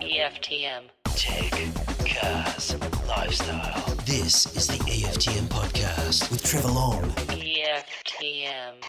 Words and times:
EFTM. 0.00 0.84
Tech, 1.14 1.52
cars, 2.06 2.74
lifestyle. 3.06 3.94
This 4.06 4.56
is 4.56 4.66
the 4.66 4.78
EFTM 4.84 5.46
podcast 5.48 6.30
with 6.30 6.42
Trevor 6.42 6.68
Long. 6.68 7.02
EFTM. 7.28 8.82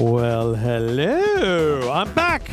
Well, 0.00 0.54
hello. 0.54 1.90
I'm 1.90 2.14
back. 2.14 2.48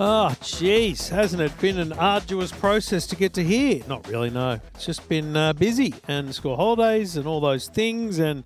Oh, 0.00 0.34
jeez. 0.40 1.08
Hasn't 1.08 1.40
it 1.40 1.56
been 1.60 1.78
an 1.78 1.92
arduous 1.92 2.50
process 2.50 3.06
to 3.06 3.14
get 3.14 3.32
to 3.34 3.44
here? 3.44 3.84
Not 3.86 4.08
really, 4.08 4.30
no. 4.30 4.58
It's 4.74 4.86
just 4.86 5.08
been 5.08 5.36
uh, 5.36 5.52
busy 5.52 5.94
and 6.08 6.34
school 6.34 6.56
holidays 6.56 7.16
and 7.16 7.28
all 7.28 7.40
those 7.40 7.68
things. 7.68 8.18
And 8.18 8.42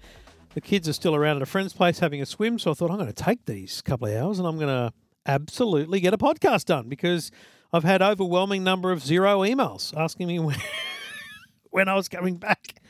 the 0.59 0.69
kids 0.69 0.89
are 0.89 0.93
still 0.93 1.15
around 1.15 1.37
at 1.37 1.43
a 1.43 1.47
friend's 1.47 1.73
place 1.73 2.01
having 2.01 2.21
a 2.21 2.27
swim. 2.27 2.59
So 2.59 2.73
I 2.73 2.75
thought 2.75 2.91
I'm 2.91 2.97
going 2.97 3.07
to 3.07 3.13
take 3.13 3.45
these 3.45 3.81
couple 3.81 4.09
of 4.09 4.17
hours 4.17 4.41
and 4.41 4.49
I'm 4.49 4.57
going 4.57 4.67
to 4.67 4.93
absolutely 5.25 6.01
get 6.01 6.13
a 6.13 6.19
podcast 6.19 6.65
done 6.65 6.89
because 6.89 7.31
I've 7.73 7.85
had 7.85 8.03
overwhelming 8.03 8.65
number 8.65 8.91
of 8.91 9.01
zero 9.01 9.43
emails 9.43 9.97
asking 9.97 10.27
me 10.27 10.39
when, 10.41 10.57
when 11.71 11.87
I 11.87 11.95
was 11.95 12.09
coming 12.09 12.39
back. 12.39 12.81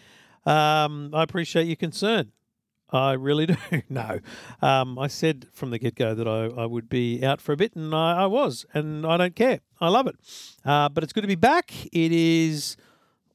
Um, 0.47 1.11
I 1.13 1.23
appreciate 1.23 1.67
your 1.67 1.77
concern. 1.77 2.33
I 2.89 3.13
really 3.13 3.45
do. 3.47 3.57
no. 3.91 4.21
Um, 4.63 4.99
I 4.99 5.09
said 5.09 5.47
from 5.53 5.69
the 5.69 5.79
get 5.79 5.95
go 5.95 6.15
that 6.15 6.27
I, 6.27 6.47
I 6.47 6.65
would 6.65 6.89
be 6.89 7.23
out 7.23 7.43
for 7.43 7.53
a 7.53 7.57
bit, 7.59 7.77
and 7.77 7.95
I, 7.95 8.23
I 8.23 8.27
was, 8.27 8.65
and 8.73 9.05
I 9.05 9.19
don't 9.19 9.37
care. 9.37 9.61
I 9.79 9.91
love 9.91 10.07
it. 10.07 10.15
Uh, 10.65 10.89
but 10.89 11.05
it's 11.05 11.13
good 11.13 11.21
to 11.21 11.29
be 11.29 11.35
back. 11.35 11.71
It 11.93 12.13
is 12.13 12.79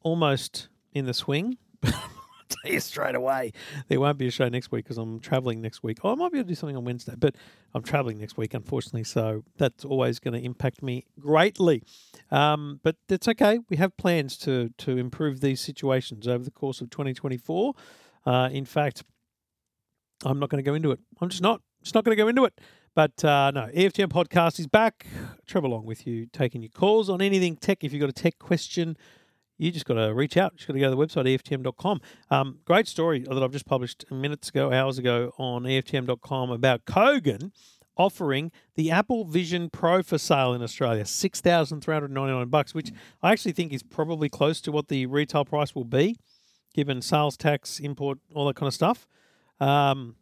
almost 0.01 0.69
in 0.91 1.05
the 1.05 1.13
swing. 1.13 1.59
Straight 2.79 3.15
away, 3.15 3.51
there 3.87 3.99
won't 3.99 4.17
be 4.17 4.27
a 4.27 4.31
show 4.31 4.49
next 4.49 4.71
week 4.71 4.85
because 4.85 4.97
I'm 4.97 5.19
traveling 5.19 5.61
next 5.61 5.83
week. 5.83 5.99
Oh, 6.03 6.11
I 6.11 6.15
might 6.15 6.31
be 6.31 6.39
able 6.39 6.47
to 6.47 6.51
do 6.51 6.55
something 6.55 6.77
on 6.77 6.85
Wednesday, 6.85 7.13
but 7.17 7.35
I'm 7.73 7.83
traveling 7.83 8.19
next 8.19 8.37
week, 8.37 8.53
unfortunately. 8.53 9.03
So 9.03 9.43
that's 9.57 9.85
always 9.85 10.19
going 10.19 10.33
to 10.33 10.43
impact 10.43 10.81
me 10.81 11.05
greatly. 11.19 11.83
Um, 12.31 12.79
but 12.83 12.95
that's 13.07 13.27
okay. 13.29 13.59
We 13.69 13.77
have 13.77 13.95
plans 13.97 14.37
to 14.39 14.69
to 14.79 14.97
improve 14.97 15.41
these 15.41 15.61
situations 15.61 16.27
over 16.27 16.43
the 16.43 16.51
course 16.51 16.81
of 16.81 16.89
2024. 16.89 17.73
Uh, 18.25 18.49
in 18.51 18.65
fact, 18.65 19.03
I'm 20.25 20.39
not 20.39 20.49
going 20.49 20.63
to 20.63 20.69
go 20.69 20.75
into 20.75 20.91
it. 20.91 20.99
I'm 21.21 21.29
just 21.29 21.41
not. 21.41 21.61
Just 21.81 21.95
not 21.95 22.05
going 22.05 22.15
to 22.15 22.23
go 22.23 22.29
into 22.29 22.45
it. 22.45 22.59
But 22.95 23.25
uh, 23.25 23.51
no, 23.51 23.69
EFTM 23.75 24.07
podcast 24.07 24.59
is 24.59 24.67
back. 24.67 25.05
Trevor 25.47 25.67
Long 25.67 25.85
with 25.85 26.05
you, 26.05 26.27
taking 26.27 26.61
your 26.61 26.69
calls 26.69 27.09
on 27.09 27.21
anything 27.21 27.55
tech. 27.55 27.83
If 27.83 27.91
you've 27.91 27.99
got 27.99 28.09
a 28.09 28.13
tech 28.13 28.37
question, 28.39 28.97
you 29.63 29.71
just 29.71 29.85
got 29.85 29.93
to 29.93 30.13
reach 30.13 30.35
out. 30.35 30.51
You 30.53 30.57
just 30.57 30.67
got 30.67 30.73
to 30.73 30.79
go 30.79 30.89
to 30.89 30.95
the 30.95 30.97
website, 30.97 31.39
EFTM.com. 31.39 32.01
Um, 32.29 32.59
great 32.65 32.87
story 32.87 33.19
that 33.19 33.41
I've 33.41 33.51
just 33.51 33.65
published 33.65 34.03
minutes 34.11 34.49
ago, 34.49 34.73
hours 34.73 34.97
ago 34.97 35.33
on 35.37 35.63
EFTM.com 35.63 36.51
about 36.51 36.85
Kogan 36.85 37.51
offering 37.95 38.51
the 38.75 38.91
Apple 38.91 39.23
Vision 39.23 39.69
Pro 39.69 40.01
for 40.03 40.17
sale 40.17 40.53
in 40.53 40.61
Australia, 40.61 41.05
six 41.05 41.39
thousand 41.39 41.81
three 41.81 41.93
hundred 41.93 42.11
ninety 42.11 42.33
nine 42.33 42.47
bucks, 42.47 42.73
which 42.73 42.91
I 43.21 43.31
actually 43.31 43.53
think 43.53 43.71
is 43.71 43.83
probably 43.83 44.29
close 44.29 44.59
to 44.61 44.71
what 44.71 44.89
the 44.89 45.05
retail 45.05 45.45
price 45.45 45.73
will 45.73 45.85
be, 45.85 46.17
given 46.73 47.01
sales 47.01 47.37
tax, 47.37 47.79
import, 47.79 48.17
all 48.33 48.47
that 48.47 48.55
kind 48.55 48.67
of 48.67 48.73
stuff. 48.73 49.07
Um, 49.59 50.15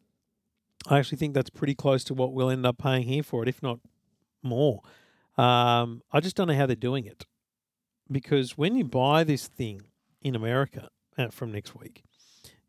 I 0.88 1.00
actually 1.00 1.17
think 1.17 1.33
that's 1.33 1.50
pretty 1.50 1.76
close 1.76 2.03
to 2.05 2.14
what 2.14 2.33
we'll 2.33 2.50
end 2.50 2.66
up 2.66 2.78
paying 2.78 3.03
here 3.03 3.23
for 3.23 3.42
it, 3.42 3.50
if 3.50 3.64
not 3.64 3.80
more. 4.44 4.81
Um, 5.38 6.02
I 6.11 6.20
just 6.20 6.36
don't 6.36 6.48
know 6.48 6.55
how 6.55 6.66
they're 6.66 6.76
doing 6.76 7.05
it 7.05 7.26
because 8.12 8.58
when 8.58 8.76
you 8.76 8.84
buy 8.84 9.23
this 9.23 9.48
thing 9.48 9.81
in 10.22 10.36
America 10.36 10.90
uh, 11.17 11.30
from 11.30 11.52
next 11.52 11.76
week, 11.76 12.04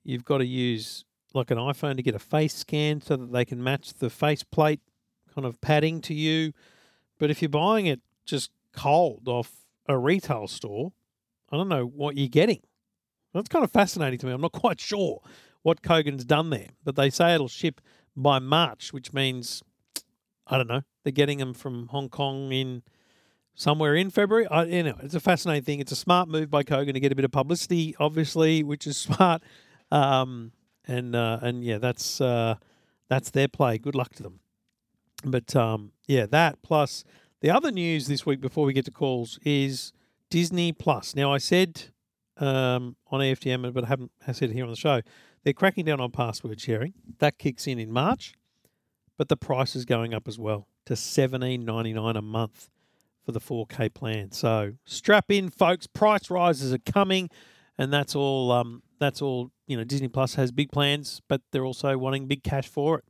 you've 0.04 0.24
got 0.24 0.38
to 0.38 0.46
use 0.46 1.04
like 1.34 1.50
an 1.50 1.58
iPhone 1.58 1.96
to 1.96 2.02
get 2.02 2.14
a 2.14 2.18
face 2.18 2.54
scan 2.54 3.00
so 3.00 3.16
that 3.16 3.32
they 3.32 3.44
can 3.44 3.62
match 3.62 3.94
the 3.94 4.10
face 4.10 4.42
plate 4.42 4.80
kind 5.34 5.46
of 5.46 5.60
padding 5.60 6.00
to 6.02 6.14
you. 6.14 6.52
But 7.18 7.30
if 7.30 7.40
you're 7.40 7.48
buying 7.48 7.86
it 7.86 8.00
just 8.24 8.50
cold 8.72 9.26
off 9.26 9.50
a 9.86 9.98
retail 9.98 10.46
store, 10.46 10.92
I 11.50 11.56
don't 11.56 11.68
know 11.68 11.84
what 11.84 12.16
you're 12.16 12.28
getting. 12.28 12.60
That's 13.34 13.48
kind 13.48 13.64
of 13.64 13.70
fascinating 13.70 14.18
to 14.20 14.26
me. 14.26 14.32
I'm 14.32 14.40
not 14.40 14.52
quite 14.52 14.80
sure 14.80 15.20
what 15.62 15.82
Kogan's 15.82 16.24
done 16.24 16.50
there, 16.50 16.68
but 16.84 16.96
they 16.96 17.10
say 17.10 17.34
it'll 17.34 17.48
ship 17.48 17.80
by 18.16 18.38
March, 18.38 18.92
which 18.92 19.12
means 19.12 19.62
I 20.46 20.56
don't 20.56 20.68
know. 20.68 20.82
They're 21.04 21.12
getting 21.12 21.38
them 21.38 21.54
from 21.54 21.88
Hong 21.88 22.08
Kong 22.08 22.52
in 22.52 22.82
somewhere 23.54 23.94
in 23.94 24.10
February. 24.10 24.46
I, 24.46 24.64
you 24.64 24.82
know, 24.82 24.96
it's 25.02 25.14
a 25.14 25.20
fascinating 25.20 25.64
thing. 25.64 25.80
It's 25.80 25.92
a 25.92 25.96
smart 25.96 26.28
move 26.28 26.50
by 26.50 26.62
Kogan 26.62 26.94
to 26.94 27.00
get 27.00 27.12
a 27.12 27.14
bit 27.14 27.24
of 27.24 27.32
publicity, 27.32 27.94
obviously, 27.98 28.62
which 28.62 28.86
is 28.86 28.96
smart. 29.08 29.42
Um, 29.90 30.52
and 30.86 31.14
uh, 31.14 31.38
and 31.42 31.62
yeah, 31.64 31.78
that's 31.78 32.20
uh, 32.20 32.56
that's 33.08 33.30
their 33.30 33.48
play. 33.48 33.78
Good 33.78 33.94
luck 33.94 34.14
to 34.14 34.22
them. 34.22 34.40
But 35.24 35.54
um, 35.54 35.92
yeah, 36.06 36.26
that 36.26 36.62
plus 36.62 37.04
the 37.40 37.50
other 37.50 37.70
news 37.70 38.06
this 38.06 38.26
week 38.26 38.40
before 38.40 38.64
we 38.64 38.72
get 38.72 38.84
to 38.86 38.90
calls 38.90 39.38
is 39.44 39.92
Disney 40.30 40.72
Plus. 40.72 41.14
Now 41.14 41.32
I 41.32 41.38
said 41.38 41.84
um, 42.38 42.96
on 43.10 43.20
EFTM, 43.20 43.72
but 43.72 43.84
I 43.84 43.88
haven't 43.88 44.10
I 44.26 44.32
said 44.32 44.50
it 44.50 44.54
here 44.54 44.64
on 44.64 44.70
the 44.70 44.76
show. 44.76 45.02
They're 45.44 45.52
cracking 45.52 45.84
down 45.84 46.00
on 46.00 46.10
password 46.10 46.60
sharing. 46.60 46.94
That 47.18 47.38
kicks 47.38 47.66
in 47.66 47.78
in 47.78 47.92
March, 47.92 48.34
but 49.18 49.28
the 49.28 49.36
price 49.36 49.76
is 49.76 49.84
going 49.84 50.14
up 50.14 50.26
as 50.26 50.38
well 50.38 50.66
to 50.86 50.96
seventeen 50.96 51.64
ninety 51.64 51.92
nine 51.92 52.16
a 52.16 52.22
month 52.22 52.70
for 53.24 53.32
the 53.32 53.40
4K 53.40 53.92
plan. 53.92 54.32
So 54.32 54.74
strap 54.84 55.30
in, 55.30 55.50
folks. 55.50 55.86
Price 55.86 56.30
rises 56.30 56.72
are 56.72 56.78
coming, 56.78 57.30
and 57.78 57.92
that's 57.92 58.14
all. 58.14 58.52
Um, 58.52 58.82
that's 58.98 59.22
all. 59.22 59.50
You 59.66 59.76
know, 59.76 59.84
Disney 59.84 60.08
Plus 60.08 60.34
has 60.34 60.52
big 60.52 60.70
plans, 60.70 61.22
but 61.28 61.40
they're 61.50 61.64
also 61.64 61.96
wanting 61.96 62.26
big 62.26 62.42
cash 62.42 62.68
for 62.68 62.98
it. 62.98 63.04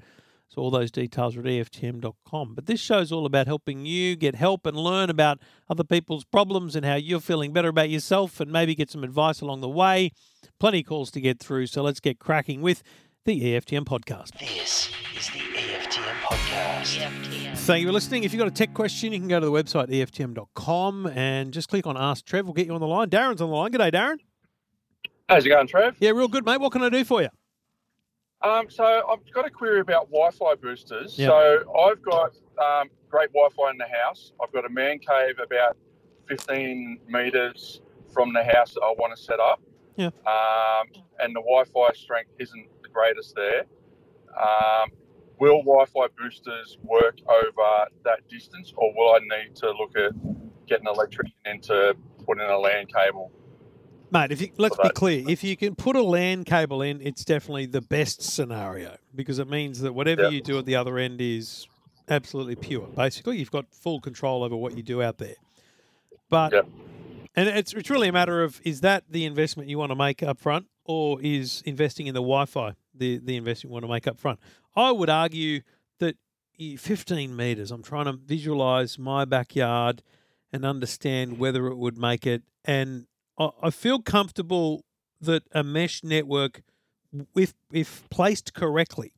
So 0.53 0.61
all 0.61 0.71
those 0.71 0.91
details 0.91 1.35
are 1.35 1.41
at 1.41 1.47
EFTM.com. 1.47 2.55
But 2.55 2.67
this 2.67 2.79
show's 2.79 3.11
all 3.11 3.25
about 3.25 3.47
helping 3.47 3.87
you 3.87 4.17
get 4.17 4.35
help 4.35 4.67
and 4.67 4.77
learn 4.77 5.09
about 5.09 5.39
other 5.71 5.83
people's 5.83 6.25
problems 6.25 6.77
and 6.77 6.85
how 6.85 6.97
you're 6.97 7.21
feeling 7.21 7.55
better 7.55 7.69
about 7.69 7.89
yourself 7.89 8.39
and 8.39 8.53
maybe 8.53 8.75
get 8.75 8.91
some 8.91 9.03
advice 9.03 9.41
along 9.41 9.63
the 9.63 9.69
way. 9.69 10.13
Plenty 10.61 10.83
calls 10.83 11.11
to 11.13 11.23
get 11.23 11.41
through. 11.41 11.69
So 11.69 11.83
let's 11.83 12.01
get 12.01 12.19
cracking 12.19 12.61
with 12.61 12.83
the 13.25 13.41
EFTM 13.41 13.85
podcast. 13.85 14.39
This 14.39 14.91
is 15.17 15.31
the 15.31 15.42
podcast. 16.33 16.99
EFTM. 16.99 17.59
Thank 17.59 17.83
you 17.83 17.89
for 17.89 17.93
listening. 17.93 18.25
If 18.25 18.33
you've 18.33 18.39
got 18.39 18.49
a 18.49 18.53
tech 18.53 18.73
question, 18.73 19.13
you 19.13 19.19
can 19.19 19.29
go 19.29 19.39
to 19.39 19.45
the 19.45 19.53
website 19.53 19.89
EFTM.com 19.89 21.07
and 21.09 21.53
just 21.53 21.69
click 21.69 21.87
on 21.87 21.97
Ask 21.99 22.25
Trev. 22.25 22.47
We'll 22.47 22.55
get 22.55 22.67
you 22.67 22.75
on 22.75 22.81
the 22.81 22.87
line. 22.87 23.11
Darren's 23.11 23.43
on 23.43 23.51
the 23.51 23.55
line. 23.55 23.71
G'day, 23.71 23.93
Darren. 23.93 24.17
How's 25.29 25.45
it 25.45 25.51
going, 25.51 25.67
Trev? 25.67 25.97
Yeah, 26.01 26.11
real 26.11 26.29
good, 26.29 26.45
mate. 26.47 26.61
What 26.61 26.73
can 26.73 26.83
I 26.83 26.89
do 26.89 27.05
for 27.05 27.21
you? 27.23 27.29
Um, 28.41 28.71
so 28.71 28.85
I've 28.85 29.31
got 29.33 29.47
a 29.47 29.51
query 29.51 29.81
about 29.81 30.11
Wi-Fi 30.11 30.55
boosters. 30.57 31.19
Yep. 31.19 31.29
So 31.29 31.75
I've 31.79 32.03
got 32.03 32.33
um, 32.59 32.89
great 33.11 33.31
Wi-Fi 33.33 33.71
in 33.71 33.79
the 33.79 33.87
house. 33.87 34.33
I've 34.43 34.53
got 34.53 34.65
a 34.65 34.71
man 34.71 34.99
cave 34.99 35.35
about 35.45 35.77
15 36.29 36.99
meters 37.09 37.83
from 38.13 38.33
the 38.33 38.43
house 38.43 38.73
that 38.73 38.83
I 38.83 38.93
want 38.99 39.15
to 39.15 39.23
set 39.23 39.39
up. 39.39 39.61
Yeah. 39.97 40.07
Um, 40.07 40.89
and 41.21 41.37
the 41.37 41.41
Wi-Fi 41.41 41.93
strength 41.95 42.31
isn't 42.39 42.67
the 42.83 42.89
greatest 42.89 43.35
there. 43.37 43.65
Will 45.43 45.59
Wi-Fi 45.65 46.07
boosters 46.17 46.79
work 46.85 47.19
over 47.29 47.87
that 48.05 48.29
distance, 48.29 48.73
or 48.77 48.95
will 48.95 49.17
I 49.17 49.19
need 49.19 49.57
to 49.57 49.73
look 49.73 49.91
at 49.97 50.13
getting 50.69 50.87
an 50.87 50.95
electrician 50.95 51.35
in 51.47 51.61
to 51.63 51.97
put 52.25 52.41
in 52.41 52.49
a 52.49 52.57
LAN 52.57 52.87
cable? 52.87 53.33
Mate, 54.13 54.31
if 54.31 54.41
you 54.41 54.51
let's 54.59 54.77
be 54.77 54.91
clear, 54.91 55.29
if 55.29 55.43
you 55.43 55.57
can 55.57 55.75
put 55.75 55.97
a 55.97 56.03
LAN 56.03 56.45
cable 56.45 56.81
in, 56.81 57.01
it's 57.01 57.25
definitely 57.25 57.67
the 57.67 57.81
best 57.81 58.23
scenario 58.23 58.95
because 59.17 59.41
it 59.41 59.51
means 59.51 59.81
that 59.81 59.95
whatever 59.95 60.23
Yep. 60.23 60.31
you 60.31 60.43
do 60.43 60.59
at 60.59 60.65
the 60.65 60.77
other 60.77 60.97
end 60.97 61.21
is 61.21 61.67
absolutely 62.09 62.55
pure. 62.55 62.87
Basically, 62.95 63.39
you've 63.39 63.51
got 63.51 63.65
full 63.73 64.01
control 64.01 64.45
over 64.45 64.55
what 64.55 64.77
you 64.77 64.85
do 64.85 65.03
out 65.03 65.19
there. 65.19 65.35
But 66.31 66.53
Yep. 66.53 66.69
and 67.35 67.49
it's 67.49 67.75
it's 67.75 67.91
really 67.91 68.07
a 68.07 68.13
matter 68.13 68.45
of 68.45 68.61
is 68.63 68.81
that 68.83 69.11
the 69.11 69.25
investment 69.25 69.69
you 69.69 69.77
want 69.77 69.91
to 69.91 69.97
make 69.97 70.23
up 70.23 70.39
front 70.39 70.67
or 70.85 71.21
is 71.21 71.65
investing 71.67 72.07
in 72.07 72.15
the 72.15 72.21
Wi-Fi 72.21 72.77
the 72.95 73.19
the 73.19 73.37
investment 73.37 73.71
you 73.71 73.73
want 73.73 73.85
to 73.85 73.91
make 73.91 74.07
up 74.07 74.19
front? 74.19 74.39
I 74.77 74.91
would 74.91 75.11
argue 75.11 75.61
that 75.99 76.17
15 76.59 77.35
meters. 77.35 77.71
I'm 77.71 77.83
trying 77.83 78.07
to 78.07 78.13
visualize 78.13 78.99
my 78.99 79.25
backyard 79.25 80.03
and 80.53 80.65
understand 80.65 81.39
whether 81.39 81.67
it 81.67 81.77
would 81.77 81.99
make 81.99 82.27
it. 82.27 82.43
And 82.65 83.07
I, 83.39 83.51
I 83.65 83.71
feel 83.71 84.01
comfortable 84.01 84.85
that 85.21 85.43
a 85.53 85.63
mesh 85.63 86.03
network, 86.05 86.63
if 87.35 87.55
if 87.73 88.09
placed 88.11 88.55
correctly, 88.55 89.13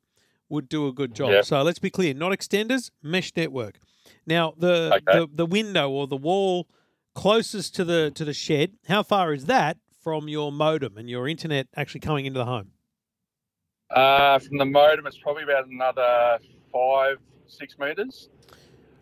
would 0.49 0.69
do 0.69 0.87
a 0.87 0.93
good 0.93 1.13
job. 1.15 1.31
Yeah. 1.31 1.41
So 1.41 1.61
let's 1.61 1.79
be 1.79 1.89
clear: 1.89 2.13
not 2.13 2.31
extenders, 2.31 2.89
mesh 3.03 3.31
network. 3.35 3.79
Now 4.25 4.53
the, 4.57 4.93
Okay. 4.95 5.19
the 5.19 5.27
the 5.33 5.45
window 5.45 5.89
or 5.89 6.07
the 6.07 6.17
wall 6.17 6.67
closest 7.13 7.75
to 7.75 7.83
the 7.85 8.11
to 8.15 8.25
the 8.25 8.33
shed. 8.33 8.73
How 8.87 9.03
far 9.03 9.33
is 9.33 9.45
that 9.45 9.77
from 10.03 10.27
your 10.29 10.51
modem 10.51 10.97
and 10.97 11.09
your 11.09 11.27
internet 11.27 11.67
actually 11.75 12.01
coming 12.01 12.25
into 12.25 12.39
the 12.39 12.45
home? 12.45 12.71
Uh, 13.91 14.39
from 14.39 14.57
the 14.57 14.65
modem, 14.65 15.05
it's 15.07 15.17
probably 15.17 15.43
about 15.43 15.67
another 15.67 16.39
five, 16.71 17.17
six 17.47 17.77
meters. 17.79 18.29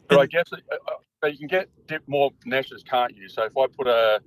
But 0.08 0.20
I 0.20 0.26
guess 0.26 0.46
it, 0.52 0.64
uh, 0.72 0.76
uh, 0.76 0.96
but 1.22 1.32
you 1.32 1.40
can 1.40 1.48
get 1.48 1.70
dip 1.88 2.04
more 2.08 2.32
meshes, 2.46 2.84
can't 2.84 3.16
you? 3.16 3.30
So 3.30 3.44
if 3.44 3.58
I 3.58 3.68
put 3.68 3.88
a 3.88 4.22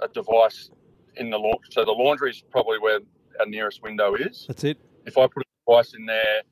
a 0.00 0.08
device 0.08 0.70
in 1.16 1.30
the 1.30 1.38
laundry, 1.38 1.68
so 1.70 1.84
the 1.84 1.92
laundry 1.92 2.30
is 2.30 2.42
probably 2.50 2.78
where 2.78 3.00
our 3.38 3.46
nearest 3.46 3.82
window 3.82 4.14
is. 4.14 4.44
That's 4.46 4.64
it. 4.64 4.78
If 5.06 5.18
I 5.18 5.26
put 5.26 5.42
a 5.42 5.70
device 5.70 5.94
in 5.94 6.06
there 6.06 6.42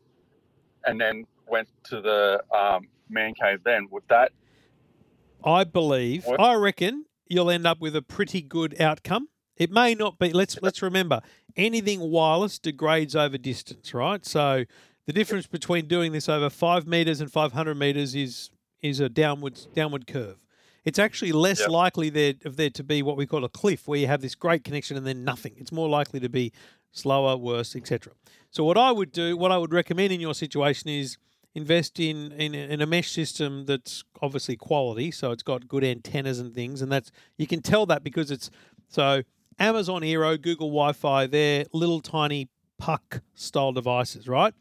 and 0.86 1.00
then 1.00 1.24
went 1.46 1.68
to 1.84 2.00
the 2.00 2.42
um, 2.54 2.88
man 3.08 3.34
cave 3.34 3.60
then, 3.64 3.88
would 3.90 4.04
that 4.08 4.32
I 5.44 5.64
believe, 5.64 6.24
What? 6.26 6.40
I 6.40 6.54
reckon 6.54 7.04
you'll 7.26 7.50
end 7.50 7.66
up 7.66 7.80
with 7.80 7.94
a 7.94 8.02
pretty 8.02 8.42
good 8.42 8.80
outcome. 8.80 9.28
It 9.56 9.70
may 9.70 9.94
not 9.94 10.18
be. 10.18 10.32
Let's 10.32 10.58
let's 10.62 10.82
remember 10.82 11.20
anything 11.58 12.00
wireless 12.10 12.58
degrades 12.58 13.14
over 13.14 13.36
distance, 13.36 13.92
right? 13.92 14.24
So 14.24 14.64
the 15.06 15.12
difference 15.12 15.46
between 15.46 15.86
doing 15.86 16.12
this 16.12 16.28
over 16.28 16.48
five 16.48 16.86
meters 16.86 17.20
and 17.20 17.30
five 17.30 17.52
hundred 17.52 17.74
meters 17.76 18.14
is 18.14 18.50
is 18.80 19.00
a 19.00 19.08
downward 19.08 19.58
downward 19.74 20.06
curve. 20.06 20.38
It's 20.84 20.98
actually 20.98 21.32
less 21.32 21.60
Yep. 21.60 21.68
likely 21.70 22.08
there 22.08 22.34
of 22.44 22.56
there 22.56 22.70
to 22.70 22.84
be 22.84 23.02
what 23.02 23.16
we 23.18 23.26
call 23.26 23.44
a 23.44 23.48
cliff, 23.48 23.86
where 23.88 23.98
you 23.98 24.06
have 24.06 24.22
this 24.22 24.34
great 24.34 24.64
connection 24.64 24.96
and 24.96 25.06
then 25.06 25.24
nothing. 25.24 25.52
It's 25.58 25.72
more 25.72 25.88
likely 25.88 26.20
to 26.20 26.28
be 26.28 26.52
slower, 26.92 27.36
worse, 27.36 27.76
etc. 27.76 28.12
So 28.50 28.64
what 28.64 28.78
I 28.78 28.92
would 28.92 29.12
do, 29.12 29.36
what 29.36 29.52
I 29.52 29.58
would 29.58 29.72
recommend 29.74 30.12
in 30.12 30.20
your 30.20 30.34
situation 30.34 30.88
is 30.88 31.18
invest 31.54 31.98
in, 31.98 32.32
in 32.32 32.54
in 32.54 32.80
a 32.80 32.86
mesh 32.86 33.10
system 33.10 33.66
that's 33.66 34.04
obviously 34.22 34.56
quality, 34.56 35.10
so 35.10 35.32
it's 35.32 35.42
got 35.42 35.66
good 35.66 35.84
antennas 35.84 36.38
and 36.38 36.54
things, 36.54 36.80
and 36.80 36.90
that's 36.92 37.10
you 37.36 37.46
can 37.46 37.60
tell 37.60 37.84
that 37.86 38.04
because 38.04 38.30
it's 38.30 38.50
so 38.88 39.22
Amazon 39.58 40.02
Eero, 40.02 40.40
Google 40.40 40.68
Wi-Fi, 40.68 41.26
they're 41.26 41.64
little 41.72 42.00
tiny 42.00 42.48
puck 42.78 43.20
style 43.34 43.72
devices, 43.72 44.28
right? 44.28 44.54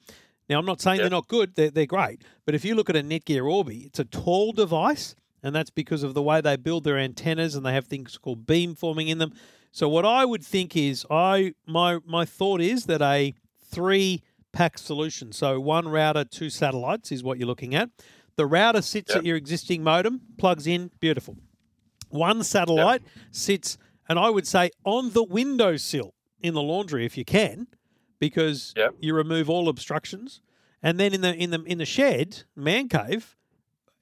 Now 0.49 0.59
I'm 0.59 0.65
not 0.65 0.81
saying 0.81 0.97
Yep. 0.97 1.03
they're 1.03 1.09
not 1.17 1.27
good; 1.27 1.55
they're 1.55 1.69
they're 1.71 1.85
great, 1.85 2.21
but 2.45 2.55
if 2.55 2.63
you 2.65 2.73
look 2.75 2.89
at 2.89 2.95
a 2.95 3.01
Netgear 3.03 3.45
Orbi, 3.49 3.79
it's 3.85 3.99
a 3.99 4.05
tall 4.05 4.53
device, 4.53 5.13
and 5.43 5.53
that's 5.55 5.69
because 5.69 6.03
of 6.03 6.13
the 6.13 6.21
way 6.21 6.41
they 6.41 6.55
build 6.55 6.83
their 6.83 6.97
antennas, 6.97 7.53
and 7.55 7.65
they 7.65 7.73
have 7.73 7.85
things 7.87 8.17
called 8.17 8.47
beam 8.47 8.73
forming 8.73 9.07
in 9.09 9.17
them. 9.17 9.33
So 9.71 9.87
what 9.89 10.05
I 10.05 10.25
would 10.25 10.43
think 10.43 10.75
is, 10.75 11.05
I 11.11 11.53
my 11.67 11.99
my 12.05 12.25
thought 12.25 12.61
is 12.61 12.85
that 12.85 13.01
a 13.01 13.33
three 13.69 14.23
pack 14.53 14.77
solution, 14.79 15.31
so 15.33 15.59
one 15.59 15.87
router, 15.89 16.23
two 16.23 16.49
satellites, 16.49 17.11
is 17.11 17.23
what 17.23 17.37
you're 17.37 17.47
looking 17.47 17.75
at. 17.75 17.89
The 18.37 18.45
router 18.45 18.81
sits 18.81 19.09
Yep. 19.11 19.17
at 19.19 19.25
your 19.25 19.35
existing 19.35 19.83
modem, 19.83 20.21
plugs 20.37 20.65
in, 20.65 20.89
beautiful. 20.99 21.37
One 22.09 22.41
satellite 22.43 23.01
sits, 23.31 23.77
and 24.09 24.17
I 24.19 24.29
would 24.29 24.47
say 24.47 24.71
on 24.83 25.11
the 25.11 25.23
windowsill 25.23 26.13
in 26.41 26.53
the 26.53 26.61
laundry 26.61 27.05
if 27.05 27.17
you 27.17 27.25
can, 27.25 27.67
because 28.19 28.73
Yep. 28.77 28.95
you 28.99 29.13
remove 29.13 29.49
all 29.49 29.69
obstructions. 29.69 30.41
And 30.83 30.99
then 30.99 31.13
in 31.13 31.21
the 31.21 31.33
in 31.35 31.49
the 31.51 31.63
in 31.63 31.77
the 31.79 31.85
shed, 31.85 32.43
man 32.55 32.87
cave, 32.89 33.35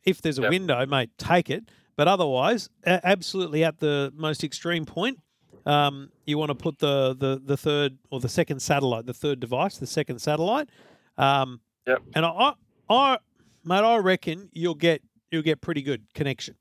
if 0.03 0.21
there's 0.21 0.37
a 0.37 0.43
Yep. 0.43 0.51
window, 0.51 0.85
mate, 0.85 1.09
take 1.17 1.49
it. 1.49 1.69
But 1.95 2.07
otherwise, 2.09 2.69
absolutely 2.85 3.63
at 3.63 3.79
the 3.79 4.11
most 4.15 4.43
extreme 4.43 4.85
point, 4.85 5.19
um, 5.65 6.11
you 6.25 6.37
want 6.37 6.49
to 6.49 6.55
put 6.55 6.79
the, 6.79 7.15
the 7.17 7.41
the 7.43 7.55
third 7.57 7.97
or 8.11 8.19
the 8.19 8.27
second 8.29 8.59
satellite, 8.61 9.05
the 9.05 9.13
third 9.13 9.39
device, 9.39 9.77
the 9.77 9.87
second 9.87 10.19
satellite. 10.19 10.69
Um, 11.17 11.61
Yep. 11.87 12.01
And 12.15 12.25
I, 12.25 12.29
I, 12.29 12.53
I, 12.89 13.17
mate, 13.63 13.83
I 13.83 13.97
reckon 13.97 14.49
you'll 14.53 14.73
get 14.75 15.01
you'll 15.31 15.43
get 15.43 15.61
pretty 15.61 15.81
good 15.83 16.03
connection. 16.13 16.55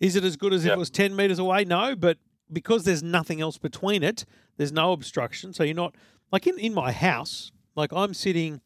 Is 0.00 0.16
it 0.16 0.24
as 0.24 0.36
good 0.36 0.52
as 0.54 0.64
if 0.64 0.72
it 0.72 0.78
was 0.78 0.90
ten 0.90 1.14
meters 1.14 1.38
away? 1.38 1.64
No, 1.64 1.94
but 1.94 2.16
because 2.54 2.84
there's 2.84 3.02
nothing 3.02 3.40
else 3.40 3.58
between 3.58 4.02
it, 4.02 4.24
there's 4.56 4.72
no 4.72 4.92
obstruction. 4.92 5.52
So 5.52 5.62
you're 5.64 5.74
not 5.74 5.94
like 6.32 6.46
in, 6.46 6.58
in 6.58 6.72
my 6.72 6.92
house. 6.92 7.52
Like 7.76 7.92
I'm 7.92 8.14
sitting 8.14 8.60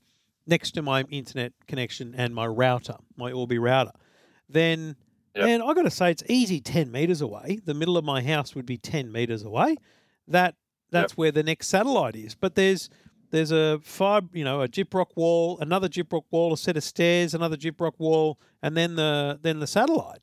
next 0.47 0.73
to 0.73 0.83
my 0.83 1.03
internet 1.11 1.53
connection 1.67 2.15
and 2.17 2.35
my 2.35 2.47
router, 2.47 2.97
my 3.17 3.33
Orbi 3.33 3.59
router. 3.59 3.93
Then, 4.49 4.97
Yep. 5.35 5.47
and 5.47 5.63
I 5.63 5.75
got 5.75 5.83
to 5.83 5.91
say, 5.91 6.11
it's 6.11 6.23
easy 6.29 6.61
ten 6.61 6.91
meters 6.91 7.21
away. 7.21 7.61
The 7.65 7.75
middle 7.75 7.97
of 7.97 8.05
my 8.05 8.23
house 8.23 8.55
would 8.55 8.67
be 8.67 8.77
ten 8.79 9.13
meters 9.13 9.45
away. 9.45 9.77
That 10.27 10.55
that's 10.91 11.17
where 11.17 11.31
the 11.31 11.43
next 11.43 11.69
satellite 11.69 12.17
is. 12.17 12.35
But 12.35 12.55
there's 12.55 12.89
there's 13.31 13.53
a 13.53 13.79
five, 13.83 14.25
you 14.33 14.43
know, 14.43 14.63
a 14.63 14.69
gyprock 14.69 15.09
wall, 15.17 15.59
another 15.61 15.87
gyprock 15.89 16.25
wall, 16.31 16.55
a 16.55 16.57
set 16.57 16.77
of 16.79 16.83
stairs, 16.83 17.35
another 17.35 17.57
gyprock 17.57 17.93
wall, 17.99 18.39
and 18.63 18.75
then 18.77 18.97
the 18.97 19.39
then 19.43 19.61
the 19.61 19.67
satellite. 19.67 20.23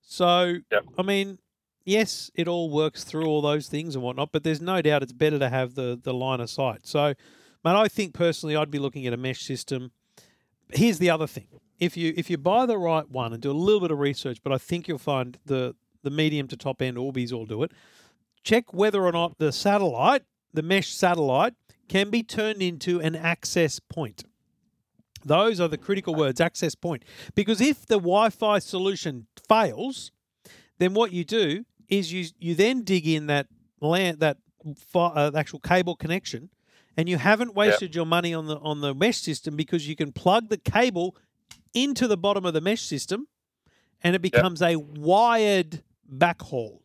So, 0.00 0.56
Yep. 0.72 0.84
I 0.98 1.02
mean, 1.02 1.38
yes, 1.86 2.30
it 2.34 2.46
all 2.48 2.68
works 2.68 3.04
through 3.04 3.24
all 3.24 3.40
those 3.40 3.68
things 3.68 3.94
and 3.94 4.04
whatnot, 4.04 4.32
but 4.32 4.44
there's 4.44 4.60
no 4.60 4.82
doubt 4.82 5.02
it's 5.02 5.12
better 5.12 5.38
to 5.38 5.48
have 5.48 5.74
the 5.74 5.98
the 6.02 6.12
line 6.12 6.40
of 6.40 6.50
sight. 6.50 6.86
So, 6.86 7.14
mate, 7.64 7.76
I 7.76 7.88
think 7.88 8.12
personally, 8.12 8.54
I'd 8.54 8.70
be 8.70 8.78
looking 8.78 9.06
at 9.06 9.14
a 9.14 9.16
mesh 9.16 9.40
system. 9.40 9.92
Here's 10.74 10.98
the 10.98 11.08
other 11.08 11.26
thing: 11.26 11.46
if 11.78 11.96
you 11.96 12.12
if 12.16 12.28
you 12.28 12.36
buy 12.36 12.66
the 12.66 12.76
right 12.76 13.08
one 13.08 13.32
and 13.32 13.40
do 13.40 13.50
a 13.50 13.52
little 13.52 13.80
bit 13.80 13.90
of 13.90 13.98
research, 13.98 14.38
but 14.42 14.52
I 14.52 14.58
think 14.58 14.88
you'll 14.88 14.98
find 14.98 15.38
the 15.46 15.74
the 16.02 16.10
medium 16.10 16.48
to 16.48 16.56
top 16.56 16.82
end 16.82 16.98
Orbis 16.98 17.32
all 17.32 17.46
do 17.46 17.62
it. 17.62 17.72
Check 18.44 18.74
whether 18.74 19.04
or 19.04 19.12
not 19.12 19.38
the 19.38 19.50
satellite, 19.50 20.22
the 20.52 20.62
mesh 20.62 20.92
satellite, 20.92 21.54
can 21.88 22.10
be 22.10 22.22
turned 22.22 22.62
into 22.62 23.00
an 23.00 23.16
access 23.16 23.80
point. 23.80 24.24
Those 25.24 25.58
are 25.60 25.66
the 25.66 25.78
critical 25.78 26.14
words, 26.14 26.40
access 26.40 26.76
point. 26.76 27.04
Because 27.34 27.60
if 27.60 27.86
the 27.86 27.96
Wi-Fi 27.96 28.60
solution 28.60 29.26
fails, 29.48 30.12
then 30.78 30.94
what 30.94 31.10
you 31.12 31.24
do 31.24 31.64
is 31.88 32.12
you 32.12 32.26
you 32.38 32.54
then 32.54 32.82
dig 32.82 33.06
in 33.06 33.26
that 33.26 33.46
LAN 33.80 34.18
that 34.18 34.38
fi- 34.76 35.12
uh, 35.14 35.30
actual 35.34 35.60
cable 35.60 35.96
connection, 35.96 36.50
and 36.96 37.08
you 37.08 37.16
haven't 37.18 37.54
wasted 37.54 37.94
your 37.94 38.06
money 38.06 38.34
on 38.34 38.46
the 38.46 38.58
on 38.58 38.80
the 38.80 38.94
mesh 38.94 39.18
system 39.18 39.56
because 39.56 39.88
you 39.88 39.96
can 39.96 40.12
plug 40.12 40.48
the 40.48 40.56
cable 40.58 41.16
into 41.74 42.08
the 42.08 42.16
bottom 42.16 42.44
of 42.44 42.54
the 42.54 42.60
mesh 42.60 42.82
system, 42.82 43.28
and 44.02 44.14
it 44.16 44.22
becomes 44.22 44.62
a 44.62 44.76
wired 44.76 45.82
backhaul 46.12 46.80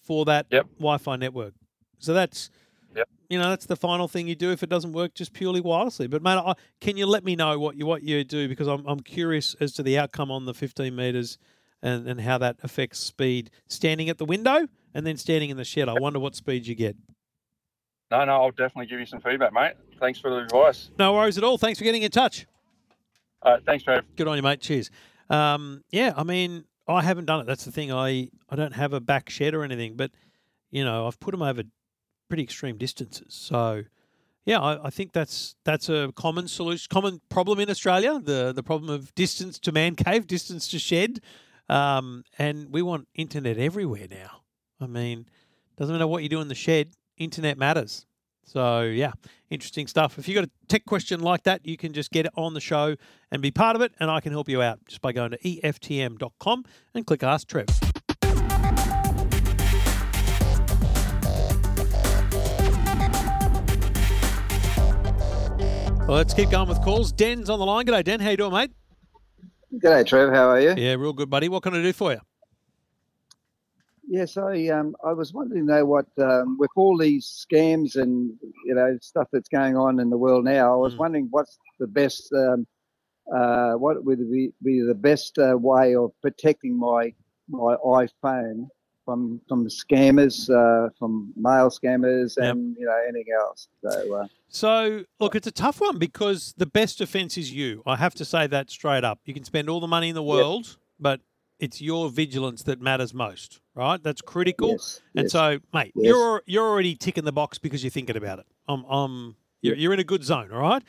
for 0.00 0.24
that 0.24 0.46
Yep. 0.50 0.66
Wi-Fi 0.78 1.16
network. 1.16 1.54
So 1.98 2.12
that's 2.14 2.50
Yep. 2.96 3.08
you 3.28 3.38
know 3.38 3.50
that's 3.50 3.66
the 3.66 3.76
final 3.76 4.08
thing 4.08 4.26
you 4.26 4.34
do 4.34 4.50
if 4.50 4.62
it 4.62 4.68
doesn't 4.68 4.92
work 4.92 5.14
just 5.14 5.32
purely 5.32 5.60
wirelessly. 5.60 6.08
But 6.10 6.22
man, 6.22 6.38
I, 6.38 6.54
can 6.80 6.96
you 6.96 7.06
let 7.06 7.24
me 7.24 7.36
know 7.36 7.58
what 7.58 7.76
you 7.76 7.86
what 7.86 8.02
you 8.02 8.24
do 8.24 8.48
because 8.48 8.66
I'm 8.66 8.84
I'm 8.86 9.00
curious 9.00 9.54
as 9.60 9.72
to 9.74 9.82
the 9.82 9.98
outcome 9.98 10.30
on 10.30 10.44
the 10.46 10.54
15 10.54 10.94
meters 10.94 11.38
and 11.82 12.06
and 12.08 12.20
how 12.20 12.38
that 12.38 12.56
affects 12.62 12.98
speed 12.98 13.50
standing 13.68 14.08
at 14.08 14.18
the 14.18 14.24
window 14.24 14.66
and 14.94 15.06
then 15.06 15.16
standing 15.16 15.50
in 15.50 15.56
the 15.56 15.64
shed. 15.64 15.88
I 15.88 15.94
wonder 15.98 16.18
what 16.18 16.34
speed 16.34 16.66
you 16.66 16.74
get. 16.74 16.96
No, 18.10 18.24
no, 18.24 18.32
I'll 18.32 18.50
definitely 18.50 18.86
give 18.86 18.98
you 18.98 19.06
some 19.06 19.20
feedback, 19.20 19.52
mate. 19.52 19.74
Thanks 20.00 20.18
for 20.18 20.30
the 20.30 20.38
advice. 20.38 20.90
No 20.98 21.12
worries 21.14 21.38
at 21.38 21.44
all. 21.44 21.58
Thanks 21.58 21.78
for 21.78 21.84
getting 21.84 22.02
in 22.02 22.10
touch. 22.10 22.46
Uh, 23.42 23.58
thanks, 23.64 23.84
Trev. 23.84 24.04
Good 24.16 24.26
on 24.26 24.36
you, 24.36 24.42
mate. 24.42 24.60
Cheers. 24.60 24.90
Um, 25.28 25.84
yeah, 25.90 26.12
I 26.16 26.24
mean, 26.24 26.64
I 26.88 27.02
haven't 27.02 27.26
done 27.26 27.40
it. 27.40 27.46
That's 27.46 27.64
the 27.64 27.72
thing. 27.72 27.92
I 27.92 28.30
I 28.48 28.56
don't 28.56 28.74
have 28.74 28.92
a 28.92 29.00
back 29.00 29.30
shed 29.30 29.54
or 29.54 29.62
anything, 29.62 29.96
but 29.96 30.10
you 30.70 30.84
know, 30.84 31.06
I've 31.06 31.20
put 31.20 31.30
them 31.30 31.42
over 31.42 31.62
pretty 32.28 32.42
extreme 32.42 32.76
distances. 32.76 33.34
So, 33.34 33.84
yeah, 34.44 34.60
I, 34.60 34.86
I 34.86 34.90
think 34.90 35.12
that's 35.12 35.54
that's 35.64 35.88
a 35.88 36.12
common 36.16 36.48
solution, 36.48 36.88
common 36.90 37.20
problem 37.28 37.60
in 37.60 37.70
Australia. 37.70 38.18
The 38.18 38.52
the 38.52 38.62
problem 38.62 38.90
of 38.90 39.14
distance 39.14 39.58
to 39.60 39.72
man 39.72 39.94
cave, 39.94 40.26
distance 40.26 40.68
to 40.68 40.78
shed, 40.78 41.20
um, 41.70 42.24
and 42.36 42.72
we 42.72 42.82
want 42.82 43.06
internet 43.14 43.56
everywhere 43.56 44.08
now. 44.10 44.42
I 44.80 44.86
mean, 44.86 45.26
doesn't 45.76 45.94
matter 45.94 46.06
what 46.06 46.22
you 46.22 46.28
do 46.28 46.40
in 46.40 46.48
the 46.48 46.54
shed, 46.54 46.88
internet 47.16 47.56
matters. 47.56 48.06
So 48.44 48.82
yeah, 48.82 49.12
interesting 49.50 49.86
stuff. 49.86 50.18
If 50.18 50.26
you've 50.26 50.34
got 50.34 50.44
a 50.44 50.50
tech 50.66 50.84
question 50.84 51.20
like 51.20 51.44
that, 51.44 51.64
you 51.64 51.76
can 51.76 51.92
just 51.92 52.10
get 52.10 52.26
it 52.26 52.32
on 52.36 52.54
the 52.54 52.60
show 52.60 52.96
and 53.30 53.40
be 53.40 53.52
part 53.52 53.76
of 53.76 53.82
it, 53.82 53.92
and 54.00 54.10
I 54.10 54.20
can 54.20 54.32
help 54.32 54.48
you 54.48 54.60
out 54.60 54.80
just 54.86 55.00
by 55.00 55.12
going 55.12 55.30
to 55.30 55.38
EFTM.com 55.38 56.64
and 56.94 57.06
click 57.06 57.22
Ask 57.22 57.46
Trev. 57.46 57.66
Well, 66.08 66.16
let's 66.16 66.34
keep 66.34 66.50
going 66.50 66.68
with 66.68 66.82
calls. 66.82 67.12
Den's 67.12 67.48
on 67.48 67.60
the 67.60 67.66
line. 67.66 67.86
G'day, 67.86 68.02
Den. 68.02 68.18
How 68.18 68.30
you 68.30 68.36
doing, 68.36 68.52
mate? 68.52 68.72
G'day, 69.72 70.04
Trev. 70.06 70.30
How 70.34 70.50
are 70.50 70.60
you? 70.60 70.74
Yeah, 70.74 70.94
real 70.94 71.12
good, 71.12 71.30
buddy. 71.30 71.48
What 71.48 71.62
can 71.62 71.74
I 71.74 71.82
do 71.82 71.92
for 71.92 72.12
you? 72.12 72.20
Yes, 74.08 74.36
I 74.36 74.66
um 74.68 74.96
I 75.04 75.12
was 75.12 75.32
wondering 75.32 75.66
though 75.66 75.84
what 75.84 76.06
um, 76.18 76.56
with 76.58 76.70
all 76.74 76.98
these 76.98 77.46
scams 77.46 77.94
and 77.94 78.32
you 78.64 78.74
know 78.74 78.98
stuff 79.00 79.28
that's 79.32 79.48
going 79.48 79.76
on 79.76 80.00
in 80.00 80.10
the 80.10 80.18
world 80.18 80.44
now, 80.44 80.72
I 80.72 80.76
was 80.76 80.94
Mm. 80.94 80.98
wondering 80.98 81.28
what's 81.30 81.56
the 81.78 81.86
best 81.86 82.32
um, 82.32 82.66
uh, 83.32 83.74
what 83.74 84.04
would 84.04 84.18
be, 84.30 84.52
be 84.64 84.80
the 84.82 84.94
best 84.94 85.38
uh, 85.38 85.56
way 85.56 85.94
of 85.94 86.10
protecting 86.20 86.76
my 86.76 87.14
my 87.48 87.76
iPhone 87.84 88.66
from 89.04 89.40
from 89.48 89.66
scammers, 89.68 90.48
uh, 90.50 90.90
from 90.98 91.32
mail 91.36 91.70
scammers, 91.70 92.34
Yep. 92.38 92.52
and 92.54 92.76
you 92.78 92.86
know 92.86 92.96
anything 93.08 93.32
else. 93.38 93.68
So 93.82 94.14
uh, 94.14 94.26
So, 94.48 95.04
look, 95.18 95.34
it's 95.34 95.46
a 95.46 95.52
tough 95.52 95.80
one 95.80 95.98
because 95.98 96.54
the 96.56 96.66
best 96.66 96.98
defense 96.98 97.36
is 97.38 97.52
you. 97.52 97.82
I 97.86 97.96
have 97.96 98.14
to 98.14 98.24
say 98.24 98.46
that 98.48 98.70
straight 98.70 99.04
up. 99.04 99.20
You 99.24 99.34
can 99.34 99.44
spend 99.44 99.68
all 99.68 99.80
the 99.80 99.86
money 99.86 100.08
in 100.08 100.14
the 100.14 100.22
world, 100.22 100.76
but 100.98 101.20
it's 101.58 101.80
your 101.80 102.08
vigilance 102.08 102.62
that 102.64 102.80
matters 102.80 103.12
most, 103.12 103.60
right? 103.74 104.02
That's 104.02 104.22
critical. 104.22 104.70
yes, 104.70 105.00
And 105.14 105.24
yes. 105.24 105.32
so, 105.32 105.58
mate, 105.74 105.92
Yes. 105.94 106.06
you're 106.08 106.42
you're 106.46 106.66
already 106.68 106.94
ticking 106.96 107.24
the 107.24 107.32
box 107.32 107.58
because 107.58 107.84
you're 107.84 107.90
thinking 107.90 108.16
about 108.16 108.38
it. 108.40 108.46
I'm, 108.68 108.84
I'm 108.88 109.36
you're, 109.62 109.76
you're 109.76 109.92
in 109.92 110.00
a 110.00 110.04
good 110.04 110.24
zone, 110.24 110.50
all 110.52 110.60
right. 110.60 110.82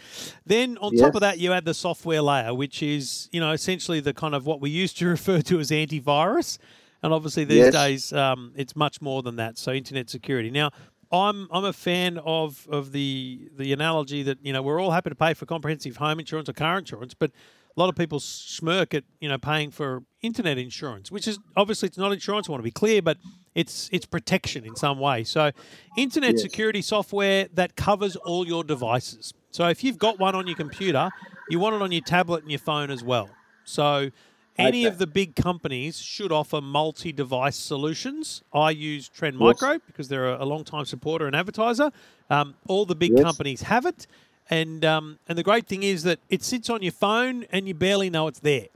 Then 0.46 0.77
on 0.77 0.96
top 0.96 1.13
of 1.15 1.20
that, 1.22 1.39
you 1.39 1.51
add 1.51 1.65
the 1.65 1.74
software 1.74 2.22
layer, 2.22 2.53
which 2.53 2.82
is 2.82 3.27
you 3.32 3.39
know 3.41 3.51
essentially 3.51 4.00
the 4.00 4.13
kind 4.13 4.34
of 4.34 4.46
what 4.46 4.62
we 4.62 4.70
used 4.70 4.98
to 5.00 5.08
refer 5.18 5.41
to 5.41 5.60
as 5.60 5.72
antivirus, 5.72 6.58
and 7.03 7.13
obviously 7.13 7.43
these 7.46 7.67
Yes. 7.67 7.70
days 7.70 8.13
um, 8.13 8.53
it's 8.55 8.75
much 8.75 9.01
more 9.01 9.22
than 9.22 9.36
that. 9.38 9.58
So 9.58 9.72
internet 9.72 10.10
security. 10.10 10.50
Now, 10.51 10.72
I'm 11.12 11.48
I'm 11.51 11.65
a 11.65 11.74
fan 11.74 12.17
of 12.20 12.67
of 12.70 12.91
the 12.91 13.50
the 13.55 13.74
analogy 13.74 14.24
that 14.24 14.38
you 14.43 14.53
know 14.53 14.62
we're 14.62 14.81
all 14.81 14.91
happy 14.91 15.10
to 15.10 15.15
pay 15.15 15.34
for 15.34 15.46
comprehensive 15.46 15.98
home 15.98 16.20
insurance 16.20 16.48
or 16.50 16.53
car 16.53 16.77
insurance, 16.77 17.13
but 17.13 17.31
a 17.75 17.79
lot 17.79 17.89
of 17.89 17.96
people 17.96 18.20
smirk 18.20 18.93
at 18.93 19.03
you 19.20 19.27
know 19.29 19.38
paying 19.38 19.72
for 19.72 20.03
internet 20.22 20.58
insurance, 20.58 21.12
which 21.12 21.27
is 21.27 21.39
obviously 21.55 21.88
it's 21.88 21.98
not 21.98 22.12
insurance. 22.13 22.48
I 22.48 22.51
want 22.51 22.60
to 22.62 22.63
be 22.63 22.72
clear, 22.72 23.01
but 23.01 23.17
it's 23.55 23.89
it's 23.91 24.05
protection 24.05 24.65
in 24.65 24.75
some 24.75 25.00
way. 25.00 25.24
So, 25.25 25.51
internet 25.96 26.38
Yes. 26.38 26.39
security 26.39 26.81
software 26.81 27.48
that 27.53 27.75
covers 27.75 28.15
all 28.15 28.48
your 28.48 28.63
devices. 28.63 29.34
So 29.51 29.67
if 29.67 29.84
you've 29.84 29.98
got 29.98 30.17
one 30.17 30.34
on 30.34 30.48
your 30.48 30.55
computer, 30.55 31.12
you 31.50 31.60
want 31.60 31.75
it 31.75 31.81
on 31.81 31.91
your 31.91 32.01
tablet 32.01 32.43
and 32.43 32.50
your 32.50 32.60
phone 32.60 32.89
as 32.89 33.03
well. 33.03 33.38
So 33.65 34.12
any 34.58 34.86
of 34.86 34.98
the 34.98 35.08
big 35.08 35.36
companies 35.36 36.00
should 36.00 36.31
offer 36.31 36.62
multi-device 36.62 37.55
solutions. 37.55 38.43
I 38.53 38.72
use 38.72 39.10
Trend 39.10 39.36
Yes. 39.39 39.62
Micro 39.62 39.79
because 39.88 40.08
they're 40.08 40.29
a, 40.34 40.43
a 40.43 40.46
long-time 40.46 40.86
supporter 40.86 41.25
and 41.27 41.36
advertiser. 41.36 41.91
Um, 42.29 42.55
all 42.67 42.86
the 42.86 42.96
big 42.96 43.13
Yes. 43.13 43.24
companies 43.24 43.62
have 43.63 43.86
it, 43.86 44.08
and 44.50 44.84
um, 44.86 45.20
and 45.27 45.38
the 45.38 45.43
great 45.43 45.67
thing 45.67 45.84
is 45.84 46.03
that 46.03 46.20
it 46.29 46.43
sits 46.43 46.70
on 46.70 46.81
your 46.81 46.91
phone 46.91 47.46
and 47.51 47.67
you 47.67 47.74
barely 47.74 48.10
know 48.10 48.27
it's 48.27 48.39
there. 48.39 48.67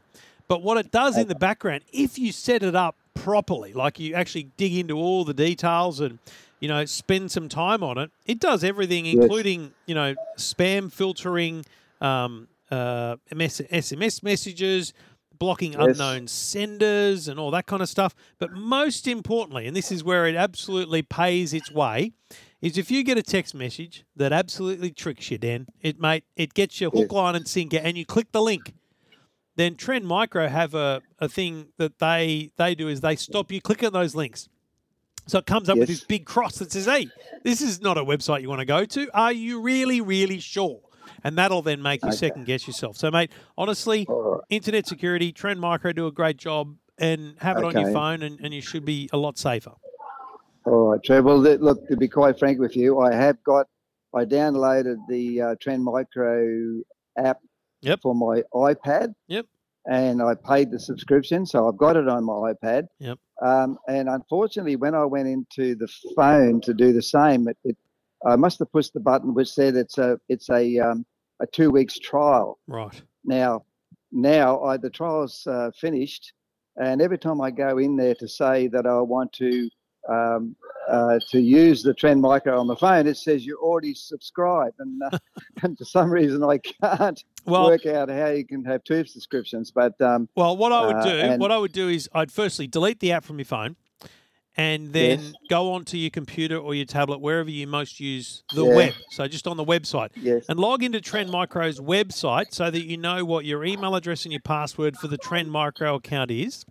But 0.47 0.61
what 0.61 0.77
it 0.77 0.91
does 0.91 1.17
in 1.17 1.27
the 1.27 1.35
background, 1.35 1.83
if 1.91 2.19
you 2.19 2.31
set 2.31 2.61
it 2.63 2.75
up 2.75 2.95
properly, 3.15 3.73
like 3.73 3.99
you 3.99 4.13
actually 4.13 4.49
dig 4.57 4.75
into 4.75 4.95
all 4.95 5.25
the 5.25 5.33
details 5.33 5.99
and 5.99 6.19
you 6.59 6.67
know 6.67 6.85
spend 6.85 7.31
some 7.31 7.49
time 7.49 7.83
on 7.83 7.97
it, 7.97 8.11
it 8.25 8.39
does 8.39 8.63
everything, 8.63 9.05
including 9.07 9.71
you 9.87 9.95
know 9.95 10.15
spam 10.37 10.91
filtering, 10.91 11.65
um, 12.01 12.47
uh, 12.71 13.15
SMS 13.31 14.21
messages, 14.23 14.93
blocking 15.39 15.73
Yes. 15.73 15.81
unknown 15.99 16.27
senders, 16.27 17.27
and 17.27 17.39
all 17.39 17.51
that 17.51 17.65
kind 17.65 17.81
of 17.81 17.89
stuff. 17.89 18.15
But 18.39 18.51
most 18.51 19.07
importantly, 19.07 19.67
and 19.67 19.75
this 19.75 19.91
is 19.91 20.03
where 20.03 20.25
it 20.27 20.35
absolutely 20.35 21.01
pays 21.01 21.53
its 21.53 21.71
way, 21.71 22.13
is 22.61 22.77
if 22.77 22.89
you 22.89 23.03
get 23.03 23.17
a 23.17 23.23
text 23.23 23.53
message 23.53 24.05
that 24.15 24.31
absolutely 24.33 24.91
tricks 24.91 25.29
you, 25.31 25.37
Dan, 25.37 25.67
it 25.81 25.99
mate, 25.99 26.23
it 26.35 26.53
gets 26.53 26.79
you 26.81 26.89
hook, 26.89 27.03
Yes. 27.03 27.11
line, 27.11 27.35
and 27.35 27.47
sinker, 27.47 27.77
and 27.77 27.97
you 27.97 28.05
click 28.05 28.31
the 28.31 28.41
link 28.41 28.73
then 29.57 29.75
Trend 29.75 30.05
Micro 30.05 30.49
have 30.49 30.73
a, 30.73 31.01
a 31.19 31.29
thing 31.29 31.67
that 31.77 31.99
they 31.99 32.51
they 32.57 32.75
do 32.75 32.89
is 32.89 32.99
they 32.99 33.15
stop 33.15 33.53
you 33.53 33.61
clicking 33.61 33.91
those 33.91 34.13
links. 34.13 34.49
So 35.27 35.39
it 35.39 35.45
comes 35.45 35.69
up 35.69 35.77
with 35.77 35.87
this 35.87 36.03
big 36.03 36.25
cross 36.25 36.57
that 36.57 36.73
says, 36.73 36.87
"Hey, 36.87 37.09
this 37.43 37.61
is 37.61 37.79
not 37.79 37.97
a 37.97 38.03
website 38.03 38.41
you 38.41 38.49
want 38.49 38.59
to 38.59 38.65
go 38.65 38.83
to. 38.83 39.09
Are 39.17 39.31
you 39.31 39.61
really, 39.61 40.01
really 40.01 40.39
sure?" 40.41 40.81
And 41.23 41.37
that'll 41.37 41.61
then 41.61 41.81
make 41.81 42.01
you 42.03 42.09
Okay. 42.09 42.17
second 42.17 42.45
guess 42.45 42.67
yourself. 42.67 42.97
So, 42.97 43.09
mate, 43.11 43.31
honestly, 43.57 44.05
right. 44.07 44.41
internet 44.49 44.87
security, 44.87 45.31
Trend 45.31 45.59
Micro 45.59 45.91
do 45.93 46.07
a 46.07 46.11
great 46.11 46.37
job, 46.37 46.75
and 46.97 47.35
have 47.39 47.57
it 47.57 47.63
on 47.63 47.73
your 47.73 47.91
phone, 47.91 48.23
and, 48.23 48.39
and 48.41 48.53
you 48.53 48.61
should 48.61 48.85
be 48.85 49.09
a 49.11 49.17
lot 49.17 49.37
safer. 49.37 49.73
All 50.65 50.91
right, 50.91 51.03
Trevor. 51.03 51.23
Well, 51.27 51.37
look, 51.39 51.87
to 51.89 51.97
be 51.97 52.07
quite 52.07 52.39
frank 52.39 52.59
with 52.59 52.75
you, 52.75 52.99
I 52.99 53.13
have 53.13 53.43
got, 53.43 53.67
I 54.15 54.25
downloaded 54.25 54.97
the 55.09 55.41
uh, 55.41 55.55
Trend 55.61 55.83
Micro 55.83 56.81
app 57.17 57.39
Yep. 57.81 57.99
for 58.01 58.15
my 58.15 58.41
iPad. 58.53 59.13
Yep. 59.27 59.45
And 59.87 60.19
I 60.23 60.33
paid 60.33 60.71
the 60.71 60.79
subscription, 60.79 61.45
so 61.45 61.67
I've 61.67 61.77
got 61.77 61.95
it 61.95 62.07
on 62.07 62.23
my 62.23 62.53
iPad. 62.53 62.87
Yep. 62.99 63.19
Um, 63.43 63.77
and 63.87 64.09
unfortunately, 64.09 64.75
when 64.75 64.95
I 64.95 65.05
went 65.05 65.27
into 65.27 65.75
the 65.75 65.87
phone 66.15 66.61
to 66.61 66.73
do 66.73 66.93
the 66.93 67.03
same, 67.03 67.47
it, 67.47 67.57
it 67.63 67.77
I 68.25 68.35
must 68.35 68.59
have 68.59 68.71
pushed 68.71 68.93
the 68.93 68.99
button 68.99 69.33
which 69.33 69.49
said 69.49 69.75
it's 69.75 69.97
a 69.97 70.19
it's 70.29 70.49
a 70.49 70.79
um, 70.79 71.05
a 71.39 71.47
two 71.47 71.69
weeks 71.69 71.97
trial. 71.99 72.59
Right. 72.67 72.99
Now, 73.23 73.63
now 74.11 74.63
I, 74.63 74.77
the 74.77 74.89
trial's 74.89 75.45
uh, 75.47 75.71
finished, 75.79 76.33
and 76.77 77.01
every 77.01 77.17
time 77.17 77.41
I 77.41 77.51
go 77.51 77.77
in 77.77 77.95
there 77.95 78.15
to 78.15 78.27
say 78.27 78.67
that 78.67 78.85
I 78.85 78.99
want 79.01 79.33
to 79.33 79.69
um, 80.09 80.55
uh, 80.89 81.19
to 81.31 81.39
use 81.39 81.81
the 81.81 81.93
Trend 81.93 82.21
Micro 82.21 82.59
on 82.59 82.67
the 82.67 82.75
phone, 82.75 83.07
it 83.07 83.17
says 83.17 83.45
you're 83.45 83.57
already 83.59 83.93
subscribed, 83.95 84.75
and 84.79 85.01
uh, 85.11 85.17
and 85.63 85.77
for 85.77 85.85
some 85.85 86.09
reason 86.09 86.43
I 86.43 86.59
can't 86.59 87.23
Well, 87.45 87.65
work 87.65 87.85
out 87.85 88.09
how 88.09 88.27
you 88.29 88.45
can 88.45 88.63
have 88.65 88.83
two 88.83 89.03
subscriptions. 89.05 89.71
But 89.71 89.99
um, 90.01 90.29
Well, 90.35 90.55
what 90.57 90.71
I 90.71 90.85
would 90.85 90.95
Uh, 90.97 91.03
do, 91.03 91.19
and- 91.19 91.41
what 91.41 91.51
I 91.51 91.57
would 91.57 91.73
do 91.73 91.89
is 91.89 92.09
I'd 92.13 92.31
firstly 92.31 92.67
delete 92.67 92.99
the 92.99 93.11
app 93.11 93.23
from 93.23 93.39
your 93.39 93.45
phone, 93.45 93.75
and 94.57 94.93
then 94.93 95.19
Yes. 95.19 95.33
go 95.49 95.73
onto 95.73 95.97
your 95.97 96.09
computer 96.09 96.57
or 96.57 96.73
your 96.75 96.85
tablet 96.85 97.19
wherever 97.19 97.49
you 97.49 97.67
most 97.67 97.99
use 97.99 98.43
the 98.53 98.65
Yeah. 98.65 98.75
web. 98.75 98.93
So 99.11 99.27
just 99.27 99.47
on 99.47 99.57
the 99.57 99.65
website, 99.65 100.09
yes, 100.15 100.45
and 100.47 100.59
log 100.59 100.83
into 100.83 101.01
Trend 101.01 101.29
Micro's 101.31 101.79
website 101.79 102.53
so 102.53 102.71
that 102.71 102.85
you 102.85 102.97
know 102.97 103.25
what 103.25 103.45
your 103.45 103.65
email 103.65 103.95
address 103.95 104.23
and 104.25 104.31
your 104.31 104.41
password 104.41 104.97
for 104.97 105.07
the 105.07 105.17
Trend 105.17 105.51
Micro 105.51 105.95
account 105.95 106.31
is, 106.31 106.65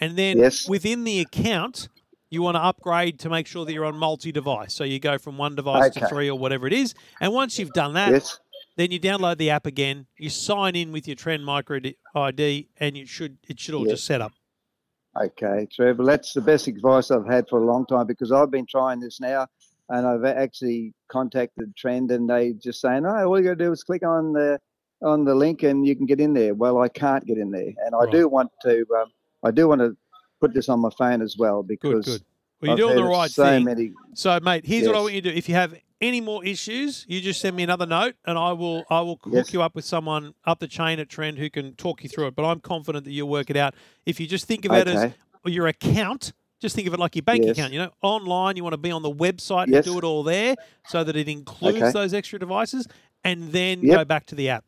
and 0.00 0.16
then 0.16 0.38
Yes. 0.38 0.68
within 0.68 1.04
the 1.04 1.20
account. 1.20 1.88
You 2.30 2.42
want 2.42 2.56
to 2.56 2.60
upgrade 2.62 3.18
to 3.20 3.30
make 3.30 3.46
sure 3.46 3.64
that 3.64 3.72
you're 3.72 3.86
on 3.86 3.96
multi-device. 3.96 4.74
So 4.74 4.84
you 4.84 4.98
go 5.00 5.16
from 5.16 5.38
one 5.38 5.54
device 5.54 5.94
to 5.94 6.06
three 6.08 6.28
or 6.28 6.38
whatever 6.38 6.66
it 6.66 6.74
is. 6.74 6.92
And 7.22 7.32
once 7.32 7.58
you've 7.58 7.72
done 7.72 7.94
that, 7.94 8.12
yes, 8.12 8.38
then 8.76 8.90
you 8.90 9.00
download 9.00 9.38
the 9.38 9.48
app 9.48 9.64
again. 9.64 10.04
You 10.18 10.28
sign 10.28 10.76
in 10.76 10.92
with 10.92 11.08
your 11.08 11.14
Trend 11.16 11.42
Micro 11.46 11.80
ID, 12.14 12.68
and 12.78 12.98
you 12.98 13.06
should 13.06 13.38
it 13.48 13.58
should 13.58 13.74
all 13.74 13.86
just 13.86 14.04
set 14.04 14.20
up. 14.20 14.34
Okay, 15.22 15.66
Trevor. 15.72 16.04
That's 16.04 16.32
the 16.32 16.40
best 16.40 16.68
advice 16.68 17.10
I've 17.10 17.26
had 17.26 17.48
for 17.48 17.62
a 17.62 17.66
long 17.66 17.86
time 17.86 18.06
because 18.06 18.32
I've 18.32 18.50
been 18.50 18.66
trying 18.66 19.00
this 19.00 19.20
now, 19.20 19.46
and 19.88 20.06
I've 20.06 20.24
actually 20.24 20.92
contacted 21.08 21.74
Trend, 21.76 22.10
and 22.10 22.28
they 22.28 22.52
just 22.54 22.80
saying, 22.80 23.02
"No, 23.02 23.10
all 23.10 23.38
you 23.38 23.44
got 23.44 23.58
to 23.58 23.64
do 23.64 23.72
is 23.72 23.82
click 23.82 24.04
on 24.04 24.32
the 24.32 24.60
on 25.02 25.24
the 25.24 25.34
link, 25.34 25.62
and 25.62 25.86
you 25.86 25.96
can 25.96 26.06
get 26.06 26.20
in 26.20 26.34
there." 26.34 26.54
Well, 26.54 26.78
I 26.78 26.88
can't 26.88 27.24
get 27.26 27.38
in 27.38 27.50
there, 27.50 27.72
and 27.84 27.94
I 27.94 28.04
Right. 28.04 28.12
do 28.12 28.28
want 28.28 28.50
to. 28.62 28.84
Um, 28.96 29.12
I 29.42 29.50
do 29.50 29.68
want 29.68 29.80
to 29.80 29.96
put 30.40 30.54
this 30.54 30.68
on 30.68 30.80
my 30.80 30.90
phone 30.98 31.22
as 31.22 31.36
well 31.38 31.62
Good, 31.62 31.78
because 31.80 32.04
good. 32.04 32.24
Well, 32.60 32.72
I've 32.72 32.78
you're 32.78 32.88
doing 32.94 33.04
the 33.04 33.08
right 33.10 33.30
so 33.30 33.44
thing. 33.44 33.64
many. 33.64 33.92
So, 34.14 34.38
mate, 34.40 34.66
here's 34.66 34.86
what 34.86 34.96
I 34.96 35.00
want 35.00 35.14
you 35.14 35.20
to 35.22 35.30
do. 35.30 35.36
If 35.36 35.48
you 35.48 35.54
have 35.54 35.74
any 36.00 36.20
more 36.20 36.44
issues, 36.44 37.04
you 37.08 37.20
just 37.20 37.40
send 37.40 37.56
me 37.56 37.62
another 37.62 37.86
note, 37.86 38.14
and 38.24 38.36
I 38.38 38.52
will 38.52 38.84
I 38.90 39.00
will 39.00 39.18
hook 39.22 39.32
Yes. 39.32 39.52
you 39.52 39.62
up 39.62 39.74
with 39.74 39.84
someone 39.84 40.34
up 40.44 40.58
the 40.58 40.68
chain 40.68 40.98
at 40.98 41.08
Trend 41.08 41.38
who 41.38 41.50
can 41.50 41.74
talk 41.74 42.02
you 42.02 42.08
through 42.08 42.26
it. 42.28 42.34
But 42.36 42.44
I'm 42.44 42.60
confident 42.60 43.04
that 43.04 43.12
you'll 43.12 43.28
work 43.28 43.50
it 43.50 43.56
out. 43.56 43.74
If 44.06 44.18
you 44.20 44.26
just 44.26 44.46
think 44.46 44.64
of 44.64 44.72
it 44.72 44.88
as 44.88 45.12
your 45.44 45.66
account. 45.68 46.32
Just 46.60 46.74
think 46.74 46.88
of 46.88 46.92
it 46.94 46.98
like 46.98 47.14
your 47.14 47.22
bank 47.22 47.44
Yes. 47.44 47.56
account. 47.56 47.72
You 47.72 47.78
know, 47.78 47.90
online, 48.02 48.56
you 48.56 48.64
want 48.64 48.72
to 48.72 48.78
be 48.78 48.90
on 48.90 49.02
the 49.02 49.12
website 49.12 49.68
Yes. 49.68 49.86
and 49.86 49.94
do 49.94 49.98
it 49.98 50.02
all 50.02 50.24
there, 50.24 50.56
so 50.88 51.04
that 51.04 51.14
it 51.14 51.28
includes 51.28 51.76
Okay. 51.80 51.92
those 51.92 52.12
extra 52.12 52.36
devices, 52.40 52.88
and 53.22 53.52
then 53.52 53.80
Yep. 53.82 53.96
go 53.96 54.04
back 54.04 54.26
to 54.26 54.34
the 54.34 54.48
app. 54.48 54.64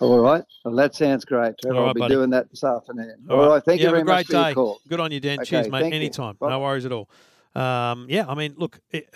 All 0.00 0.18
right. 0.18 0.42
Well, 0.64 0.74
that 0.74 0.94
sounds 0.94 1.24
great, 1.24 1.54
Trevor. 1.60 1.76
I'll 1.78 1.86
right, 1.86 1.94
be 1.94 2.00
buddy. 2.00 2.14
doing 2.14 2.30
that 2.30 2.50
this 2.50 2.62
afternoon. 2.64 3.26
All 3.30 3.36
all 3.36 3.42
right. 3.42 3.54
right. 3.54 3.64
Thank 3.64 3.80
You 3.80 3.88
you 3.88 3.94
have 3.94 4.02
a 4.02 4.04
very 4.04 4.16
much 4.16 4.26
great 4.26 4.26
for 4.26 4.32
your 4.34 4.44
day. 4.50 4.54
call. 4.54 4.80
Good 4.88 5.00
on 5.00 5.10
you, 5.12 5.20
Dan. 5.20 5.40
Okay, 5.40 5.44
Cheers, 5.46 5.68
mate. 5.70 5.86
you. 5.88 5.92
Anytime. 5.94 6.36
No 6.40 6.60
worries 6.60 6.84
at 6.84 6.92
all. 6.92 7.08
Um, 7.54 8.06
yeah, 8.08 8.26
I 8.28 8.34
mean, 8.34 8.54
look, 8.58 8.80
it, 8.90 9.08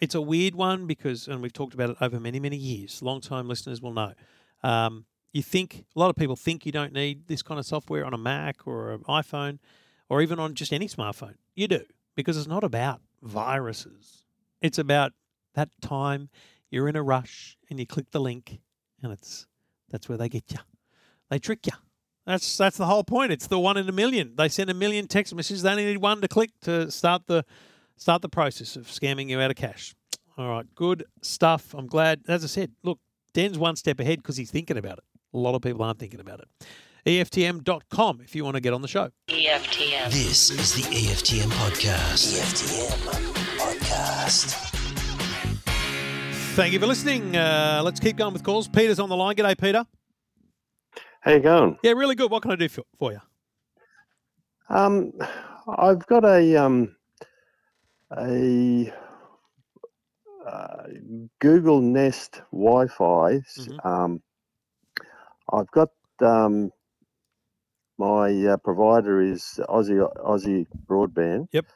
it's 0.00 0.14
a 0.14 0.20
weird 0.20 0.54
one 0.54 0.86
because, 0.86 1.28
and 1.28 1.40
we've 1.40 1.52
talked 1.52 1.74
about 1.74 1.90
it 1.90 1.96
over 2.00 2.18
many, 2.18 2.40
many 2.40 2.56
years. 2.56 3.00
Long 3.02 3.20
time 3.20 3.46
listeners 3.48 3.80
will 3.80 3.92
know. 3.92 4.12
Um, 4.62 5.04
you 5.32 5.42
think 5.42 5.84
a 5.94 5.98
lot 6.00 6.10
of 6.10 6.16
people 6.16 6.36
think 6.36 6.66
you 6.66 6.72
don't 6.72 6.92
need 6.92 7.26
this 7.28 7.42
kind 7.42 7.58
of 7.60 7.66
software 7.66 8.04
on 8.04 8.14
a 8.14 8.18
Mac 8.18 8.66
or 8.66 8.92
an 8.92 9.00
iPhone, 9.04 9.58
or 10.08 10.20
even 10.22 10.38
on 10.38 10.54
just 10.54 10.72
any 10.72 10.88
smartphone. 10.88 11.34
You 11.54 11.68
do 11.68 11.82
because 12.16 12.36
it's 12.36 12.46
not 12.48 12.64
about 12.64 13.00
viruses. 13.22 14.24
It's 14.60 14.78
about 14.78 15.12
that 15.54 15.68
time 15.80 16.28
you're 16.70 16.88
in 16.88 16.96
a 16.96 17.02
rush 17.02 17.56
and 17.70 17.78
you 17.78 17.86
click 17.86 18.10
the 18.10 18.20
link, 18.20 18.58
and 19.02 19.12
it's 19.12 19.46
that's 19.90 20.08
where 20.08 20.18
they 20.18 20.28
get 20.28 20.44
you. 20.50 20.58
They 21.30 21.38
trick 21.38 21.66
you. 21.66 21.72
That's 22.26 22.56
that's 22.56 22.76
the 22.76 22.86
whole 22.86 23.04
point. 23.04 23.32
It's 23.32 23.46
the 23.46 23.58
one 23.58 23.76
in 23.76 23.88
a 23.88 23.92
million. 23.92 24.34
They 24.36 24.48
send 24.48 24.70
a 24.70 24.74
million 24.74 25.06
text 25.06 25.34
messages. 25.34 25.62
They 25.62 25.70
only 25.70 25.84
need 25.84 25.98
one 25.98 26.20
to 26.22 26.28
click 26.28 26.50
to 26.62 26.90
start 26.90 27.26
the 27.26 27.44
start 27.96 28.22
the 28.22 28.28
process 28.28 28.76
of 28.76 28.86
scamming 28.86 29.28
you 29.28 29.40
out 29.40 29.50
of 29.50 29.56
cash. 29.56 29.94
All 30.36 30.48
right, 30.48 30.66
good 30.74 31.04
stuff. 31.22 31.74
I'm 31.74 31.86
glad. 31.86 32.22
As 32.26 32.42
I 32.42 32.48
said, 32.48 32.72
look, 32.82 32.98
Dan's 33.34 33.58
one 33.58 33.76
step 33.76 34.00
ahead 34.00 34.18
because 34.18 34.36
he's 34.36 34.50
thinking 34.50 34.78
about 34.78 34.98
it. 34.98 35.04
A 35.32 35.38
lot 35.38 35.54
of 35.54 35.62
people 35.62 35.82
aren't 35.82 35.98
thinking 35.98 36.20
about 36.20 36.40
it. 36.40 36.66
EFTM.com 37.06 38.20
if 38.22 38.34
you 38.34 38.44
want 38.44 38.54
to 38.54 38.60
get 38.60 38.72
on 38.72 38.80
the 38.80 38.88
show. 38.88 39.10
EFTM. 39.28 40.10
This 40.10 40.50
is 40.50 40.74
the 40.74 40.82
EFTM 40.82 41.50
podcast. 41.50 42.40
EFTM 42.40 43.58
podcast. 43.58 44.63
Thank 46.54 46.72
you 46.72 46.78
for 46.78 46.86
listening. 46.86 47.36
Uh, 47.36 47.82
let's 47.84 47.98
keep 47.98 48.16
going 48.16 48.32
with 48.32 48.44
calls. 48.44 48.68
Peter's 48.68 49.00
on 49.00 49.08
the 49.08 49.16
line. 49.16 49.34
G'day, 49.34 49.58
Peter. 49.58 49.84
How 51.20 51.32
you 51.32 51.40
going? 51.40 51.78
Yeah, 51.82 51.92
really 51.92 52.14
good. 52.14 52.30
What 52.30 52.42
can 52.42 52.52
I 52.52 52.56
do 52.56 52.68
for, 52.68 52.84
for 52.96 53.10
you? 53.10 53.18
Um, 54.68 55.10
I've 55.66 56.06
got 56.06 56.24
a 56.24 56.56
um, 56.56 56.94
a 58.16 58.92
uh, 60.46 60.82
Google 61.40 61.80
Nest 61.80 62.40
Wi-Fi. 62.52 63.40
Mhm. 63.58 63.84
Um, 63.84 64.22
I've 65.52 65.70
got 65.72 65.88
um, 66.20 66.70
my 67.98 68.30
uh, 68.46 68.56
provider 68.58 69.20
is 69.20 69.58
Aussie 69.68 70.08
Aussie 70.24 70.66
Broadband. 70.86 71.48
Yep. 71.50 71.66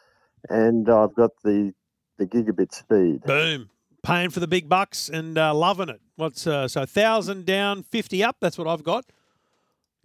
And 0.48 0.88
I've 0.88 1.14
got 1.16 1.30
the 1.42 1.72
the 2.18 2.26
gigabit 2.26 2.72
speed. 2.72 3.22
Boom. 3.22 3.70
Paying 4.08 4.30
for 4.30 4.40
the 4.40 4.48
big 4.48 4.70
bucks 4.70 5.10
and 5.10 5.36
uh, 5.36 5.52
loving 5.52 5.90
it. 5.90 6.00
What's 6.16 6.46
uh, 6.46 6.66
so 6.66 6.86
thousand 6.86 7.44
down, 7.44 7.82
fifty 7.82 8.24
up? 8.24 8.36
That's 8.40 8.56
what 8.56 8.66
I've 8.66 8.82
got. 8.82 9.04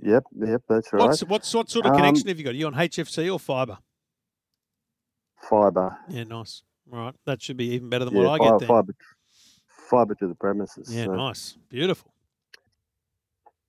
Yep, 0.01 0.23
yep, 0.45 0.61
that's 0.67 0.91
right. 0.91 1.07
What's 1.07 1.23
what's 1.23 1.53
what 1.53 1.69
sort 1.69 1.85
of 1.85 1.91
Um, 1.91 1.99
connection 1.99 2.27
have 2.27 2.37
you 2.37 2.43
got? 2.43 2.49
Are 2.49 2.57
you 2.57 2.67
on 2.67 2.73
HFC 2.73 3.31
or 3.31 3.39
fibre? 3.39 3.77
Fiber. 5.49 5.97
Yeah, 6.09 6.25
nice. 6.25 6.63
All 6.91 6.99
right, 6.99 7.15
that 7.25 7.41
should 7.41 7.55
be 7.55 7.69
even 7.75 7.89
better 7.89 8.03
than 8.03 8.13
Yeah, 8.13 8.23
what 8.27 8.41
I 8.41 8.43
fiber, 8.43 8.59
get 8.59 8.67
fiber, 8.67 8.93
fiber 9.89 10.15
to 10.15 10.27
the 10.27 10.35
premises. 10.35 10.93
Yeah, 10.93 11.05
so- 11.05 11.15
nice, 11.15 11.57
beautiful. 11.69 12.11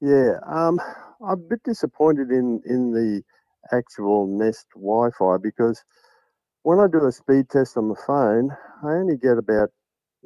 Yeah, 0.00 0.40
um, 0.44 0.80
I'm 1.24 1.34
a 1.34 1.36
bit 1.36 1.62
disappointed 1.62 2.32
in 2.32 2.60
in 2.66 2.90
the 2.90 3.22
actual 3.70 4.26
Nest 4.26 4.66
Wi-Fi 4.74 5.36
because 5.40 5.84
when 6.64 6.80
I 6.80 6.88
do 6.88 7.06
a 7.06 7.12
speed 7.12 7.50
test 7.50 7.76
on 7.76 7.88
the 7.88 8.02
phone, 8.04 8.50
I 8.82 8.94
only 8.94 9.16
get 9.16 9.38
about 9.38 9.70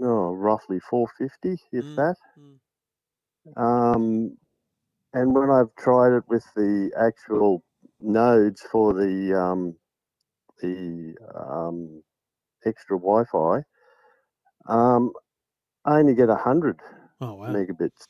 oh, 0.01 0.33
roughly 0.35 0.81
450, 0.81 1.63
if 1.73 1.85
Mm, 1.85 1.97
that. 1.97 2.17
mm. 2.39 2.59
Um, 3.57 4.37
and 5.15 5.35
when 5.35 5.51
I've 5.51 5.75
tried 5.77 6.17
it 6.17 6.25
with 6.29 6.45
the 6.57 6.93
actual 6.99 7.65
nodes 8.01 8.63
for 8.63 8.93
the 8.95 9.35
um, 9.35 9.77
the 10.63 11.17
um, 11.35 12.03
extra 12.67 12.99
Wi-Fi, 12.99 13.63
um, 14.69 15.13
I 15.85 15.99
only 16.01 16.15
get 16.15 16.29
hundred 16.31 16.81
Oh 17.21 17.35
wow. 17.35 17.53
megabits. 17.53 18.07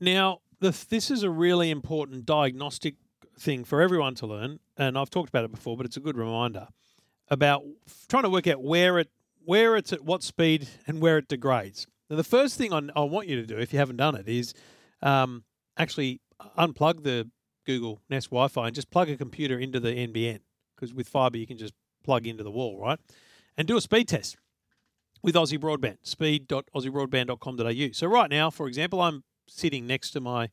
Now, 0.00 0.40
the, 0.60 0.70
this 0.88 1.10
is 1.10 1.22
a 1.22 1.30
really 1.30 1.70
important 1.70 2.26
diagnostic 2.26 2.96
thing 3.38 3.64
for 3.64 3.80
everyone 3.80 4.14
to 4.16 4.26
learn, 4.26 4.60
and 4.76 4.98
I've 4.98 5.10
talked 5.10 5.28
about 5.28 5.44
it 5.44 5.50
before, 5.50 5.76
but 5.76 5.86
it's 5.86 5.96
a 5.96 6.00
good 6.00 6.16
reminder 6.16 6.68
about 7.28 7.64
trying 8.08 8.22
to 8.24 8.30
work 8.30 8.46
out 8.46 8.62
where 8.62 8.98
it 8.98 9.10
where 9.46 9.76
it's 9.76 9.92
at 9.92 10.04
what 10.04 10.22
speed 10.22 10.68
and 10.86 11.00
where 11.00 11.18
it 11.18 11.28
degrades. 11.28 11.86
Now, 12.10 12.16
the 12.16 12.24
first 12.24 12.58
thing 12.58 12.72
I, 12.72 12.82
I 12.94 13.02
want 13.02 13.28
you 13.28 13.36
to 13.36 13.46
do, 13.46 13.56
if 13.56 13.72
you 13.72 13.78
haven't 13.78 13.96
done 13.96 14.14
it, 14.16 14.28
is 14.28 14.52
um, 15.02 15.44
actually 15.78 16.20
unplug 16.58 17.02
the 17.02 17.30
Google 17.64 18.02
Nest 18.10 18.30
Wi-Fi 18.30 18.66
and 18.66 18.74
just 18.74 18.90
plug 18.90 19.08
a 19.08 19.16
computer 19.16 19.58
into 19.58 19.80
the 19.80 19.90
NBN 19.90 20.40
because 20.74 20.92
with 20.92 21.08
fiber 21.08 21.38
you 21.38 21.46
can 21.46 21.58
just 21.58 21.74
plug 22.04 22.26
into 22.26 22.42
the 22.42 22.50
wall, 22.50 22.78
right? 22.78 22.98
And 23.56 23.66
do 23.66 23.76
a 23.76 23.80
speed 23.80 24.08
test 24.08 24.36
with 25.22 25.34
Aussie 25.34 25.58
Broadband, 25.58 25.98
speed.aussiebroadband.com.au. 26.02 27.92
So 27.92 28.06
right 28.06 28.30
now, 28.30 28.50
for 28.50 28.68
example, 28.68 29.00
I'm 29.00 29.24
sitting 29.48 29.86
next 29.86 30.10
to 30.10 30.20
my 30.20 30.50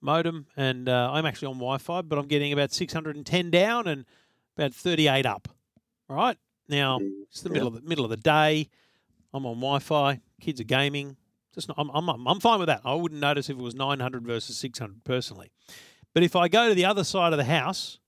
modem 0.00 0.46
and 0.56 0.88
uh, 0.88 1.10
I'm 1.12 1.26
actually 1.26 1.46
on 1.46 1.54
Wi-Fi, 1.54 2.02
but 2.02 2.18
I'm 2.18 2.26
getting 2.26 2.52
about 2.52 2.72
610 2.72 3.50
down 3.50 3.88
and 3.88 4.04
about 4.56 4.74
38 4.74 5.26
up. 5.26 5.48
Right. 6.08 6.36
Now 6.68 7.00
it's 7.30 7.42
the 7.42 7.50
middle 7.50 7.68
of 7.68 7.74
the 7.74 7.82
middle 7.82 8.04
of 8.04 8.10
the 8.10 8.16
day. 8.16 8.68
I'm 9.32 9.46
on 9.46 9.56
Wi-Fi. 9.56 10.20
Kids 10.40 10.60
are 10.60 10.64
gaming. 10.64 11.16
Just 11.54 11.68
not, 11.68 11.76
I'm, 11.78 11.90
I'm 11.90 12.08
I'm 12.08 12.26
I'm 12.26 12.40
fine 12.40 12.58
with 12.58 12.68
that. 12.68 12.80
I 12.84 12.94
wouldn't 12.94 13.20
notice 13.20 13.48
if 13.48 13.56
it 13.56 13.62
was 13.62 13.74
900 13.74 14.26
versus 14.26 14.56
600 14.56 15.04
personally. 15.04 15.52
But 16.12 16.22
if 16.22 16.36
I 16.36 16.48
go 16.48 16.68
to 16.68 16.74
the 16.74 16.84
other 16.84 17.04
side 17.04 17.32
of 17.32 17.38
the 17.38 17.44
house, 17.44 17.98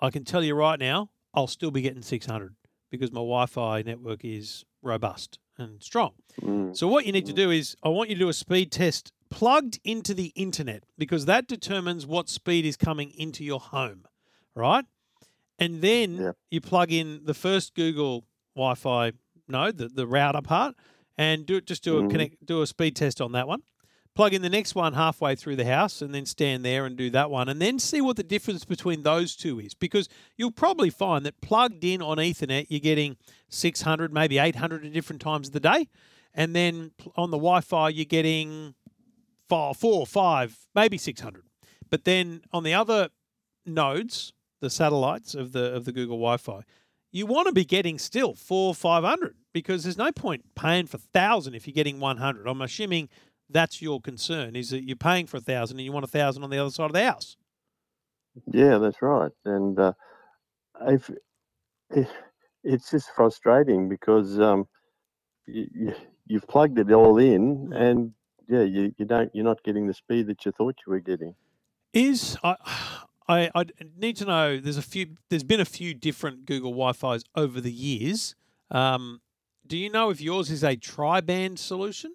I 0.00 0.10
can 0.10 0.24
tell 0.24 0.42
you 0.42 0.54
right 0.54 0.78
now, 0.78 1.10
I'll 1.32 1.46
still 1.46 1.70
be 1.70 1.80
getting 1.80 2.02
600 2.02 2.54
because 2.90 3.12
my 3.12 3.20
Wi-Fi 3.20 3.82
network 3.82 4.24
is 4.24 4.64
robust 4.82 5.38
and 5.58 5.82
strong. 5.82 6.12
Mm. 6.40 6.76
So 6.76 6.88
what 6.88 7.06
you 7.06 7.12
need 7.12 7.26
to 7.26 7.32
do 7.32 7.50
is 7.50 7.76
I 7.82 7.88
want 7.88 8.10
you 8.10 8.16
to 8.16 8.20
do 8.20 8.28
a 8.28 8.34
speed 8.34 8.72
test 8.72 9.12
plugged 9.30 9.80
into 9.84 10.12
the 10.12 10.32
internet 10.34 10.84
because 10.98 11.24
that 11.26 11.46
determines 11.46 12.06
what 12.06 12.28
speed 12.28 12.66
is 12.66 12.76
coming 12.76 13.10
into 13.16 13.44
your 13.44 13.60
home, 13.60 14.04
right? 14.54 14.84
And 15.62 15.80
then 15.82 16.16
Yep. 16.16 16.36
you 16.50 16.60
plug 16.60 16.92
in 16.92 17.24
the 17.24 17.34
first 17.34 17.74
Google 17.74 18.24
Wi-Fi 18.56 19.12
node, 19.48 19.78
the, 19.78 19.88
the 19.88 20.06
router 20.06 20.42
part, 20.42 20.74
and 21.16 21.46
do 21.46 21.56
it 21.56 21.66
just 21.66 21.84
do 21.84 21.98
a 21.98 22.02
Mhm. 22.02 22.10
connect 22.10 22.46
do 22.46 22.62
a 22.62 22.66
speed 22.66 22.96
test 22.96 23.20
on 23.20 23.32
that 23.32 23.46
one. 23.46 23.62
Plug 24.14 24.34
in 24.34 24.42
the 24.42 24.50
next 24.50 24.74
one 24.74 24.92
halfway 24.92 25.34
through 25.34 25.56
the 25.56 25.64
house 25.64 26.02
and 26.02 26.14
then 26.14 26.26
stand 26.26 26.64
there 26.64 26.84
and 26.84 26.96
do 26.96 27.08
that 27.10 27.30
one 27.30 27.48
and 27.48 27.62
then 27.62 27.78
see 27.78 28.00
what 28.02 28.16
the 28.16 28.22
difference 28.22 28.64
between 28.66 29.02
those 29.04 29.34
two 29.36 29.58
is 29.58 29.72
because 29.72 30.06
you'll 30.36 30.50
probably 30.50 30.90
find 30.90 31.24
that 31.24 31.40
plugged 31.40 31.82
in 31.82 32.02
on 32.02 32.18
ethernet 32.18 32.66
you're 32.68 32.78
getting 32.80 33.16
600 33.48 34.12
maybe 34.12 34.36
800 34.36 34.84
at 34.84 34.92
different 34.92 35.22
times 35.22 35.46
of 35.48 35.54
the 35.54 35.60
day 35.60 35.88
and 36.34 36.54
then 36.54 36.90
on 37.16 37.30
the 37.30 37.38
Wi-Fi 37.38 37.88
you're 37.88 38.04
getting 38.04 38.74
four, 39.48 39.74
four, 39.74 40.06
five, 40.06 40.58
maybe 40.74 40.98
six 40.98 41.20
hundred. 41.20 41.44
But 41.90 42.04
then 42.04 42.42
on 42.52 42.64
the 42.64 42.74
other 42.74 43.10
nodes, 43.66 44.32
the 44.62 44.70
satellites 44.70 45.34
of 45.34 45.52
the 45.52 45.74
of 45.74 45.84
the 45.84 45.92
Google 45.92 46.16
Wi-Fi, 46.16 46.62
you 47.10 47.26
want 47.26 47.48
to 47.48 47.52
be 47.52 47.64
getting 47.64 47.98
still 47.98 48.32
four, 48.32 48.74
five 48.74 49.04
hundred 49.04 49.34
because 49.52 49.82
there's 49.82 49.98
no 49.98 50.12
point 50.12 50.54
paying 50.54 50.86
for 50.86 50.96
thousand 50.96 51.54
if 51.54 51.66
you're 51.66 51.74
getting 51.74 52.00
one 52.00 52.16
hundred. 52.16 52.46
I'm 52.46 52.62
assuming 52.62 53.10
that's 53.50 53.82
your 53.82 54.00
concern 54.00 54.56
is 54.56 54.70
that 54.70 54.84
you're 54.84 54.96
paying 54.96 55.26
for 55.26 55.36
a 55.36 55.40
thousand 55.40 55.78
and 55.78 55.84
you 55.84 55.92
want 55.92 56.04
a 56.04 56.08
thousand 56.08 56.44
on 56.44 56.48
the 56.48 56.58
other 56.58 56.70
side 56.70 56.86
of 56.86 56.92
the 56.92 57.04
house. 57.04 57.36
Yeah, 58.50 58.78
that's 58.78 59.02
right. 59.02 59.32
And 59.44 59.78
uh, 59.78 59.92
if, 60.86 61.10
if 61.90 62.08
it's 62.64 62.90
just 62.90 63.10
frustrating 63.14 63.88
because 63.90 64.40
um, 64.40 64.66
you, 65.46 65.92
you've 66.26 66.46
plugged 66.46 66.78
it 66.78 66.90
all 66.92 67.18
in, 67.18 67.72
and 67.74 68.12
yeah, 68.48 68.62
you, 68.62 68.94
you 68.96 69.04
don't 69.04 69.30
you're 69.34 69.44
not 69.44 69.62
getting 69.64 69.86
the 69.86 69.92
speed 69.92 70.28
that 70.28 70.46
you 70.46 70.52
thought 70.52 70.76
you 70.86 70.92
were 70.92 71.00
getting. 71.00 71.34
Is 71.92 72.38
I, 72.42 72.56
I 73.28 73.50
I 73.54 73.64
need 73.96 74.16
to 74.16 74.24
know. 74.24 74.58
There's 74.58 74.76
a 74.76 74.82
few. 74.82 75.16
There's 75.28 75.44
been 75.44 75.60
a 75.60 75.64
few 75.64 75.94
different 75.94 76.46
Google 76.46 76.72
Wi-Fi's 76.72 77.24
over 77.34 77.60
the 77.60 77.72
years. 77.72 78.34
Um, 78.70 79.20
do 79.66 79.76
you 79.76 79.90
know 79.90 80.10
if 80.10 80.20
yours 80.20 80.50
is 80.50 80.64
a 80.64 80.76
tri-band 80.76 81.58
solution? 81.58 82.14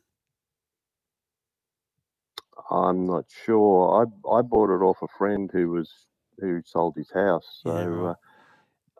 I'm 2.69 3.05
not 3.05 3.25
sure. 3.45 4.05
I 4.05 4.29
I 4.29 4.41
bought 4.41 4.69
it 4.69 4.83
off 4.83 4.97
a 5.01 5.07
friend 5.17 5.49
who 5.51 5.69
was 5.69 5.89
who 6.39 6.61
sold 6.65 6.95
his 6.95 7.11
house. 7.11 7.61
So 7.63 8.15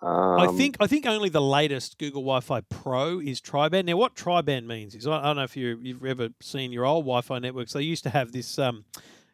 uh, 0.02 0.06
um, 0.06 0.40
I 0.40 0.48
think 0.48 0.78
I 0.80 0.88
think 0.88 1.06
only 1.06 1.30
the 1.30 1.42
latest 1.42 1.98
Google 1.98 2.22
Wi-Fi 2.22 2.62
Pro 2.62 3.20
is 3.20 3.42
tri-band. 3.42 3.88
Now, 3.88 3.98
what 3.98 4.16
tri-band 4.16 4.68
means 4.68 4.96
is 4.96 5.08
I 5.08 5.20
I 5.20 5.24
don't 5.24 5.38
know 5.38 5.44
if 5.44 5.58
you 5.58 5.80
you've 5.82 6.06
ever 6.06 6.30
seen 6.42 6.72
your 6.72 6.86
old 6.86 7.06
Wi-Fi 7.06 7.40
networks. 7.40 7.74
They 7.74 7.82
used 7.82 8.04
to 8.04 8.12
have 8.12 8.32
this, 8.32 8.60
um, 8.60 8.86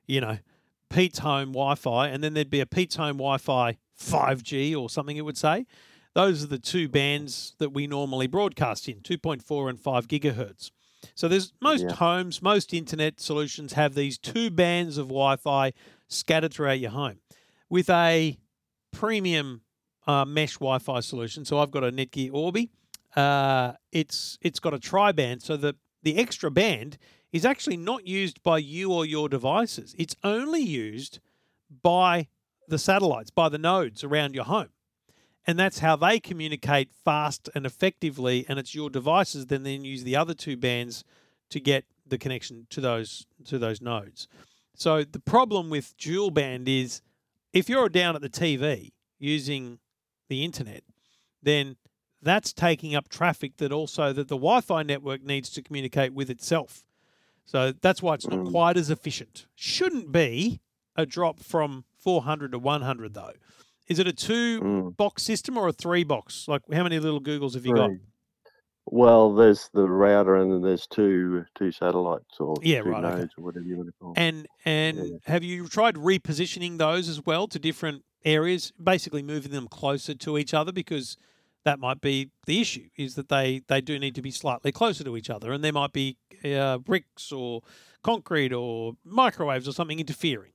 you 0.07 0.21
know, 0.21 0.38
Pete's 0.93 1.19
Home 1.19 1.51
Wi-Fi, 1.53 2.08
and 2.08 2.23
then 2.23 2.34
there'd 2.34 2.49
be 2.49 2.60
a 2.60 2.65
Pete's 2.65 2.95
Home 2.97 3.17
Wi-Fi 3.17 3.77
5G 3.99 4.75
or 4.79 4.89
something. 4.89 5.17
It 5.17 5.25
would 5.25 5.38
say 5.38 5.65
those 6.13 6.43
are 6.43 6.47
the 6.47 6.60
two 6.60 6.88
bands 6.88 7.56
that 7.58 7.69
we 7.71 7.88
normally 7.88 8.27
broadcast 8.27 8.88
in 8.88 8.99
2.4 8.99 9.69
and 9.69 9.79
5 9.79 10.08
gigahertz. 10.08 10.71
So 11.15 11.27
there's 11.27 11.51
most 11.62 11.84
Yeah. 11.86 11.93
homes, 11.93 12.41
most 12.41 12.73
internet 12.73 13.19
solutions 13.19 13.73
have 13.73 13.93
these 13.95 14.17
two 14.17 14.49
bands 14.51 14.97
of 14.97 15.08
Wi-Fi 15.08 15.73
scattered 16.08 16.53
throughout 16.53 16.79
your 16.79 16.91
home. 16.91 17.19
With 17.69 17.89
a 17.89 18.38
premium 18.91 19.62
uh, 20.06 20.25
mesh 20.25 20.53
Wi-Fi 20.56 20.99
solution, 20.99 21.43
so 21.45 21.58
I've 21.60 21.71
got 21.71 21.84
a 21.84 21.91
Netgear 21.91 22.32
Orbi. 22.34 22.69
Uh, 23.15 23.73
it's 23.91 24.38
it's 24.41 24.60
got 24.60 24.73
a 24.73 24.79
tri-band, 24.79 25.41
so 25.41 25.56
the 25.58 25.75
the 26.03 26.17
extra 26.17 26.51
band 26.51 26.97
is 27.33 27.43
actually 27.43 27.75
not 27.75 28.07
used 28.07 28.41
by 28.43 28.59
you 28.59 28.93
or 28.93 29.05
your 29.05 29.27
devices. 29.27 29.95
It's 29.97 30.15
only 30.23 30.61
used 30.61 31.19
by 31.81 32.27
the 32.67 32.77
satellites, 32.77 33.31
by 33.31 33.49
the 33.49 33.57
nodes 33.57 34.03
around 34.03 34.35
your 34.35 34.45
home. 34.45 34.69
And 35.45 35.59
that's 35.59 35.79
how 35.79 35.97
they 35.97 36.19
communicate 36.19 36.93
fast 37.03 37.49
and 37.53 37.65
effectively. 37.65 38.45
And 38.47 38.57
it's 38.59 38.73
your 38.73 38.89
devices 38.89 39.47
then 39.47 39.63
then 39.63 39.83
use 39.83 40.03
the 40.03 40.15
other 40.15 40.33
two 40.33 40.55
bands 40.55 41.03
to 41.49 41.59
get 41.59 41.85
the 42.05 42.17
connection 42.17 42.67
to 42.69 42.79
those 42.79 43.25
to 43.45 43.57
those 43.57 43.81
nodes. 43.81 44.27
So 44.75 45.03
the 45.03 45.19
problem 45.19 45.69
with 45.69 45.97
dual 45.97 46.31
band 46.31 46.69
is 46.69 47.01
if 47.51 47.67
you're 47.67 47.89
down 47.89 48.15
at 48.15 48.21
the 48.21 48.29
TV 48.29 48.91
using 49.19 49.79
the 50.29 50.45
internet, 50.45 50.83
then 51.41 51.75
that's 52.21 52.53
taking 52.53 52.95
up 52.95 53.09
traffic 53.09 53.57
that 53.57 53.71
also 53.71 54.13
that 54.13 54.29
the 54.29 54.35
Wi-Fi 54.35 54.83
network 54.83 55.23
needs 55.23 55.49
to 55.51 55.61
communicate 55.61 56.13
with 56.13 56.29
itself. 56.29 56.83
So 57.45 57.71
that's 57.82 58.01
why 58.01 58.15
it's 58.15 58.27
not 58.27 58.39
Mm. 58.39 58.51
quite 58.51 58.77
as 58.77 58.89
efficient. 58.89 59.47
Shouldn't 59.56 60.12
be 60.12 60.62
a 60.95 61.06
drop 61.06 61.39
from 61.39 61.86
400 61.97 62.51
to 62.51 62.60
100 62.60 63.13
though. 63.13 63.34
Is 63.88 63.99
it 63.99 64.08
a 64.08 64.13
two 64.13 64.62
mm, 64.62 64.97
box 64.97 65.23
system 65.23 65.58
or 65.58 65.67
a 65.67 65.73
three 65.73 66.03
box? 66.03 66.47
Like 66.47 66.62
how 66.71 66.84
many 66.84 66.99
little 66.99 67.19
Googles 67.21 67.53
have 67.56 67.65
you 67.65 67.73
got? 67.75 67.91
Well, 68.86 69.34
there's 69.34 69.69
the 69.73 69.88
router, 69.88 70.36
and 70.36 70.51
then 70.51 70.62
there's 70.62 70.88
two 70.88 71.45
two 71.56 71.71
satellites 71.71 72.39
or 72.39 72.56
Yeah, 72.62 72.82
two 72.82 72.89
right, 72.89 73.03
okay. 73.03 73.17
nodes 73.21 73.34
or 73.38 73.45
whatever 73.45 73.65
you 73.65 73.77
want 73.77 73.88
to 73.89 73.93
call. 73.99 74.13
And 74.15 74.47
and 74.65 74.97
Yeah. 74.97 75.17
have 75.25 75.43
you 75.43 75.67
tried 75.67 75.95
repositioning 75.95 76.77
those 76.77 77.08
as 77.08 77.25
well 77.25 77.47
to 77.47 77.60
different 77.60 78.03
areas, 78.25 78.71
basically 78.82 79.23
moving 79.23 79.51
them 79.51 79.67
closer 79.67 80.13
to 80.15 80.38
each 80.38 80.53
other 80.53 80.71
because 80.71 81.17
that 81.63 81.79
might 81.79 82.01
be 82.01 82.29
the 82.45 82.60
issue 82.60 82.89
is 82.97 83.15
that 83.15 83.29
they 83.29 83.62
they 83.67 83.79
do 83.79 83.97
need 83.97 84.15
to 84.15 84.21
be 84.21 84.32
slightly 84.32 84.71
closer 84.71 85.03
to 85.06 85.15
each 85.15 85.29
other 85.29 85.53
and 85.53 85.63
there 85.63 85.71
might 85.73 85.93
be 85.93 86.17
uh, 86.45 86.77
bricks 86.79 87.32
or 87.32 87.62
concrete 88.03 88.53
or 88.53 88.93
microwaves 89.03 89.67
or 89.67 89.73
something 89.73 89.99
interfering. 89.99 90.53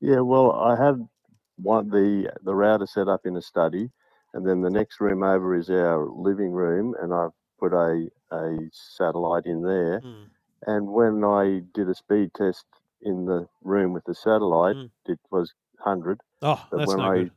Yeah, 0.00 0.20
well, 0.20 0.52
I 0.52 0.76
had 0.82 1.08
one 1.56 1.88
the 1.90 2.32
the 2.42 2.54
router 2.54 2.86
set 2.86 3.08
up 3.08 3.22
in 3.26 3.36
a 3.36 3.42
study, 3.42 3.90
and 4.34 4.46
then 4.46 4.62
the 4.62 4.70
next 4.70 5.00
room 5.00 5.22
over 5.22 5.54
is 5.54 5.70
our 5.70 6.08
living 6.08 6.52
room, 6.52 6.94
and 7.00 7.12
I've 7.14 7.32
put 7.58 7.72
a 7.72 8.08
a 8.30 8.58
satellite 8.72 9.46
in 9.46 9.62
there. 9.62 10.04
Mm. 10.04 10.30
And 10.66 10.88
when 10.88 11.24
I 11.24 11.60
did 11.74 11.88
a 11.88 11.94
speed 11.94 12.32
test 12.34 12.66
in 13.02 13.26
the 13.26 13.48
room 13.62 13.92
with 13.94 14.04
the 14.06 14.14
satellite, 14.14 14.76
Mm. 14.76 14.90
it 15.06 15.20
was 15.30 15.54
hundred. 15.80 16.20
Oh, 16.42 16.68
But 16.70 16.78
that's 16.78 16.90
when 16.90 16.98
no 16.98 17.04
I 17.04 17.14
good. 17.14 17.32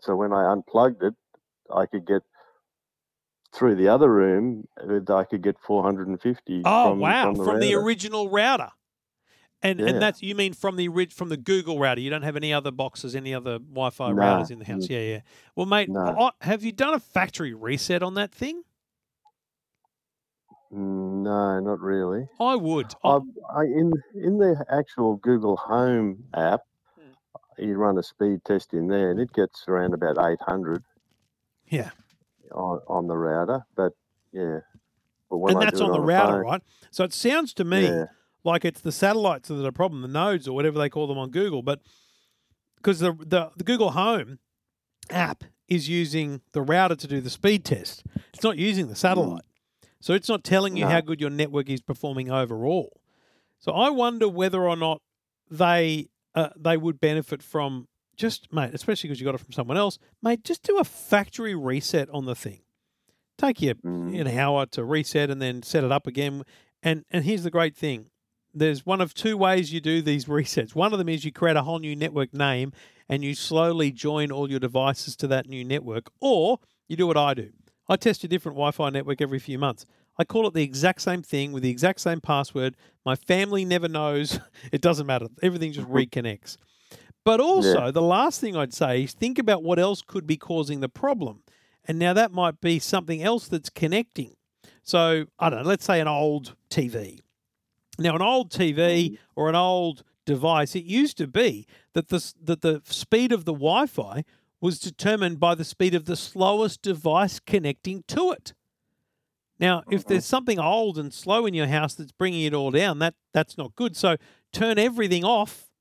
so 0.00 0.16
when 0.16 0.32
I 0.32 0.52
unplugged 0.52 1.02
it, 1.02 1.14
I 1.74 1.86
could 1.86 2.06
get 2.06 2.22
through 3.54 3.74
the 3.76 3.88
other 3.88 4.10
room. 4.10 4.66
uh, 4.80 5.14
I 5.14 5.24
could 5.24 5.42
get 5.42 5.56
four 5.58 5.82
hundred 5.82 6.08
and 6.08 6.20
fifty. 6.20 6.62
Oh 6.64 6.90
from, 6.90 7.00
wow, 7.00 7.24
from 7.24 7.34
the 7.36 7.44
from 7.44 7.60
the 7.60 7.74
original 7.74 8.28
router. 8.30 8.70
And 9.64 9.78
Yeah. 9.78 9.86
and 9.88 10.02
that's 10.02 10.22
you 10.22 10.34
mean 10.34 10.54
from 10.54 10.76
the 10.76 10.88
from 11.12 11.28
the 11.28 11.36
Google 11.36 11.78
router. 11.78 12.00
You 12.00 12.10
don't 12.10 12.22
have 12.22 12.36
any 12.36 12.52
other 12.52 12.70
boxes, 12.72 13.14
any 13.14 13.32
other 13.34 13.58
Wi-Fi 13.58 14.10
No. 14.10 14.16
routers 14.22 14.50
in 14.50 14.58
the 14.58 14.64
house. 14.64 14.88
Yeah, 14.90 15.00
yeah. 15.00 15.20
Well, 15.54 15.66
mate. 15.66 15.88
I- 15.94 16.32
have 16.40 16.64
you 16.64 16.72
done 16.72 16.94
a 16.94 16.98
factory 17.00 17.54
reset 17.54 18.02
on 18.02 18.14
that 18.14 18.32
thing? 18.32 18.62
Mm, 20.72 21.22
No, 21.22 21.60
not 21.60 21.80
really. 21.80 22.28
I 22.40 22.56
would. 22.56 22.94
I, 23.04 23.08
I, 23.08 23.18
I, 23.54 23.62
in 23.64 23.92
in 24.14 24.38
the 24.38 24.64
actual 24.70 25.16
Google 25.16 25.56
Home 25.58 26.24
app, 26.34 26.62
Hmm. 26.98 27.62
you 27.62 27.76
run 27.76 27.98
a 27.98 28.02
speed 28.02 28.44
test 28.44 28.72
in 28.74 28.88
there, 28.88 29.10
and 29.10 29.20
it 29.20 29.32
gets 29.32 29.64
around 29.68 29.94
about 29.94 30.16
800 30.18 30.82
yeah, 31.68 31.90
on, 32.54 32.80
on 32.88 33.06
the 33.06 33.16
router. 33.16 33.64
But 33.76 33.92
yeah, 34.32 34.60
but 35.30 35.38
when 35.38 35.54
and 35.54 35.62
I 35.62 35.66
that's 35.66 35.80
on 35.80 35.92
the 35.92 36.00
router, 36.00 36.32
phone- 36.32 36.42
right? 36.42 36.62
So 36.90 37.04
it 37.04 37.12
sounds 37.12 37.52
to 37.54 37.64
me 37.64 37.82
Yeah, 37.88 38.04
like 38.44 38.64
it's 38.64 38.80
the 38.80 38.92
satellites 38.92 39.48
that 39.48 39.54
are 39.54 39.62
the 39.62 39.72
problem, 39.72 40.02
the 40.02 40.08
nodes 40.08 40.46
or 40.48 40.54
whatever 40.54 40.78
they 40.78 40.88
call 40.88 41.06
them 41.06 41.18
on 41.18 41.30
Google. 41.30 41.62
But 41.62 41.80
because 42.76 43.00
the, 43.00 43.12
the 43.14 43.50
the 43.56 43.64
Google 43.64 43.90
Home 43.92 44.38
app 45.10 45.44
is 45.68 45.88
using 45.88 46.40
the 46.52 46.62
router 46.62 46.96
to 46.96 47.06
do 47.06 47.20
the 47.20 47.30
speed 47.30 47.64
test, 47.64 48.04
it's 48.34 48.42
not 48.44 48.58
using 48.58 48.88
the 48.88 48.96
satellite, 48.96 49.44
so 50.00 50.12
it's 50.12 50.28
not 50.28 50.44
telling 50.44 50.76
you 50.76 50.84
No. 50.84 50.90
how 50.90 51.00
good 51.00 51.20
your 51.20 51.30
network 51.30 51.68
is 51.70 51.80
performing 51.80 52.30
overall. 52.30 53.00
So 53.58 53.72
I 53.72 53.90
wonder 53.90 54.28
whether 54.28 54.62
or 54.68 54.76
not 54.76 55.00
they 55.50 56.08
uh, 56.34 56.48
they 56.58 56.76
would 56.76 57.00
benefit 57.00 57.42
from 57.42 57.86
just 58.22 58.52
mate, 58.52 58.70
especially 58.72 59.08
because 59.08 59.20
you 59.20 59.24
got 59.26 59.34
it 59.34 59.38
from 59.44 59.52
someone 59.52 59.76
else, 59.76 59.98
mate. 60.22 60.44
Just 60.44 60.62
do 60.62 60.78
a 60.78 60.84
factory 60.84 61.54
reset 61.56 62.08
on 62.10 62.24
the 62.24 62.34
thing. 62.36 62.60
Take 63.36 63.60
you 63.60 63.74
Mm. 63.74 64.20
an 64.20 64.28
hour 64.38 64.64
to 64.66 64.84
reset 64.84 65.28
and 65.28 65.42
then 65.42 65.62
set 65.62 65.82
it 65.84 65.90
up 65.90 66.06
again. 66.06 66.44
And 66.82 67.04
and 67.10 67.24
here's 67.24 67.42
the 67.42 67.50
great 67.50 67.76
thing: 67.76 68.10
there's 68.54 68.86
one 68.86 69.00
of 69.00 69.12
two 69.12 69.36
ways 69.36 69.72
you 69.72 69.80
do 69.80 70.00
these 70.02 70.24
resets. 70.38 70.74
One 70.74 70.92
of 70.92 70.98
them 71.00 71.08
is 71.08 71.24
you 71.24 71.32
create 71.32 71.56
a 71.56 71.62
whole 71.62 71.80
new 71.80 71.96
network 71.96 72.32
name 72.32 72.72
and 73.08 73.24
you 73.24 73.34
slowly 73.34 73.90
join 73.90 74.30
all 74.30 74.48
your 74.48 74.60
devices 74.60 75.16
to 75.16 75.26
that 75.26 75.48
new 75.48 75.64
network, 75.64 76.10
or 76.20 76.60
you 76.88 76.96
do 76.96 77.06
what 77.08 77.16
I 77.16 77.34
do. 77.34 77.50
I 77.88 77.96
test 77.96 78.22
a 78.24 78.28
different 78.28 78.54
Wi-Fi 78.56 78.90
network 78.90 79.20
every 79.20 79.40
few 79.40 79.58
months. 79.58 79.84
I 80.16 80.24
call 80.24 80.46
it 80.46 80.54
the 80.54 80.62
exact 80.62 81.00
same 81.02 81.22
thing 81.22 81.52
with 81.52 81.62
the 81.64 81.70
exact 81.70 82.00
same 82.00 82.20
password. 82.20 82.76
My 83.04 83.16
family 83.16 83.64
never 83.64 83.88
knows. 83.88 84.38
It 84.72 84.80
doesn't 84.80 85.06
matter. 85.06 85.26
Everything 85.42 85.72
just 85.72 85.88
reconnects. 85.88 86.56
But 87.24 87.40
also, 87.40 87.90
the 87.92 88.02
last 88.02 88.40
thing 88.40 88.56
I'd 88.56 88.74
say 88.74 89.04
is 89.04 89.12
think 89.12 89.38
about 89.38 89.62
what 89.62 89.78
else 89.78 90.02
could 90.02 90.26
be 90.26 90.36
causing 90.36 90.80
the 90.80 90.88
problem. 90.88 91.42
And 91.84 91.98
now 91.98 92.12
that 92.12 92.32
might 92.32 92.60
be 92.60 92.78
something 92.78 93.22
else 93.22 93.48
that's 93.48 93.70
connecting. 93.70 94.34
So, 94.82 95.26
I 95.38 95.50
don't 95.50 95.62
know, 95.62 95.68
let's 95.68 95.84
say 95.84 96.00
an 96.00 96.08
old 96.08 96.56
TV. 96.68 97.20
Now, 97.98 98.16
an 98.16 98.22
old 98.22 98.50
TV 98.50 99.12
mm. 99.12 99.18
or 99.36 99.48
an 99.48 99.54
old 99.54 100.02
device, 100.26 100.74
it 100.74 100.84
used 100.84 101.16
to 101.18 101.26
be 101.26 101.66
that 101.94 102.08
the, 102.08 102.32
that 102.42 102.62
the 102.62 102.82
speed 102.84 103.32
of 103.32 103.44
the 103.44 103.52
Wi 103.52 103.86
Fi 103.86 104.24
was 104.60 104.78
determined 104.78 105.38
by 105.38 105.54
the 105.54 105.64
speed 105.64 105.94
of 105.94 106.06
the 106.06 106.16
slowest 106.16 106.82
device 106.82 107.38
connecting 107.38 108.04
to 108.08 108.32
it. 108.32 108.54
Now, 109.58 109.82
if 109.90 110.00
mm-hmm. 110.00 110.08
there's 110.08 110.24
something 110.24 110.58
old 110.58 110.98
and 110.98 111.12
slow 111.12 111.46
in 111.46 111.54
your 111.54 111.66
house 111.66 111.94
that's 111.94 112.12
bringing 112.12 112.42
it 112.42 112.54
all 112.54 112.70
down, 112.70 112.98
that 113.00 113.14
that's 113.32 113.56
not 113.56 113.76
good. 113.76 113.96
So 113.96 114.16
turn 114.52 114.78
everything 114.78 115.24
off 115.24 115.71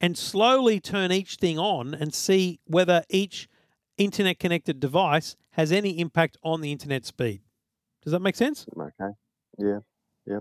and 0.00 0.16
slowly 0.16 0.80
turn 0.80 1.10
each 1.12 1.36
thing 1.36 1.58
on 1.58 1.94
and 1.94 2.14
see 2.14 2.60
whether 2.66 3.02
each 3.08 3.48
internet 3.96 4.38
connected 4.38 4.78
device 4.80 5.36
has 5.52 5.72
any 5.72 5.98
impact 5.98 6.36
on 6.42 6.60
the 6.60 6.70
internet 6.72 7.04
speed. 7.04 7.40
Does 8.04 8.12
that 8.12 8.20
make 8.20 8.36
sense? 8.36 8.66
okay. 8.78 9.12
Yeah, 9.58 9.80
Yeah. 10.26 10.38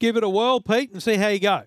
Give 0.00 0.16
it 0.16 0.24
a 0.24 0.28
whirl, 0.28 0.60
Pete, 0.60 0.92
and 0.92 1.02
see 1.02 1.14
how 1.16 1.28
you 1.28 1.38
go. 1.40 1.62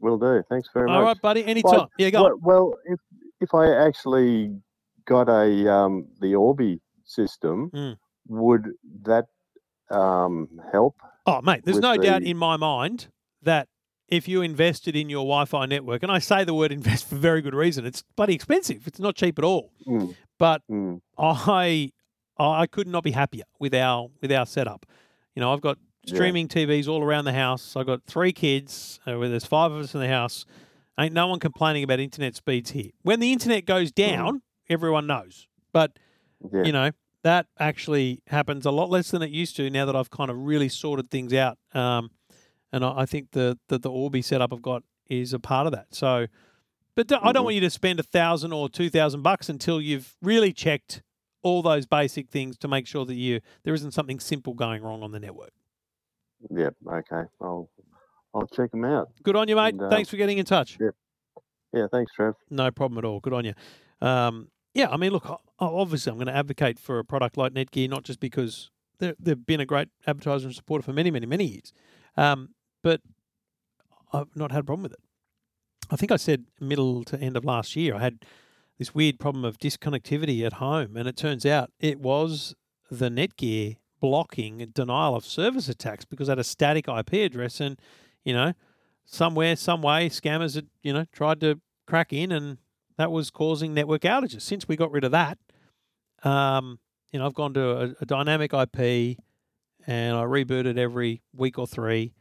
will 0.00 0.18
do. 0.18 0.42
Thanks 0.48 0.68
very 0.72 0.88
All 0.88 0.94
much. 0.94 0.98
All 1.00 1.04
right, 1.06 1.20
buddy. 1.22 1.44
Anytime. 1.44 1.72
Well, 1.72 1.90
yeah, 1.98 2.10
go. 2.10 2.22
well, 2.24 2.38
well, 2.42 2.74
if 2.86 2.98
if 3.40 3.54
I 3.54 3.86
actually 3.86 4.54
got 5.04 5.28
a 5.28 5.70
um, 5.72 6.06
the 6.20 6.34
Orbi 6.34 6.80
system, 7.04 7.70
Mm. 7.74 7.96
would 8.28 8.72
that 9.02 9.26
um, 9.90 10.48
help? 10.72 10.96
Oh, 11.26 11.40
mate, 11.42 11.62
there's 11.64 11.78
no 11.78 11.96
doubt 11.96 12.22
in 12.22 12.36
my 12.36 12.56
mind 12.56 13.08
that 13.42 13.68
if 14.12 14.28
you 14.28 14.42
invested 14.42 14.94
in 14.94 15.08
your 15.08 15.24
Wi-Fi 15.24 15.64
network, 15.66 16.02
and 16.02 16.12
I 16.12 16.18
say 16.18 16.44
the 16.44 16.52
word 16.54 16.70
invest 16.78 17.08
for 17.08 17.16
very 17.16 17.40
good 17.40 17.54
reason, 17.54 17.86
it's 17.86 18.02
bloody 18.14 18.34
expensive. 18.34 18.86
It's 18.86 19.00
not 19.00 19.16
cheap 19.16 19.38
at 19.38 19.44
all. 19.44 19.72
Mm, 19.86 20.14
But 20.38 20.62
mm, 20.70 21.00
I 21.18 21.90
I 22.38 22.66
could 22.66 22.86
not 22.88 23.04
be 23.04 23.12
happier 23.12 23.44
with 23.58 23.74
our 23.74 24.08
with 24.20 24.30
our 24.30 24.46
setup. 24.46 24.84
You 25.34 25.40
know, 25.40 25.52
I've 25.52 25.60
got 25.62 25.78
Yeah. 26.04 26.14
streaming 26.14 26.48
TVs 26.48 26.88
all 26.88 27.02
around 27.02 27.24
the 27.24 27.32
house. 27.32 27.74
I've 27.76 27.86
got 27.86 28.02
three 28.06 28.32
kids. 28.32 29.00
Uh, 29.06 29.18
where 29.18 29.28
there's 29.28 29.46
five 29.46 29.72
of 29.72 29.78
us 29.80 29.94
in 29.94 30.00
the 30.00 30.08
house. 30.08 30.44
Ain't 31.00 31.14
no 31.14 31.26
one 31.26 31.38
complaining 31.40 31.82
about 31.84 31.98
internet 32.00 32.34
speeds 32.36 32.72
here. 32.72 32.90
When 33.02 33.18
the 33.20 33.32
internet 33.32 33.64
goes 33.64 33.90
down, 33.92 34.42
everyone 34.68 35.06
knows. 35.06 35.46
But 35.72 35.98
yeah. 36.52 36.64
you 36.64 36.72
know 36.72 36.90
that 37.22 37.46
actually 37.58 38.20
happens 38.26 38.66
a 38.66 38.70
lot 38.72 38.90
less 38.90 39.10
than 39.12 39.22
it 39.22 39.30
used 39.30 39.54
to 39.56 39.70
now 39.70 39.86
that 39.86 39.94
I've 39.96 40.10
kind 40.10 40.30
of 40.30 40.36
really 40.36 40.68
sorted 40.68 41.08
things 41.08 41.32
out. 41.32 41.56
Um, 41.72 42.10
and 42.72 42.84
I, 42.84 43.00
I 43.00 43.06
think 43.06 43.32
the, 43.32 43.58
the 43.68 43.78
the 43.78 43.90
Orbi 43.90 44.22
setup 44.22 44.52
I've 44.52 44.62
got 44.62 44.82
is 45.08 45.32
a 45.32 45.38
part 45.38 45.66
of 45.66 45.72
that. 45.72 45.86
So, 45.94 46.26
but 46.94 47.06
don't- 47.06 47.24
I 47.24 47.32
don't 47.32 47.42
Mhm. 47.42 47.44
want 47.44 47.54
you 47.56 47.60
to 47.62 47.70
spend 47.70 48.00
a 48.00 48.02
thousand 48.02 48.52
or 48.52 48.68
two 48.68 48.88
thousand 48.90 49.22
bucks 49.22 49.48
until 49.48 49.80
you've 49.80 50.16
really 50.22 50.52
checked 50.52 51.02
all 51.42 51.60
those 51.62 51.86
basic 51.86 52.28
things 52.28 52.56
to 52.58 52.68
make 52.68 52.86
sure 52.86 53.04
that 53.04 53.14
you 53.14 53.40
there 53.64 53.74
isn't 53.74 53.90
something 53.92 54.20
simple 54.20 54.54
going 54.54 54.82
wrong 54.82 55.02
on 55.02 55.10
the 55.12 55.20
network. 55.20 55.52
yeah. 56.50 56.70
Okay. 56.86 57.22
I'll 57.40 57.68
I'll 58.34 58.46
check 58.46 58.70
them 58.70 58.84
out. 58.84 59.10
Good 59.22 59.36
on 59.36 59.48
you, 59.48 59.56
mate. 59.56 59.74
And, 59.74 59.82
um, 59.82 59.90
Thanks 59.90 60.08
for 60.08 60.16
getting 60.16 60.38
in 60.38 60.44
touch. 60.46 60.78
Yeah. 61.74 61.86
Thanks, 61.90 62.12
Trev. 62.14 62.34
No 62.50 62.70
problem 62.70 62.98
at 62.98 63.04
all. 63.04 63.20
Good 63.20 63.32
on 63.32 63.44
you. 63.44 63.54
Um, 64.00 64.48
yeah, 64.74 64.88
I 64.90 64.96
mean, 64.96 65.12
look, 65.12 65.26
obviously, 65.58 66.10
I'm 66.10 66.16
going 66.16 66.26
to 66.28 66.34
advocate 66.36 66.78
for 66.78 66.98
a 66.98 67.04
product 67.04 67.36
like 67.36 67.52
Netgear, 67.52 67.88
not 67.90 68.04
just 68.04 68.20
because 68.20 68.70
they've 68.98 69.44
been 69.46 69.60
a 69.60 69.66
great 69.66 69.88
advertiser 70.06 70.46
and 70.46 70.54
supporter 70.54 70.82
for 70.82 70.92
many, 70.94 71.10
many, 71.10 71.26
many 71.26 71.44
years, 71.44 71.72
um, 72.16 72.50
but 72.82 73.00
I've 74.12 74.34
not 74.36 74.52
had 74.52 74.60
a 74.60 74.64
problem 74.64 74.82
with 74.82 74.92
it. 74.92 75.00
I 75.90 75.96
think 75.96 76.12
I 76.12 76.16
said 76.16 76.46
middle 76.60 77.04
to 77.04 77.18
end 77.18 77.36
of 77.36 77.44
last 77.44 77.76
year, 77.76 77.94
I 77.94 78.00
had 78.00 78.24
this 78.78 78.94
weird 78.94 79.18
problem 79.18 79.44
of 79.44 79.58
disconnectivity 79.58 80.44
at 80.44 80.54
home, 80.54 80.96
and 80.96 81.08
it 81.08 81.16
turns 81.16 81.44
out 81.44 81.70
it 81.80 82.00
was 82.00 82.54
the 82.90 83.08
Netgear 83.08 83.76
blocking 84.00 84.70
denial 84.74 85.14
of 85.14 85.24
service 85.24 85.68
attacks 85.68 86.04
because 86.04 86.28
I 86.28 86.32
had 86.32 86.38
a 86.38 86.44
static 86.44 86.88
IP 86.88 87.12
address, 87.14 87.60
and 87.60 87.78
you 88.24 88.32
know, 88.32 88.54
somewhere, 89.04 89.56
some 89.56 89.82
way, 89.82 90.08
scammers 90.08 90.54
had 90.54 90.68
you 90.82 90.92
know 90.92 91.06
tried 91.12 91.40
to 91.40 91.60
crack 91.86 92.12
in, 92.12 92.32
and 92.32 92.58
that 92.96 93.12
was 93.12 93.30
causing 93.30 93.74
network 93.74 94.02
outages. 94.02 94.42
Since 94.42 94.68
we 94.68 94.76
got 94.76 94.90
rid 94.90 95.04
of 95.04 95.12
that, 95.12 95.38
um, 96.24 96.78
you 97.12 97.18
know, 97.18 97.26
I've 97.26 97.34
gone 97.34 97.54
to 97.54 97.70
a, 97.70 97.94
a 98.00 98.06
dynamic 98.06 98.52
IP, 98.52 99.18
and 99.86 100.16
I 100.16 100.22
reboot 100.22 100.66
it 100.66 100.78
every 100.78 101.22
week 101.34 101.58
or 101.58 101.66
three. 101.66 102.14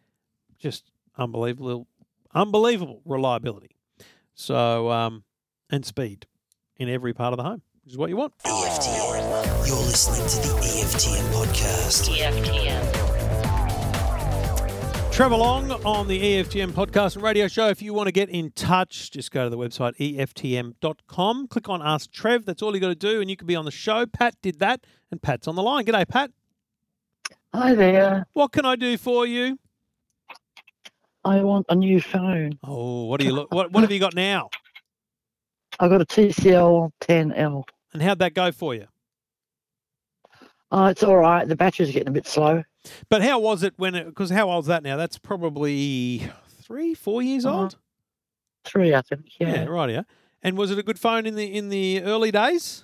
Just 0.62 0.92
unbelievable, 1.18 1.88
unbelievable 2.36 3.02
reliability. 3.04 3.76
So, 4.36 4.92
um, 4.92 5.24
and 5.72 5.84
speed 5.84 6.28
in 6.78 6.88
every 6.88 7.14
part 7.14 7.34
of 7.34 7.38
the 7.38 7.44
home, 7.44 7.64
which 7.84 7.94
is 7.94 7.98
what 7.98 8.10
you 8.10 8.16
want. 8.18 8.38
EFTM. 8.46 9.68
You're 9.68 9.76
listening 9.78 10.28
to 10.28 10.38
the 10.48 10.54
EFTM 10.62 11.32
podcast. 11.34 12.10
EFTM. 12.16 13.12
Trevor 15.12 15.36
Long 15.36 15.72
on 15.84 16.08
the 16.08 16.22
EFTM 16.22 16.72
podcast 16.74 17.16
and 17.16 17.24
radio 17.24 17.48
show. 17.48 17.68
If 17.68 17.82
you 17.82 17.94
want 17.94 18.08
to 18.08 18.12
get 18.12 18.30
in 18.30 18.52
touch, 18.52 19.10
just 19.10 19.32
go 19.32 19.44
to 19.44 19.50
the 19.50 19.58
website 19.58 19.98
EFTM.com. 19.98 21.48
Click 21.48 21.70
on 21.70 21.82
Ask 21.82 22.12
Trev. 22.12 22.46
That's 22.46 22.62
all 22.62 22.76
you 22.76 22.80
got 22.80 22.90
to 22.90 22.96
do, 22.96 23.20
and 23.20 23.30
you 23.32 23.36
can 23.36 23.48
be 23.48 23.56
on 23.56 23.66
the 23.66 23.72
show. 23.72 24.06
Pat 24.06 24.36
did 24.44 24.60
that, 24.60 24.86
and 25.10 25.20
Pat's 25.22 25.48
on 25.48 25.56
the 25.56 25.64
line. 25.64 25.86
G'day, 25.86 26.08
Pat. 26.08 26.32
Hi 27.54 27.74
there. 27.74 28.28
What 28.34 28.52
can 28.52 28.66
I 28.66 28.76
do 28.76 28.96
for 28.98 29.26
you? 29.26 29.58
I 31.24 31.42
want 31.44 31.66
a 31.70 31.76
new 31.76 32.02
phone. 32.02 32.58
Oh, 32.64 33.06
what 33.06 33.20
do 33.20 33.26
you 33.26 33.34
look? 33.34 33.54
What 33.54 33.72
What 33.72 33.82
have 33.82 33.92
you 33.92 34.00
got 34.00 34.16
now? 34.16 34.50
I 35.80 35.88
got 35.88 36.02
a 36.02 36.06
TCL 36.06 36.92
10L. 37.02 37.64
And 37.94 38.02
how'd 38.02 38.20
that 38.20 38.34
go 38.34 38.52
for 38.52 38.74
you? 38.76 38.88
Oh, 40.72 40.86
it's 40.86 41.04
all 41.04 41.18
right. 41.18 41.48
The 41.48 41.56
battery's 41.56 41.92
getting 41.92 42.08
a 42.08 42.12
bit 42.12 42.28
slow. 42.28 42.64
But 43.10 43.22
how 43.22 43.40
was 43.40 43.62
it 43.64 43.74
when? 43.78 43.94
it? 43.96 44.06
Because 44.06 44.30
how 44.30 44.50
old's 44.50 44.68
that 44.68 44.84
now? 44.84 44.96
That's 44.98 45.18
probably 45.18 46.24
three, 46.62 46.94
four 46.94 47.22
years 47.22 47.46
Uh-huh. 47.46 47.62
old. 47.64 47.78
Three, 48.64 48.94
I 48.96 49.02
think. 49.02 49.26
Yeah. 49.40 49.64
Yeah, 49.64 49.66
right. 49.66 49.90
Yeah. 49.90 50.04
And 50.44 50.58
was 50.58 50.72
it 50.72 50.80
a 50.80 50.84
good 50.84 51.00
phone 51.00 51.26
in 51.26 51.36
the 51.36 51.46
in 51.46 51.70
the 51.70 52.02
early 52.04 52.32
days? 52.32 52.84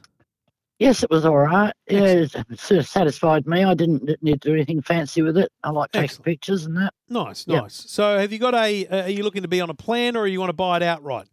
Yes, 0.79 1.01
it 1.01 1.09
was 1.09 1.25
all 1.25 1.37
right. 1.37 1.73
Yeah, 1.89 2.03
it 2.05 2.31
sort 2.59 2.79
of 2.79 2.87
satisfied 2.87 3.47
me. 3.47 3.63
I 3.63 3.73
didn't 3.73 4.03
need 4.21 4.41
to 4.43 4.49
do 4.49 4.53
anything 4.53 4.81
fancy 4.83 5.23
with 5.23 5.35
it. 5.37 5.51
I 5.63 5.71
like 5.71 5.91
taking 5.91 6.03
Excellent. 6.03 6.25
pictures 6.25 6.65
and 6.65 6.77
that. 6.77 6.93
Nice, 7.09 7.47
nice. 7.47 7.73
So, 7.73 8.19
have 8.19 8.31
you 8.31 8.37
got 8.37 8.53
a? 8.53 8.85
Uh, 8.85 9.03
are 9.03 9.09
you 9.09 9.23
looking 9.23 9.41
to 9.41 9.47
be 9.47 9.59
on 9.59 9.71
a 9.71 9.73
plan, 9.73 10.15
or 10.15 10.21
are 10.21 10.27
you 10.27 10.39
want 10.39 10.49
to 10.49 10.53
buy 10.53 10.77
it 10.77 10.83
outright? 10.83 11.27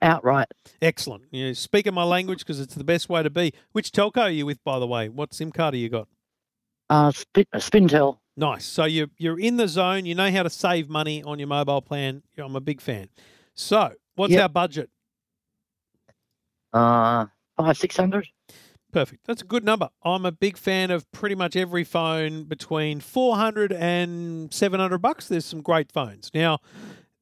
Outright. 0.00 0.48
Excellent. 0.80 1.24
You 1.30 1.54
speaking 1.54 1.92
my 1.92 2.04
language 2.04 2.38
because 2.40 2.60
it's 2.60 2.74
the 2.74 2.84
best 2.84 3.08
way 3.10 3.22
to 3.22 3.30
be. 3.30 3.52
Which 3.72 3.90
telco 3.92 4.18
are 4.22 4.30
you 4.30 4.46
with, 4.46 4.62
by 4.64 4.78
the 4.78 4.86
way? 4.86 5.08
What 5.10 5.34
SIM 5.34 5.52
card 5.52 5.74
have 5.74 5.80
you 5.80 5.88
got? 5.90 6.08
Uh, 6.88 7.12
spin, 7.12 7.44
uh, 7.52 7.58
Spintel. 7.58 8.18
Nice. 8.36 8.64
So 8.64 8.84
you're 8.84 9.08
you're 9.18 9.38
in 9.38 9.58
the 9.58 9.68
zone. 9.68 10.06
You 10.06 10.14
know 10.14 10.30
how 10.30 10.44
to 10.44 10.50
save 10.50 10.88
money 10.88 11.22
on 11.22 11.38
your 11.38 11.48
mobile 11.48 11.82
plan. 11.82 12.22
I'm 12.38 12.56
a 12.56 12.60
big 12.60 12.80
fan. 12.80 13.10
So 13.54 13.92
what's 14.14 14.32
Yep. 14.32 14.42
our 14.42 14.48
budget? 14.48 14.90
Uh, 16.72 17.26
five, 17.64 17.76
six 17.76 17.96
hundred. 17.96 18.28
Perfect. 18.92 19.26
That's 19.26 19.42
a 19.42 19.44
good 19.44 19.64
number. 19.64 19.88
I'm 20.02 20.26
a 20.26 20.32
big 20.32 20.56
fan 20.56 20.90
of 20.90 21.10
pretty 21.12 21.36
much 21.36 21.54
every 21.54 21.84
phone 21.84 22.44
between 22.44 22.98
400 22.98 23.72
and 23.72 24.52
700 24.52 24.98
bucks. 24.98 25.28
There's 25.28 25.44
some 25.44 25.62
great 25.62 25.92
phones. 25.92 26.28
Now, 26.34 26.58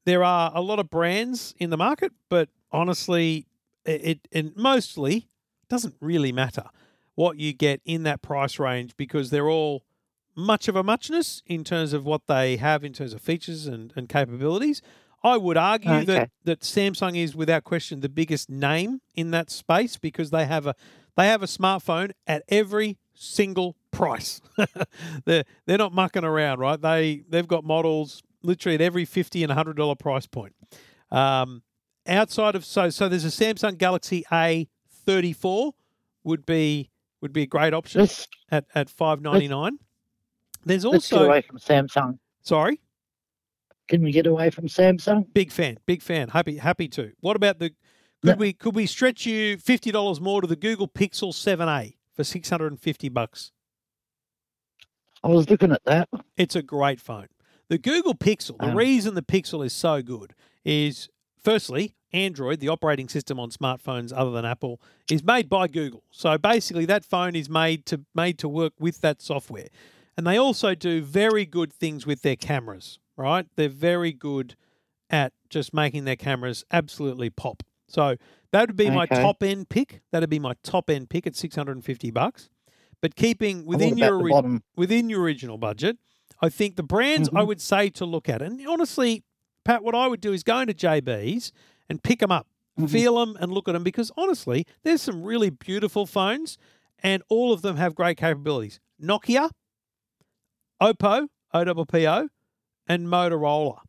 there 0.06 0.24
are 0.24 0.50
a 0.54 0.62
lot 0.62 0.78
of 0.78 0.88
brands 0.88 1.54
in 1.58 1.68
the 1.68 1.76
market, 1.76 2.12
but 2.30 2.48
honestly, 2.72 3.46
it, 3.84 4.00
it 4.02 4.28
and 4.32 4.56
mostly 4.56 5.28
doesn't 5.68 5.96
really 6.00 6.32
matter 6.32 6.64
what 7.14 7.38
you 7.38 7.52
get 7.52 7.82
in 7.84 8.04
that 8.04 8.22
price 8.22 8.58
range 8.58 8.96
because 8.96 9.28
they're 9.28 9.50
all 9.50 9.82
much 10.34 10.68
of 10.68 10.76
a 10.76 10.82
muchness 10.82 11.42
in 11.46 11.64
terms 11.64 11.92
of 11.92 12.06
what 12.06 12.26
they 12.28 12.56
have 12.56 12.84
in 12.84 12.92
terms 12.92 13.12
of 13.12 13.20
features 13.20 13.66
and, 13.66 13.92
and 13.96 14.08
capabilities. 14.08 14.80
I 15.24 15.36
would 15.36 15.56
argue 15.56 16.04
that, 16.04 16.08
Okay. 16.22 16.30
that 16.44 16.60
Samsung 16.60 17.16
is 17.16 17.34
without 17.34 17.64
question 17.64 18.00
the 18.00 18.08
biggest 18.08 18.48
name 18.48 19.00
in 19.14 19.30
that 19.32 19.50
space 19.50 19.96
because 19.96 20.30
they 20.30 20.46
have 20.46 20.66
a 20.66 20.74
they 21.16 21.26
have 21.26 21.42
a 21.42 21.46
smartphone 21.46 22.12
at 22.26 22.44
every 22.48 22.98
single 23.14 23.76
price. 23.90 24.40
they're 25.24 25.44
they're 25.66 25.78
not 25.78 25.92
mucking 25.92 26.24
around, 26.24 26.60
right? 26.60 26.80
They 26.80 27.24
they've 27.28 27.48
got 27.48 27.64
models 27.64 28.22
literally 28.42 28.76
at 28.76 28.80
every 28.80 29.04
fifty 29.04 29.42
and 29.42 29.50
hundred 29.52 29.76
dollar 29.76 29.96
price 29.96 30.26
point. 30.26 30.54
Um, 31.10 31.62
outside 32.06 32.54
of 32.54 32.64
so 32.64 32.90
so 32.90 33.08
there's 33.08 33.24
a 33.24 33.28
Samsung 33.28 33.76
Galaxy 33.78 34.24
A 34.30 34.68
thirty 35.04 35.32
four 35.32 35.72
would 36.22 36.46
be 36.46 36.90
would 37.20 37.32
be 37.32 37.42
a 37.42 37.46
great 37.46 37.74
option 37.74 38.06
at 38.52 38.66
at 38.76 38.88
five 38.88 39.20
ninety 39.20 39.48
nine. 39.48 39.78
There's 40.64 40.84
also 40.84 41.24
away 41.24 41.40
from 41.40 41.58
Samsung. 41.58 42.18
sorry, 42.42 42.80
Can 43.88 44.02
we 44.02 44.12
get 44.12 44.26
away 44.26 44.50
from 44.50 44.66
Samsung? 44.66 45.26
big 45.32 45.50
fan, 45.50 45.78
big 45.86 46.02
fan. 46.02 46.28
Happy 46.28 46.58
happy 46.58 46.88
to. 46.88 47.12
What 47.20 47.36
about 47.36 47.58
the 47.58 47.72
No. 48.22 48.32
could 48.32 48.40
we 48.40 48.52
could 48.52 48.74
we 48.74 48.86
stretch 48.86 49.26
you 49.26 49.56
fifty 49.58 49.90
dollars 49.90 50.20
more 50.20 50.40
to 50.40 50.46
the 50.46 50.56
Google 50.56 50.88
Pixel 50.88 51.32
seven 51.34 51.68
A 51.68 51.96
for 52.14 52.24
six 52.24 52.50
hundred 52.50 52.72
and 52.72 52.80
fifty 52.80 53.08
bucks? 53.08 53.52
I 55.24 55.28
was 55.28 55.50
looking 55.50 55.72
at 55.72 55.82
that. 55.84 56.08
It's 56.36 56.54
a 56.54 56.62
great 56.62 57.00
phone. 57.00 57.26
The 57.68 57.78
Google 57.78 58.14
Pixel, 58.14 58.56
the 58.58 58.68
Um, 58.68 58.76
reason 58.76 59.14
the 59.14 59.22
Pixel 59.22 59.64
is 59.64 59.72
so 59.72 60.00
good 60.00 60.32
is 60.64 61.08
firstly, 61.42 61.94
Android, 62.12 62.60
the 62.60 62.68
operating 62.68 63.08
system 63.08 63.38
on 63.40 63.50
smartphones 63.50 64.12
other 64.14 64.30
than 64.30 64.44
Apple, 64.44 64.80
is 65.10 65.22
made 65.22 65.48
by 65.48 65.66
Google. 65.66 66.02
So 66.10 66.38
basically 66.38 66.84
that 66.86 67.04
phone 67.04 67.34
is 67.34 67.48
made 67.50 67.84
to 67.86 68.04
made 68.14 68.38
to 68.38 68.48
work 68.48 68.74
with 68.78 69.00
that 69.00 69.20
software. 69.20 69.68
And 70.16 70.26
they 70.26 70.36
also 70.36 70.74
do 70.74 71.02
very 71.02 71.44
good 71.46 71.72
things 71.72 72.06
with 72.06 72.22
their 72.22 72.36
cameras, 72.36 72.98
right? 73.18 73.46
They're 73.56 73.68
very 73.68 74.12
good 74.12 74.54
at 75.10 75.32
just 75.50 75.74
making 75.74 76.04
their 76.04 76.16
cameras 76.16 76.64
absolutely 76.70 77.28
pop. 77.30 77.62
So 77.88 78.16
that 78.52 78.68
would 78.68 78.76
be 78.76 78.88
my 78.90 79.06
top 79.22 79.42
end 79.42 79.68
pick. 79.68 80.00
That'd 80.12 80.30
be 80.30 80.38
my 80.38 80.54
top 80.62 80.88
end 80.90 81.10
pick 81.10 81.26
at 81.26 81.34
650 81.36 82.10
bucks. 82.10 82.48
But 83.00 83.14
keeping 83.16 83.64
within 83.66 83.96
your 83.98 84.20
ori- 84.20 84.60
within 84.76 85.08
your 85.10 85.20
original 85.22 85.58
budget. 85.58 85.98
I 86.40 86.48
think 86.50 86.76
the 86.76 86.82
brands 86.82 87.28
I 87.34 87.40
Mhm. 87.42 87.46
would 87.48 87.60
say 87.60 87.88
to 87.90 88.04
look 88.04 88.28
at, 88.28 88.42
and 88.42 88.64
honestly, 88.66 89.24
Pat, 89.64 89.82
what 89.82 89.94
I 89.94 90.06
would 90.06 90.20
do 90.20 90.32
is 90.32 90.42
go 90.44 90.58
into 90.60 90.72
JB's 90.74 91.52
and 91.88 92.02
pick 92.02 92.20
them 92.20 92.30
up, 92.30 92.46
Mhm. 92.78 92.90
feel 92.90 93.16
them, 93.18 93.36
and 93.40 93.50
look 93.52 93.66
at 93.68 93.72
them 93.72 93.82
because 93.82 94.12
honestly, 94.16 94.64
there's 94.84 95.02
some 95.02 95.22
really 95.24 95.50
beautiful 95.50 96.06
phones, 96.06 96.56
and 97.02 97.22
all 97.28 97.52
of 97.52 97.62
them 97.62 97.76
have 97.76 97.94
great 97.94 98.16
capabilities. 98.18 98.78
Nokia, 99.02 99.50
Oppo, 100.80 101.28
OPPO, 101.54 102.28
and 102.88 103.06
Motorola. 103.06 103.80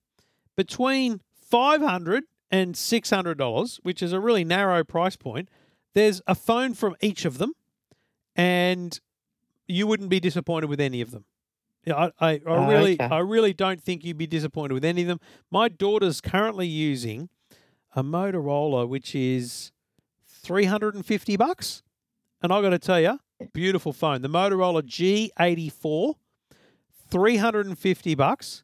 Between 0.56 1.22
five 1.42 1.82
hundred 1.82 2.26
and 2.52 2.76
six 2.76 3.10
hundred 3.10 3.38
dollars, 3.38 3.80
and 3.82 3.84
$600, 3.84 3.86
which 3.86 4.04
is 4.04 4.12
a 4.12 4.20
really 4.20 4.44
narrow 4.44 4.84
price 4.84 5.16
point, 5.16 5.50
there's 5.94 6.22
a 6.28 6.36
phone 6.36 6.74
from 6.74 6.96
each 7.02 7.26
of 7.26 7.38
them, 7.38 7.54
and 8.36 9.00
you 9.68 9.88
wouldn't 9.88 10.10
be 10.10 10.20
disappointed 10.20 10.70
with 10.70 10.82
any 10.82 11.02
of 11.02 11.12
them. 11.12 11.26
Yeah, 11.86 11.96
I, 11.96 12.12
I, 12.20 12.32
I 12.32 12.42
Oh, 12.46 12.68
really, 12.68 12.94
okay. 12.94 13.06
I 13.06 13.20
really 13.20 13.54
don't 13.54 13.82
think 13.82 14.04
you'd 14.04 14.18
be 14.18 14.28
disappointed 14.28 14.74
with 14.74 14.84
any 14.86 15.04
of 15.04 15.08
them. 15.08 15.20
My 15.50 15.70
daughter's 15.70 16.22
currently 16.22 16.68
using 16.68 17.30
a 17.96 18.04
Motorola, 18.04 18.88
which 18.88 19.16
is 19.16 19.72
three 20.28 20.66
hundred 20.66 20.96
and 20.96 21.06
fifty 21.06 21.38
bucks, 21.38 21.84
and 22.42 22.52
I've 22.52 22.64
got 22.64 22.72
to 22.72 22.80
tell 22.80 23.00
you, 23.00 23.20
beautiful 23.54 23.94
phone. 23.94 24.22
The 24.22 24.28
Motorola 24.28 24.86
G 24.86 25.32
eighty 25.40 25.70
four, 25.70 26.16
three 27.10 27.38
hundred 27.38 27.66
and 27.66 27.78
fifty 27.78 28.14
bucks, 28.14 28.64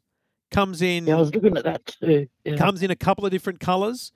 comes 0.56 0.80
in 0.80 1.06
Yeah, 1.06 1.16
I 1.16 1.18
was 1.18 1.34
looking 1.34 1.56
at 1.56 1.64
that 1.64 1.84
too. 1.86 2.26
Yeah. 2.44 2.56
comes 2.56 2.82
in 2.82 2.90
a 2.90 2.96
couple 2.96 3.26
of 3.26 3.30
different 3.30 3.60
colors. 3.60 4.10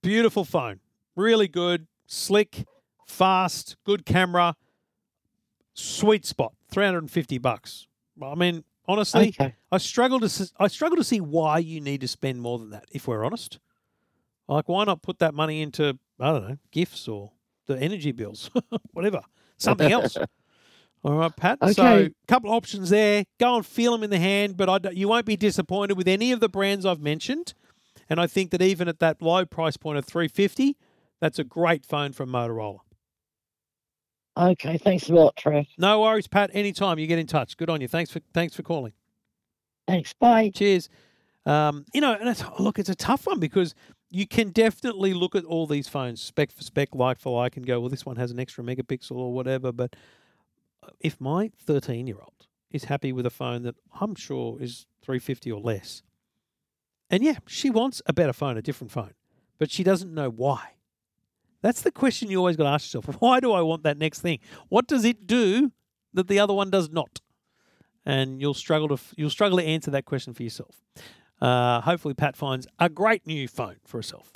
Beautiful 0.00 0.44
phone, 0.44 0.78
really 1.16 1.48
good, 1.48 1.86
slick, 2.06 2.64
fast, 3.06 3.76
good 3.84 4.06
camera, 4.06 4.54
sweet 5.74 6.24
spot. 6.24 6.54
Three 6.70 6.84
hundred 6.84 6.98
and 6.98 7.10
fifty 7.10 7.38
bucks. 7.38 7.86
I 8.22 8.34
mean, 8.36 8.64
honestly, 8.86 9.28
Okay. 9.28 9.54
I 9.72 9.78
struggle 9.78 10.20
to 10.20 10.50
I 10.58 10.68
struggle 10.68 10.96
to 10.96 11.04
see 11.04 11.20
why 11.20 11.58
you 11.58 11.80
need 11.80 12.00
to 12.02 12.08
spend 12.08 12.40
more 12.40 12.58
than 12.58 12.70
that. 12.70 12.84
If 12.92 13.08
we're 13.08 13.24
honest, 13.24 13.58
like 14.48 14.68
why 14.68 14.84
not 14.84 15.02
put 15.02 15.18
that 15.18 15.34
money 15.34 15.62
into 15.62 15.98
I 16.20 16.32
don't 16.32 16.48
know 16.48 16.58
gifts 16.70 17.08
or 17.08 17.32
the 17.66 17.78
energy 17.78 18.12
bills, 18.12 18.50
whatever, 18.92 19.22
something 19.56 19.90
else. 19.90 20.16
All 21.04 21.14
right, 21.14 21.34
Pat. 21.36 21.58
So, 21.72 21.84
Okay. 21.84 22.04
a 22.06 22.26
couple 22.28 22.50
of 22.50 22.56
options 22.56 22.90
there. 22.90 23.24
Go 23.40 23.56
and 23.56 23.66
feel 23.66 23.92
them 23.92 24.04
in 24.04 24.10
the 24.10 24.18
hand, 24.20 24.56
but 24.56 24.68
I 24.68 24.90
you 24.90 25.08
won't 25.08 25.26
be 25.26 25.36
disappointed 25.36 25.96
with 25.96 26.06
any 26.06 26.30
of 26.32 26.40
the 26.40 26.48
brands 26.48 26.86
I've 26.86 27.00
mentioned. 27.00 27.54
And 28.08 28.20
I 28.20 28.26
think 28.26 28.50
that 28.50 28.62
even 28.62 28.88
at 28.88 28.98
that 29.00 29.20
low 29.22 29.44
price 29.44 29.76
point 29.76 29.98
of 29.98 30.04
350, 30.04 30.76
that's 31.20 31.38
a 31.38 31.44
great 31.44 31.84
phone 31.84 32.12
from 32.12 32.30
Motorola. 32.30 32.80
Okay. 34.36 34.78
Thanks 34.78 35.08
a 35.08 35.14
lot, 35.14 35.36
Trev. 35.36 35.66
No 35.78 36.00
worries, 36.00 36.26
Pat. 36.26 36.50
Anytime 36.52 36.98
you 36.98 37.06
get 37.06 37.18
in 37.18 37.26
touch. 37.26 37.56
Good 37.56 37.68
on 37.70 37.80
you. 37.80 37.88
Thanks 37.88 38.10
for 38.10 38.20
thanks 38.32 38.54
for 38.54 38.62
calling. 38.62 38.92
Thanks. 39.88 40.12
Bye. 40.14 40.50
Cheers. 40.54 40.88
Um, 41.44 41.84
you 41.92 42.00
know, 42.00 42.12
and 42.14 42.28
it's, 42.28 42.44
look, 42.60 42.78
it's 42.78 42.88
a 42.88 42.94
tough 42.94 43.26
one 43.26 43.40
because 43.40 43.74
you 44.10 44.28
can 44.28 44.50
definitely 44.50 45.12
look 45.12 45.34
at 45.34 45.44
all 45.44 45.66
these 45.66 45.88
phones, 45.88 46.22
spec 46.22 46.52
for 46.52 46.62
spec, 46.62 46.94
like 46.94 47.18
for 47.18 47.36
like, 47.42 47.56
and 47.56 47.66
go, 47.66 47.80
well, 47.80 47.88
this 47.88 48.06
one 48.06 48.14
has 48.16 48.30
an 48.30 48.38
extra 48.38 48.62
megapixel 48.62 49.16
or 49.16 49.32
whatever. 49.34 49.72
But 49.72 49.96
if 51.00 51.20
my 51.20 51.50
13 51.58 52.06
year 52.06 52.18
old 52.20 52.46
is 52.70 52.84
happy 52.84 53.12
with 53.12 53.26
a 53.26 53.30
phone 53.30 53.62
that 53.62 53.76
I'm 54.00 54.14
sure 54.14 54.60
is 54.60 54.86
350 55.02 55.52
or 55.52 55.60
less, 55.60 56.02
and 57.10 57.22
yeah, 57.22 57.36
she 57.46 57.68
wants 57.70 58.00
a 58.06 58.12
better 58.12 58.32
phone, 58.32 58.56
a 58.56 58.62
different 58.62 58.90
phone, 58.90 59.12
but 59.58 59.70
she 59.70 59.84
doesn't 59.84 60.12
know 60.12 60.30
why. 60.30 60.72
That's 61.60 61.82
the 61.82 61.92
question 61.92 62.30
you 62.30 62.38
always 62.38 62.56
got 62.56 62.64
to 62.64 62.70
ask 62.70 62.92
yourself. 62.92 63.16
Why 63.20 63.38
do 63.38 63.52
I 63.52 63.62
want 63.62 63.84
that 63.84 63.96
next 63.96 64.20
thing? 64.20 64.40
What 64.68 64.88
does 64.88 65.04
it 65.04 65.28
do 65.28 65.70
that 66.12 66.26
the 66.26 66.40
other 66.40 66.52
one 66.52 66.70
does 66.70 66.90
not? 66.90 67.20
And 68.04 68.40
you'll 68.40 68.52
struggle 68.52 68.88
to 68.88 68.98
you'll 69.16 69.30
struggle 69.30 69.58
to 69.58 69.64
answer 69.64 69.92
that 69.92 70.04
question 70.04 70.34
for 70.34 70.42
yourself. 70.42 70.82
Uh, 71.40 71.80
hopefully, 71.80 72.14
Pat 72.14 72.36
finds 72.36 72.66
a 72.80 72.88
great 72.88 73.26
new 73.26 73.46
phone 73.46 73.76
for 73.86 73.98
herself. 73.98 74.32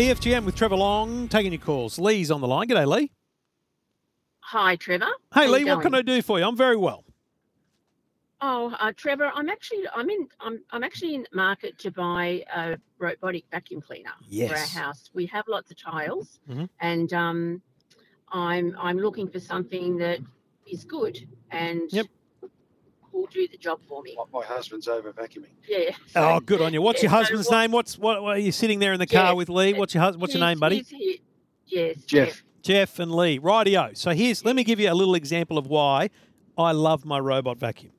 EFTM 0.00 0.44
with 0.46 0.56
Trevor 0.56 0.76
Long 0.76 1.28
taking 1.28 1.52
your 1.52 1.60
calls. 1.60 1.98
Lee's 1.98 2.30
on 2.30 2.40
the 2.40 2.48
line. 2.48 2.68
G'day, 2.68 2.86
Lee. 2.86 3.12
Hi, 4.40 4.76
Trevor. 4.76 5.04
Hey, 5.34 5.44
How 5.44 5.52
Lee. 5.52 5.64
What 5.64 5.82
can? 5.82 5.94
I 5.94 6.00
do 6.00 6.22
for 6.22 6.38
you? 6.38 6.46
I'm 6.46 6.56
very 6.56 6.76
well. 6.76 7.04
Oh, 8.40 8.74
uh, 8.80 8.92
Trevor, 8.96 9.30
I'm 9.34 9.50
actually 9.50 9.82
I'm 9.94 10.08
in 10.08 10.26
I'm 10.40 10.60
I'm 10.70 10.82
actually 10.82 11.14
in 11.16 11.26
market 11.34 11.78
to 11.80 11.90
buy 11.90 12.42
a 12.56 12.78
robotic 12.98 13.44
vacuum 13.50 13.82
cleaner 13.82 14.12
for 14.48 14.54
our 14.56 14.66
house. 14.66 15.10
We 15.12 15.26
have 15.26 15.44
lots 15.46 15.70
of 15.70 15.76
tiles, 15.76 16.40
Mhm. 16.48 16.70
and 16.80 17.12
um, 17.12 17.62
I'm 18.32 18.74
I'm 18.80 18.96
looking 18.98 19.28
for 19.28 19.38
something 19.38 19.98
that 19.98 20.20
is 20.66 20.84
good 20.84 21.18
and 21.50 21.92
Yep. 21.92 22.06
Will 23.12 23.26
do 23.26 23.46
the 23.48 23.56
job 23.56 23.80
for 23.88 24.02
me. 24.02 24.14
My, 24.16 24.40
my 24.40 24.44
husband's 24.46 24.88
over 24.88 25.12
vacuuming. 25.12 25.50
Yeah. 25.68 25.90
Oh, 26.16 26.40
good 26.40 26.60
on 26.60 26.72
you. 26.72 26.82
What's 26.82 27.02
your 27.02 27.10
Yeah, 27.10 27.16
so 27.18 27.22
husband's 27.22 27.48
what- 27.48 27.58
name? 27.60 27.72
What's 27.72 27.98
what? 27.98 28.22
what 28.22 28.36
are 28.36 28.40
you 28.40 28.52
sitting 28.52 28.78
there 28.78 28.92
in 28.92 28.98
the 28.98 29.06
car 29.06 29.34
with 29.34 29.48
Lee? 29.48 29.72
What's 29.74 29.94
your 29.94 30.02
hus- 30.02 30.16
What's 30.16 30.34
your 30.34 30.40
name, 30.44 30.58
buddy? 30.58 30.82
he's 30.88 31.18
Yes, 31.66 31.96
Jeff. 32.04 32.42
Jeff 32.62 32.98
and 32.98 33.12
Lee. 33.14 33.38
Rightio. 33.38 33.96
So 33.96 34.10
here's 34.10 34.44
let 34.44 34.56
me 34.56 34.64
give 34.64 34.80
you 34.80 34.90
a 34.90 34.94
little 34.94 35.14
example 35.14 35.56
of 35.58 35.66
why 35.66 36.10
I 36.58 36.72
love 36.72 37.04
my 37.04 37.18
robot 37.18 37.58
vacuum. 37.58 37.92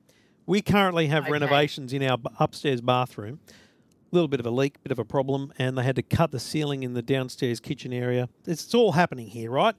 We 0.46 0.60
currently 0.60 1.06
have 1.06 1.24
Okay. 1.24 1.32
renovations 1.32 1.92
in 1.92 2.02
our 2.02 2.18
upstairs 2.38 2.80
bathroom. 2.80 3.40
A 3.48 4.14
little 4.14 4.28
bit 4.28 4.40
of 4.40 4.46
a 4.46 4.50
leak, 4.50 4.82
bit 4.82 4.92
of 4.92 4.98
a 4.98 5.04
problem, 5.06 5.52
and 5.58 5.78
they 5.78 5.82
had 5.84 5.96
to 5.96 6.02
cut 6.02 6.32
the 6.32 6.38
ceiling 6.40 6.82
in 6.82 6.92
the 6.92 7.00
downstairs 7.00 7.60
kitchen 7.60 7.94
area. 7.94 8.28
It's, 8.46 8.64
it's 8.64 8.74
all 8.74 8.92
happening 8.92 9.28
here, 9.28 9.50
right? 9.50 9.74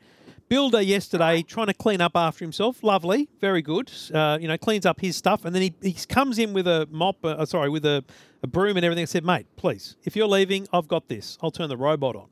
Builder 0.49 0.81
yesterday 0.81 1.41
trying 1.41 1.67
to 1.67 1.73
clean 1.73 2.01
up 2.01 2.15
after 2.15 2.43
himself. 2.45 2.83
Lovely, 2.83 3.29
very 3.41 3.61
good. 3.61 3.91
Uh, 4.13 4.37
you 4.39 4.47
know, 4.47 4.57
cleans 4.57 4.85
up 4.85 4.99
his 5.01 5.15
stuff, 5.15 5.45
and 5.45 5.55
then 5.55 5.61
he, 5.61 5.73
he 5.81 5.93
comes 5.93 6.37
in 6.37 6.53
with 6.53 6.67
a 6.67 6.87
mop. 6.91 7.23
Uh, 7.23 7.45
sorry, 7.45 7.69
with 7.69 7.85
a, 7.85 8.03
a 8.43 8.47
broom 8.47 8.77
and 8.77 8.85
everything. 8.85 9.01
I 9.01 9.05
said, 9.05 9.25
mate, 9.25 9.47
please, 9.55 9.95
if 10.03 10.15
you're 10.15 10.27
leaving, 10.27 10.67
I've 10.71 10.87
got 10.87 11.07
this. 11.07 11.37
I'll 11.41 11.51
turn 11.51 11.69
the 11.69 11.77
robot 11.77 12.15
on. 12.15 12.27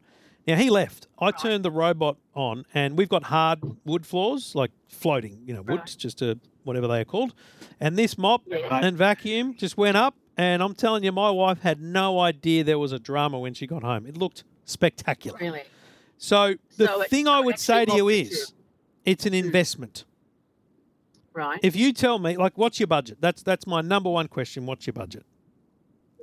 Now 0.47 0.55
he 0.55 0.69
left. 0.69 1.07
I 1.19 1.31
turned 1.31 1.63
the 1.63 1.71
robot 1.71 2.17
on, 2.35 2.65
and 2.73 2.97
we've 2.97 3.09
got 3.09 3.23
hard 3.23 3.59
wood 3.85 4.05
floors, 4.05 4.55
like 4.55 4.71
floating, 4.87 5.41
you 5.45 5.53
know, 5.53 5.61
wood, 5.61 5.81
just 5.85 6.21
a 6.21 6.39
whatever 6.63 6.87
they 6.87 7.01
are 7.01 7.05
called. 7.05 7.33
And 7.79 7.97
this 7.97 8.17
mop 8.17 8.43
and 8.69 8.97
vacuum 8.97 9.55
just 9.55 9.77
went 9.77 9.97
up, 9.97 10.15
and 10.37 10.63
I'm 10.63 10.73
telling 10.73 11.03
you, 11.03 11.11
my 11.11 11.29
wife 11.29 11.61
had 11.61 11.81
no 11.81 12.19
idea 12.19 12.63
there 12.63 12.79
was 12.79 12.91
a 12.91 12.99
drama 12.99 13.39
when 13.39 13.53
she 13.53 13.67
got 13.67 13.83
home. 13.83 14.05
It 14.05 14.17
looked 14.17 14.43
spectacular. 14.65 15.37
Really? 15.39 15.63
So 16.21 16.53
the 16.77 16.85
So 16.85 17.03
thing 17.03 17.27
I 17.27 17.39
would 17.39 17.57
say 17.57 17.83
to 17.83 17.95
you 17.95 18.07
is, 18.07 18.53
it 19.05 19.21
is, 19.21 19.25
an 19.25 19.33
investment. 19.33 20.05
Right. 21.33 21.59
If 21.63 21.75
you 21.75 21.93
tell 21.93 22.19
me, 22.19 22.37
like, 22.37 22.59
what's 22.59 22.79
your 22.79 22.85
budget? 22.85 23.17
That's 23.19 23.41
that's 23.41 23.65
my 23.65 23.81
number 23.81 24.09
one 24.11 24.27
question. 24.27 24.67
What's 24.67 24.85
your 24.85 24.93
budget? 24.93 25.25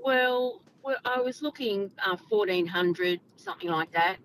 Well, 0.01 0.63
well, 0.85 0.99
I 1.05 1.21
was 1.21 1.43
looking 1.43 1.91
uh, 2.07 2.17
fourteen 2.31 2.65
hundred, 2.65 3.19
something 3.37 3.71
like 3.71 3.91
that. 3.91 4.19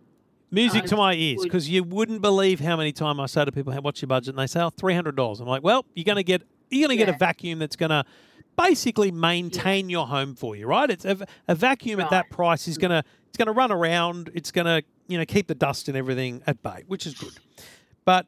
Music 0.51 0.83
I 0.83 0.85
to 0.85 0.95
my 0.95 1.13
ears, 1.15 1.39
would- 1.39 1.45
because 1.45 1.67
you 1.67 1.83
wouldn't 1.83 2.21
believe 2.21 2.59
how 2.59 2.77
many 2.77 2.91
times 2.91 3.19
I 3.19 3.25
say 3.25 3.43
to 3.43 3.51
people, 3.51 3.73
"Hey, 3.73 3.79
"What's 3.79 3.99
your 3.99 4.07
budget?" 4.09 4.29
and 4.29 4.37
they 4.37 4.45
say, 4.45 4.61
"Oh, 4.61 4.69
three 4.69 4.93
hundred 4.93 5.15
dollars." 5.15 5.39
I'm 5.39 5.47
like, 5.47 5.63
"Well, 5.63 5.85
you're 5.95 6.03
going 6.03 6.17
to 6.17 6.23
get 6.23 6.43
you're 6.69 6.87
going 6.87 6.99
to 6.99 7.03
get 7.03 7.13
a 7.13 7.17
vacuum 7.17 7.57
that's 7.57 7.75
going 7.75 7.89
to 7.89 8.05
basically 8.55 9.09
maintain 9.09 9.89
your 9.89 10.05
home 10.05 10.35
for 10.35 10.55
you, 10.55 10.67
right? 10.67 10.91
It's 10.91 11.05
a, 11.05 11.25
a 11.47 11.55
vacuum 11.55 11.99
at 11.99 12.11
that 12.11 12.29
price 12.29 12.67
is 12.67 12.77
going 12.77 12.91
to 12.91 13.03
it's 13.33 13.37
going 13.39 13.47
to 13.47 13.59
run 13.59 13.71
around. 13.71 14.29
It's 14.35 14.51
going 14.51 14.67
to 14.67 14.83
you 15.07 15.17
know 15.17 15.25
keep 15.25 15.47
the 15.47 15.55
dust 15.55 15.87
and 15.87 15.97
everything 15.97 16.43
at 16.45 16.61
bay, 16.61 16.83
which 16.85 17.07
is 17.07 17.15
good. 17.15 17.33
But 18.05 18.27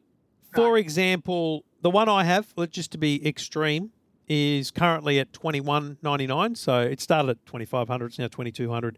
for 0.56 0.80
example, 0.80 1.64
the 1.82 1.92
one 1.92 2.10
I 2.10 2.24
have, 2.24 2.52
just 2.72 2.92
to 2.94 2.98
be 2.98 3.24
extreme, 3.28 3.92
is 4.28 4.72
currently 4.72 5.20
at 5.20 5.32
twenty 5.32 5.62
one 5.62 6.00
ninety 6.02 6.26
nine. 6.26 6.56
So 6.56 6.80
it 6.80 7.00
started 7.02 7.30
at 7.30 7.46
twenty 7.46 7.66
five 7.66 7.88
hundred. 7.88 8.08
It's 8.08 8.18
now 8.18 8.30
twenty 8.30 8.52
two 8.52 8.72
hundred. 8.72 8.98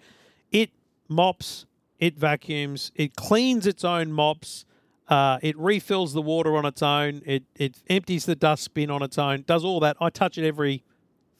It 0.49 0.69
mops, 1.09 1.65
it 1.99 2.17
vacuums, 2.17 2.93
it 2.95 3.17
cleans 3.17 3.67
its 3.67 3.83
own 3.83 4.13
mops. 4.13 4.63
Uh, 5.09 5.39
it 5.41 5.57
refills 5.57 6.13
the 6.13 6.21
water 6.21 6.55
on 6.55 6.65
its 6.65 6.81
own. 6.81 7.21
It 7.25 7.43
it 7.57 7.83
empties 7.89 8.25
the 8.25 8.35
dust 8.35 8.73
bin 8.73 8.89
on 8.89 9.03
its 9.03 9.17
own. 9.17 9.43
Does 9.45 9.65
all 9.65 9.81
that. 9.81 9.97
I 9.99 10.09
touch 10.09 10.37
it 10.37 10.47
every 10.47 10.85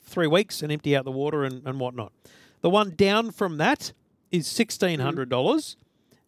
three 0.02 0.26
weeks 0.26 0.62
and 0.62 0.70
empty 0.70 0.94
out 0.94 1.06
the 1.06 1.10
water 1.10 1.42
and, 1.42 1.66
and 1.66 1.80
whatnot. 1.80 2.12
The 2.60 2.68
one 2.68 2.90
down 2.94 3.30
from 3.30 3.56
that 3.56 3.94
is 4.30 4.46
sixteen 4.46 5.00
hundred 5.00 5.28
dollars, 5.28 5.76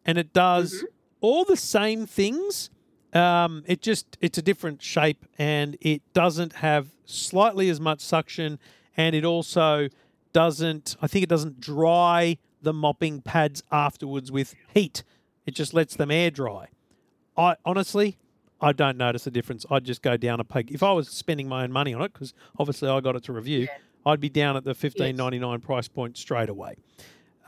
and 0.05 0.19
it 0.19 0.33
does 0.33 0.85
all 1.21 1.45
the 1.45 1.57
same 1.57 2.07
things. 2.07 2.71
Um, 3.13 3.65
it 3.67 3.83
just 3.83 4.17
it's 4.21 4.39
a 4.39 4.43
different 4.43 4.83
shape 4.83 5.25
and 5.37 5.77
it 5.81 6.01
doesn't 6.13 6.55
have 6.55 6.89
slightly 7.05 7.69
as 7.69 7.81
much 7.81 8.01
suction, 8.01 8.59
and 8.97 9.15
it 9.17 9.25
also 9.25 9.89
doesn't. 10.33 10.97
I 11.03 11.07
think 11.07 11.25
it 11.25 11.29
doesn't 11.29 11.61
dry 11.61 12.39
the 12.63 12.73
mopping 12.73 13.21
pads 13.23 13.63
afterwards 13.73 14.31
with 14.31 14.55
heat. 14.75 15.03
It 15.47 15.55
just 15.55 15.75
lets 15.75 15.97
them 15.97 16.11
air 16.11 16.31
dry. 16.31 16.69
I 17.37 17.57
honestly, 17.65 18.19
I 18.61 18.73
don't 18.73 18.97
notice 18.97 19.27
a 19.27 19.31
difference. 19.31 19.67
I'd 19.71 19.85
just 19.85 20.03
go 20.03 20.17
down 20.17 20.39
a 20.39 20.45
peg. 20.45 20.71
If 20.71 20.83
I 20.83 20.93
was 20.93 21.09
spending 21.09 21.49
my 21.49 21.65
own 21.65 21.73
money 21.73 21.95
on 21.95 22.03
it, 22.03 22.13
because 22.13 22.33
obviously 22.59 22.89
I 22.89 23.01
got 23.01 23.17
it 23.17 23.25
to 23.25 23.33
review, 23.33 23.67
I'd 24.07 24.21
be 24.21 24.29
down 24.29 24.57
at 24.57 24.65
the 24.65 24.75
fifteen 24.75 25.17
ninety 25.17 25.39
nine 25.39 25.61
price 25.61 25.89
point 25.89 26.17
straight 26.17 26.49
away. 26.49 26.77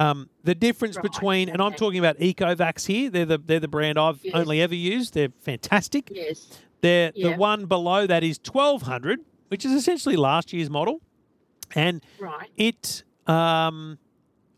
Um, 0.02 0.28
the 0.44 0.54
difference 0.54 0.96
Right, 0.96 1.02
between, 1.04 1.48
and 1.48 1.60
I'm 1.62 1.74
talking 1.74 1.98
about 1.98 2.18
Ecovacs 2.18 2.86
here. 2.86 3.10
They're 3.10 3.24
the 3.26 3.38
they're 3.38 3.60
the 3.60 3.68
brand 3.68 3.98
I've 3.98 4.20
Yes. 4.24 4.34
only 4.34 4.60
ever 4.60 4.74
used. 4.74 5.14
They're 5.14 5.28
fantastic. 5.40 6.10
Yes. 6.12 6.48
They're, 6.80 7.12
The 7.12 7.34
one 7.34 7.66
below 7.66 8.06
that 8.06 8.24
is 8.24 8.38
twelve 8.38 8.82
hundred, 8.82 9.20
which 9.48 9.64
is 9.64 9.72
essentially 9.72 10.16
last 10.16 10.52
year's 10.52 10.70
model, 10.70 11.00
and 11.74 12.02
Right. 12.18 12.50
it. 12.56 13.04
Um, 13.26 13.98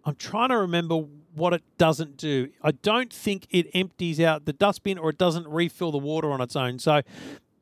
I'm 0.06 0.14
trying 0.16 0.48
to 0.50 0.58
remember 0.58 0.96
what 1.34 1.52
it 1.52 1.62
doesn't 1.78 2.16
do. 2.16 2.48
I 2.62 2.72
don't 2.72 3.12
think 3.12 3.46
it 3.50 3.66
empties 3.74 4.20
out 4.20 4.44
the 4.44 4.52
dustbin 4.52 4.98
or 4.98 5.10
it 5.10 5.18
doesn't 5.18 5.48
refill 5.48 5.90
the 5.92 5.98
water 5.98 6.30
on 6.30 6.40
its 6.40 6.54
own. 6.56 6.78
So, 6.78 7.00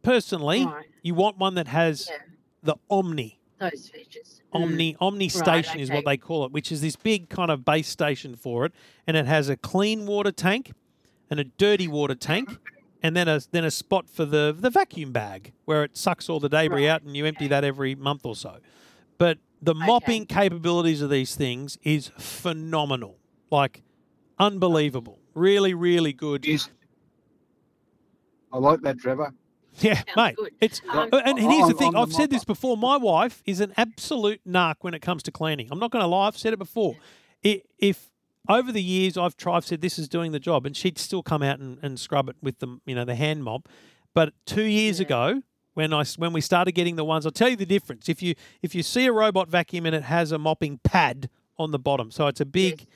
personally, 0.02 0.64
Right. 0.64 0.86
you 1.02 1.14
want 1.14 1.38
one 1.38 1.54
that 1.54 1.68
has 1.68 2.08
Yeah. 2.10 2.18
the 2.62 2.76
Omni. 2.90 3.38
Those 3.70 3.88
features. 3.88 4.42
Mm. 4.52 4.62
Omni 4.62 4.96
Omni 5.00 5.24
Right, 5.26 5.32
Station 5.32 5.80
is 5.80 5.90
what 5.90 6.04
they 6.04 6.16
call 6.16 6.44
it, 6.44 6.52
which 6.52 6.72
is 6.72 6.80
this 6.80 6.96
big 6.96 7.28
kind 7.28 7.50
of 7.50 7.64
base 7.64 7.88
station 7.88 8.34
for 8.34 8.66
it, 8.66 8.72
and 9.06 9.16
it 9.16 9.26
has 9.26 9.48
a 9.48 9.56
clean 9.56 10.04
water 10.04 10.32
tank 10.32 10.72
and 11.30 11.38
a 11.38 11.44
dirty 11.44 11.86
water 11.86 12.16
tank, 12.16 12.50
and 13.02 13.16
then 13.16 13.28
a 13.28 13.40
then 13.52 13.64
a 13.64 13.70
spot 13.70 14.08
for 14.10 14.24
the 14.24 14.54
the 14.58 14.68
vacuum 14.68 15.12
bag 15.12 15.52
where 15.64 15.84
it 15.84 15.96
sucks 15.96 16.28
all 16.28 16.40
the 16.40 16.48
debris 16.48 16.86
Right, 16.86 16.90
out, 16.90 17.02
and 17.02 17.16
you 17.16 17.24
empty 17.24 17.46
that 17.48 17.62
every 17.62 17.94
month 17.94 18.26
or 18.26 18.34
so. 18.34 18.58
But 19.16 19.38
the 19.62 19.74
mopping 19.74 20.26
capabilities 20.26 21.02
of 21.02 21.10
these 21.10 21.36
things 21.36 21.78
is 21.84 22.10
phenomenal, 22.18 23.16
like 23.50 23.82
unbelievable, 24.38 25.20
really, 25.34 25.72
really 25.72 26.12
good. 26.12 26.44
Yes. 26.44 26.68
I 28.52 28.58
like 28.58 28.80
that, 28.82 28.98
Trevor. 28.98 29.32
Yeah, 29.80 29.94
Sounds 29.94 30.06
mate. 30.16 30.36
good. 30.36 30.52
It's 30.60 30.80
Um, 30.88 31.08
and 31.12 31.38
here's 31.38 31.68
the 31.68 31.74
thing. 31.74 31.88
on 31.88 31.92
the 31.94 32.00
I've 32.00 32.12
said 32.12 32.30
this 32.30 32.44
before. 32.44 32.76
My 32.76 32.96
wife 32.96 33.42
is 33.46 33.60
an 33.60 33.72
absolute 33.76 34.40
narc 34.46 34.76
when 34.80 34.92
it 34.94 35.00
comes 35.00 35.22
to 35.24 35.30
cleaning. 35.32 35.68
I'm 35.70 35.78
not 35.78 35.90
going 35.90 36.02
to 36.02 36.06
lie. 36.06 36.26
I've 36.26 36.36
said 36.36 36.52
it 36.52 36.58
before. 36.58 36.96
I 37.44 37.62
if 37.78 38.10
over 38.48 38.70
the 38.72 38.82
years 38.82 39.16
I've 39.16 39.36
tried, 39.36 39.56
I've 39.58 39.64
said 39.64 39.80
this 39.80 39.98
is 39.98 40.08
doing 40.08 40.32
the 40.32 40.40
job, 40.40 40.66
and 40.66 40.76
she'd 40.76 40.98
still 40.98 41.22
come 41.22 41.42
out 41.42 41.58
and, 41.58 41.78
and 41.82 41.98
scrub 41.98 42.28
it 42.28 42.36
with 42.42 42.58
the 42.58 42.78
you 42.86 42.94
know 42.94 43.04
the 43.04 43.14
hand 43.14 43.44
mop. 43.44 43.68
But 44.14 44.34
two 44.46 44.64
years 44.64 45.00
Yeah. 45.00 45.06
ago, 45.06 45.42
I 45.78 46.04
when 46.18 46.32
we 46.34 46.40
started 46.42 46.72
getting 46.72 46.96
the 46.96 47.04
ones, 47.04 47.24
I'll 47.24 47.32
tell 47.32 47.48
you 47.48 47.56
the 47.56 47.64
difference. 47.66 48.08
If 48.08 48.22
you 48.22 48.34
if 48.62 48.74
you 48.74 48.82
see 48.82 49.06
a 49.06 49.12
robot 49.12 49.48
vacuum 49.48 49.86
and 49.86 49.94
it 49.94 50.02
has 50.04 50.32
a 50.32 50.38
mopping 50.38 50.78
pad 50.84 51.30
on 51.58 51.70
the 51.70 51.78
bottom, 51.78 52.10
so 52.10 52.26
it's 52.26 52.40
a 52.40 52.44
big 52.46 52.86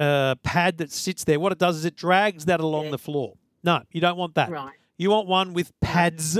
uh, 0.00 0.36
pad 0.36 0.78
that 0.78 0.90
sits 0.90 1.24
there. 1.24 1.38
What 1.38 1.52
it 1.52 1.58
does 1.58 1.76
is 1.76 1.84
it 1.84 1.96
drags 1.96 2.46
that 2.46 2.60
along 2.60 2.86
Yeah. 2.86 2.90
the 2.92 2.98
floor. 2.98 3.34
No, 3.62 3.82
you 3.92 4.00
don't 4.00 4.16
want 4.16 4.34
that. 4.36 4.50
Right. 4.50 4.72
You 4.98 5.10
want 5.10 5.26
one 5.28 5.52
with 5.54 5.72
pads 5.80 6.34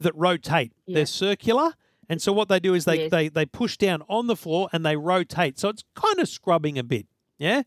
that 0.00 0.14
rotate. 0.16 0.72
Yeah. 0.86 0.94
They're 0.96 1.06
circular. 1.06 1.72
And 2.08 2.20
so 2.20 2.32
what 2.32 2.48
they 2.48 2.58
do 2.60 2.74
is 2.74 2.84
they, 2.84 3.02
Yes. 3.02 3.10
they 3.10 3.28
they 3.28 3.46
push 3.46 3.76
down 3.76 4.02
on 4.08 4.26
the 4.26 4.36
floor 4.36 4.68
and 4.72 4.84
they 4.84 4.96
rotate. 4.96 5.58
So 5.58 5.68
it's 5.68 5.84
kind 5.94 6.18
of 6.18 6.28
scrubbing 6.28 6.76
a 6.78 6.82
bit. 6.82 7.06
Yeah. 7.38 7.62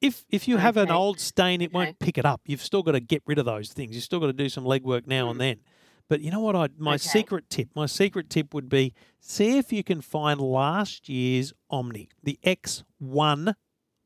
If 0.00 0.24
if 0.30 0.46
you 0.46 0.58
have 0.58 0.76
an 0.76 0.90
old 0.90 1.18
stain, 1.20 1.60
it 1.62 1.66
Okay. 1.66 1.74
won't 1.74 1.98
pick 1.98 2.18
it 2.18 2.26
up. 2.26 2.42
You've 2.46 2.62
still 2.62 2.82
got 2.82 2.92
to 2.92 3.00
get 3.00 3.22
rid 3.26 3.38
of 3.38 3.44
those 3.46 3.72
things. 3.72 3.94
You've 3.94 4.04
still 4.04 4.20
got 4.20 4.26
to 4.26 4.32
do 4.32 4.48
some 4.48 4.64
legwork 4.64 5.06
now 5.06 5.30
and 5.30 5.40
then. 5.40 5.60
But 6.08 6.20
you 6.20 6.30
know 6.30 6.40
what? 6.40 6.54
I 6.54 6.68
my 6.76 6.92
Mm. 6.92 6.94
Okay. 6.96 7.08
secret 7.20 7.48
tip. 7.48 7.68
My 7.74 7.86
secret 7.86 8.28
tip 8.28 8.52
would 8.52 8.68
be 8.68 8.92
see 9.20 9.56
if 9.58 9.72
you 9.72 9.82
can 9.82 10.00
find 10.02 10.40
last 10.40 11.08
year's 11.08 11.52
Omni, 11.70 12.08
the 12.22 12.38
X1 12.44 13.54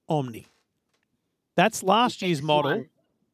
Omni. 0.09 0.47
That's 1.57 1.83
last 1.83 2.23
year's 2.23 2.43
model. 2.43 2.85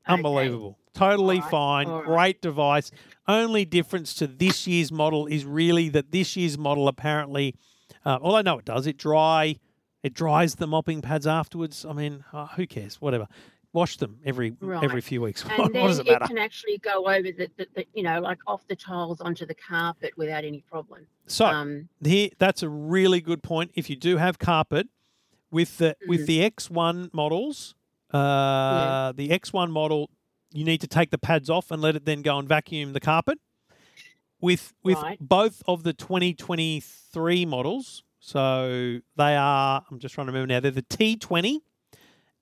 X1. 0.07 0.13
Okay. 0.13 0.15
Unbelievable. 0.15 0.79
Totally 0.95 1.37
Alright, 1.37 1.51
fine. 1.51 1.87
alright. 1.89 2.05
Great 2.07 2.43
device. 2.43 2.91
Only 3.27 3.65
difference 3.65 4.15
to 4.15 4.27
this 4.27 4.67
year's 4.67 4.93
model 4.93 5.27
is 5.27 5.45
really 5.45 5.89
that 5.91 6.11
this 6.11 6.37
year's 6.37 6.59
model 6.59 6.87
apparently, 6.89 7.55
uh, 8.05 8.17
all 8.21 8.35
I 8.37 8.43
know 8.43 8.59
it 8.59 8.65
does, 8.65 8.87
it 8.87 8.99
dry, 8.99 9.57
it 10.03 10.13
dries 10.15 10.57
the 10.57 10.67
mopping 10.67 11.01
pads 11.01 11.27
afterwards. 11.27 11.85
I 11.89 11.93
mean, 11.93 12.25
uh, 12.33 12.49
who 12.49 12.67
cares? 12.67 13.01
Whatever. 13.01 13.27
Wash 13.75 13.97
them 13.97 14.19
every 14.23 14.55
every 14.83 15.01
few 15.01 15.23
weeks. 15.23 15.45
And 15.49 15.59
what 15.59 15.73
then 15.73 15.87
does 15.87 15.99
it 16.01 16.07
it 16.07 16.21
can 16.25 16.37
actually 16.37 16.77
go 16.77 17.07
over 17.07 17.23
the, 17.23 17.49
the, 17.57 17.67
the, 17.75 17.87
you 17.95 18.03
know, 18.03 18.21
like 18.21 18.39
off 18.47 18.67
the 18.69 18.77
tiles 18.77 19.23
onto 19.23 19.47
the 19.47 19.55
carpet 19.55 20.13
without 20.19 20.45
any 20.45 20.61
problem. 20.61 21.07
So 21.27 21.47
Um, 21.47 21.89
here, 22.05 22.29
that's 22.39 22.63
a 22.63 22.69
really 22.69 23.23
good 23.23 23.43
point. 23.43 23.71
If 23.75 23.89
you 23.89 23.97
do 23.97 24.19
have 24.19 24.39
carpet 24.39 24.89
with 25.51 25.79
the 25.79 25.97
with 26.07 26.23
Mhm. 26.23 26.27
the 26.27 26.41
X1 26.51 27.15
models, 27.15 27.75
uh, 28.13 29.13
the 29.13 29.29
X1 29.31 29.71
model, 29.71 30.11
you 30.53 30.65
need 30.65 30.81
to 30.83 30.87
take 30.87 31.11
the 31.11 31.19
pads 31.19 31.49
off 31.49 31.71
and 31.71 31.81
let 31.81 31.97
it 31.97 32.05
then 32.05 32.23
go 32.23 32.39
and 32.39 32.49
vacuum 32.49 32.93
the 32.93 33.01
carpet. 33.01 33.39
With 34.41 34.73
with 34.83 34.99
Right. 35.01 35.19
both 35.21 35.63
of 35.69 35.85
the 35.85 35.93
2023 35.93 37.47
models, 37.47 38.03
so 38.19 38.99
they 39.17 39.37
are. 39.37 39.85
I'm 39.91 39.99
just 40.01 40.15
trying 40.15 40.27
to 40.27 40.33
remember 40.33 40.53
now. 40.53 40.59
They're 40.61 40.73
the 40.73 40.83
T20 40.83 41.59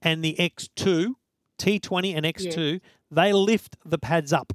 and 0.00 0.24
the 0.24 0.34
X2. 0.38 1.14
T20 1.58 2.14
and 2.16 2.24
X2. 2.24 2.80
They 3.10 3.32
lift 3.34 3.76
the 3.84 3.98
pads 3.98 4.32
up. 4.32 4.54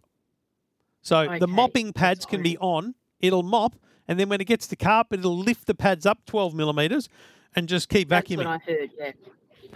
So 1.01 1.25
the 1.25 1.35
Okay, 1.35 1.45
mopping 1.45 1.85
that's 1.87 1.99
pads 1.99 2.25
can 2.25 2.41
be 2.41 2.57
on. 2.57 2.95
It'll 3.19 3.43
mop, 3.43 3.75
and 4.07 4.19
then 4.19 4.27
when 4.27 4.41
it 4.41 4.45
gets 4.45 4.65
to 4.67 4.75
carpet, 4.75 5.19
it'll 5.19 5.37
lift 5.37 5.67
the 5.67 5.75
pads 5.75 6.07
up 6.07 6.25
12 6.25 6.55
millimeters, 6.55 7.09
and 7.55 7.69
just 7.69 7.89
keep 7.89 8.09
that's 8.09 8.27
vacuuming. 8.27 8.37
what 8.45 8.47
I 8.47 8.57
heard. 8.71 8.89
Yeah. 8.97 9.11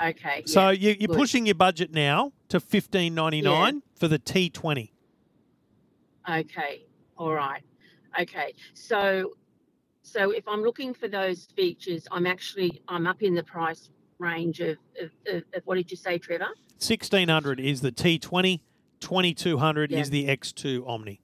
Okay. 0.01 0.43
So 0.45 0.69
yeah, 0.69 0.91
you, 0.91 0.97
you're 0.99 1.07
good. 1.07 1.17
pushing 1.17 1.45
your 1.45 1.55
budget 1.55 1.91
now 1.93 2.31
to 2.49 2.59
15.99 2.59 3.81
for 3.95 4.07
the 4.07 4.19
T20. 4.19 4.91
Okay. 6.29 6.83
All 7.17 7.33
right. 7.33 7.63
Okay. 8.19 8.53
So, 8.73 9.33
so 10.01 10.31
if 10.31 10.47
I'm 10.47 10.61
looking 10.61 10.93
for 10.93 11.07
those 11.07 11.45
features, 11.55 12.07
I'm 12.11 12.25
actually 12.25 12.81
I'm 12.87 13.07
up 13.07 13.21
in 13.21 13.33
the 13.35 13.43
price 13.43 13.89
range 14.19 14.59
of 14.59 14.77
of, 15.01 15.11
of, 15.27 15.43
of 15.53 15.61
what 15.65 15.75
did 15.75 15.89
you 15.91 15.97
say, 15.97 16.17
Trevor? 16.17 16.47
1600 16.79 17.59
is 17.59 17.81
the 17.81 17.91
T20. 17.91 18.61
2200 18.99 19.91
Yeah. 19.91 19.99
is 19.99 20.09
the 20.09 20.27
X2 20.27 20.85
Omni. 20.87 21.21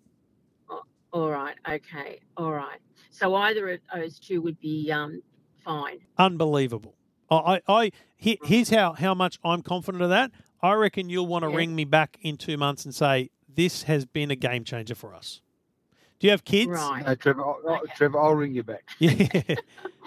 All 1.12 1.30
right. 1.30 1.56
Okay. 1.70 2.20
All 2.36 2.52
right. 2.52 2.80
So 3.10 3.36
either 3.36 3.70
of 3.70 3.80
those 3.94 4.20
two 4.20 4.42
would 4.42 4.60
be 4.60 4.92
um 4.92 5.22
fine. 5.64 6.00
Unbelievable. 6.18 6.96
I, 7.30 7.36
I, 7.36 7.62
I 7.68 7.92
he- 8.16 8.40
here's 8.44 8.70
how, 8.70 8.94
how 8.94 9.14
much 9.14 9.40
I'm 9.44 9.62
confident 9.62 10.04
of 10.04 10.10
that. 10.10 10.32
I 10.62 10.74
reckon 10.74 11.10
you'll 11.10 11.28
want 11.28 11.44
to 11.46 11.50
Yeah. 11.52 11.58
ring 11.58 11.76
me 11.76 11.84
back 11.86 12.18
in 12.22 12.38
two 12.38 12.58
months 12.58 12.86
and 12.86 12.94
say 12.96 13.30
this 13.54 13.84
has 13.84 14.06
been 14.06 14.32
a 14.32 14.36
game 14.36 14.64
changer 14.64 14.96
for 14.96 15.14
us. 15.14 15.42
Do 16.20 16.28
you 16.28 16.32
have 16.32 16.44
kids? 16.46 16.70
Right. 16.72 17.06
No, 17.06 17.16
Trevor, 17.16 17.42
I'll, 17.44 17.60
I'll- 17.68 17.82
Trevor, 17.96 18.20
I'll 18.20 18.34
ring 18.36 18.54
you 18.54 18.64
back. 18.64 18.84
Yeah. 19.00 19.16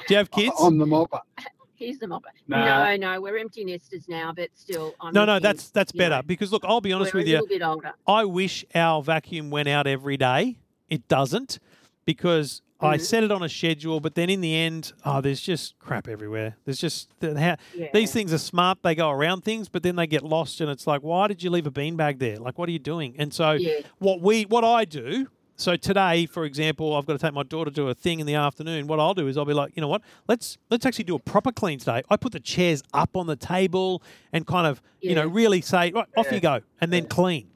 Do 0.06 0.14
you 0.14 0.16
have 0.16 0.30
kids? 0.30 0.54
I'm 0.60 0.78
the 0.78 0.86
mopper. 0.86 1.20
He's 1.74 1.98
the 1.98 2.06
mopper. 2.06 2.22
Nah. 2.48 2.94
No, 2.94 2.96
no, 3.14 3.20
we're 3.20 3.38
empty 3.38 3.64
nesters 3.64 4.08
now, 4.08 4.32
but 4.32 4.48
still, 4.54 4.94
I'm 5.00 5.12
no, 5.12 5.24
no, 5.24 5.34
looking, 5.34 5.42
that's 5.44 5.70
that's 5.70 5.92
you 5.94 5.98
better 5.98 6.16
know, 6.16 6.22
because 6.22 6.50
look, 6.52 6.64
I'll 6.64 6.80
be 6.80 6.92
honest 6.92 7.12
we're 7.14 7.20
with 7.20 7.26
a 7.26 7.30
you. 7.30 7.34
little 7.36 7.48
bit 7.48 7.62
older. 7.62 7.92
I 8.06 8.24
wish 8.24 8.64
our 8.74 9.00
vacuum 9.02 9.50
went 9.50 9.68
out 9.68 9.86
every 9.86 10.16
day. 10.16 10.58
It 10.88 11.06
doesn't 11.08 11.58
because 12.04 12.62
I 12.80 12.96
Mhm. 12.96 13.00
set 13.00 13.24
it 13.24 13.32
on 13.32 13.42
a 13.42 13.48
schedule, 13.48 13.98
but 13.98 14.14
then 14.14 14.30
in 14.30 14.40
the 14.40 14.54
end, 14.54 14.92
oh, 15.04 15.20
there's 15.20 15.40
just 15.40 15.76
crap 15.80 16.06
everywhere. 16.06 16.56
There's 16.64 16.78
just 16.78 17.08
the- 17.18 17.38
how, 17.38 17.56
Yeah. 17.76 17.88
these 17.92 18.12
things 18.12 18.32
are 18.32 18.38
smart. 18.38 18.78
They 18.82 18.94
go 18.94 19.10
around 19.10 19.42
things, 19.42 19.68
but 19.68 19.82
then 19.82 19.96
they 19.96 20.06
get 20.06 20.22
lost, 20.22 20.60
and 20.60 20.70
it's 20.70 20.86
like, 20.86 21.02
why 21.02 21.26
did 21.26 21.42
you 21.42 21.50
leave 21.50 21.66
a 21.66 21.72
beanbag 21.72 22.20
there? 22.20 22.36
Like, 22.36 22.56
what 22.56 22.68
are 22.68 22.72
you 22.72 22.78
doing? 22.78 23.14
And 23.18 23.34
so, 23.34 23.52
Yeah. 23.52 23.80
what 23.98 24.20
we, 24.20 24.44
what 24.44 24.64
I 24.64 24.84
do. 24.84 25.26
So 25.56 25.74
today, 25.74 26.26
for 26.26 26.44
example, 26.44 26.94
I've 26.94 27.04
got 27.04 27.14
to 27.14 27.18
take 27.18 27.34
my 27.34 27.42
daughter 27.42 27.72
to 27.72 27.88
a 27.88 27.94
thing 27.94 28.20
in 28.20 28.26
the 28.26 28.34
afternoon. 28.36 28.86
What 28.86 29.00
I'll 29.00 29.12
do 29.12 29.26
is 29.26 29.36
I'll 29.36 29.44
be 29.44 29.54
like, 29.54 29.72
you 29.74 29.80
know 29.80 29.88
what? 29.88 30.02
Let's 30.28 30.56
let's 30.70 30.86
actually 30.86 31.02
do 31.06 31.16
a 31.16 31.18
proper 31.18 31.50
clean 31.50 31.80
today. 31.80 32.02
I 32.08 32.16
put 32.16 32.30
the 32.30 32.38
chairs 32.38 32.80
up 32.94 33.16
on 33.16 33.26
the 33.26 33.34
table 33.34 34.00
and 34.32 34.46
kind 34.46 34.68
of, 34.68 34.80
you 35.00 35.16
know, 35.16 35.26
really 35.26 35.60
say, 35.60 35.90
right, 35.90 36.06
off 36.16 36.26
Yeah. 36.28 36.34
you 36.36 36.40
go, 36.40 36.60
and 36.80 36.92
then 36.92 37.06
clean. 37.06 37.48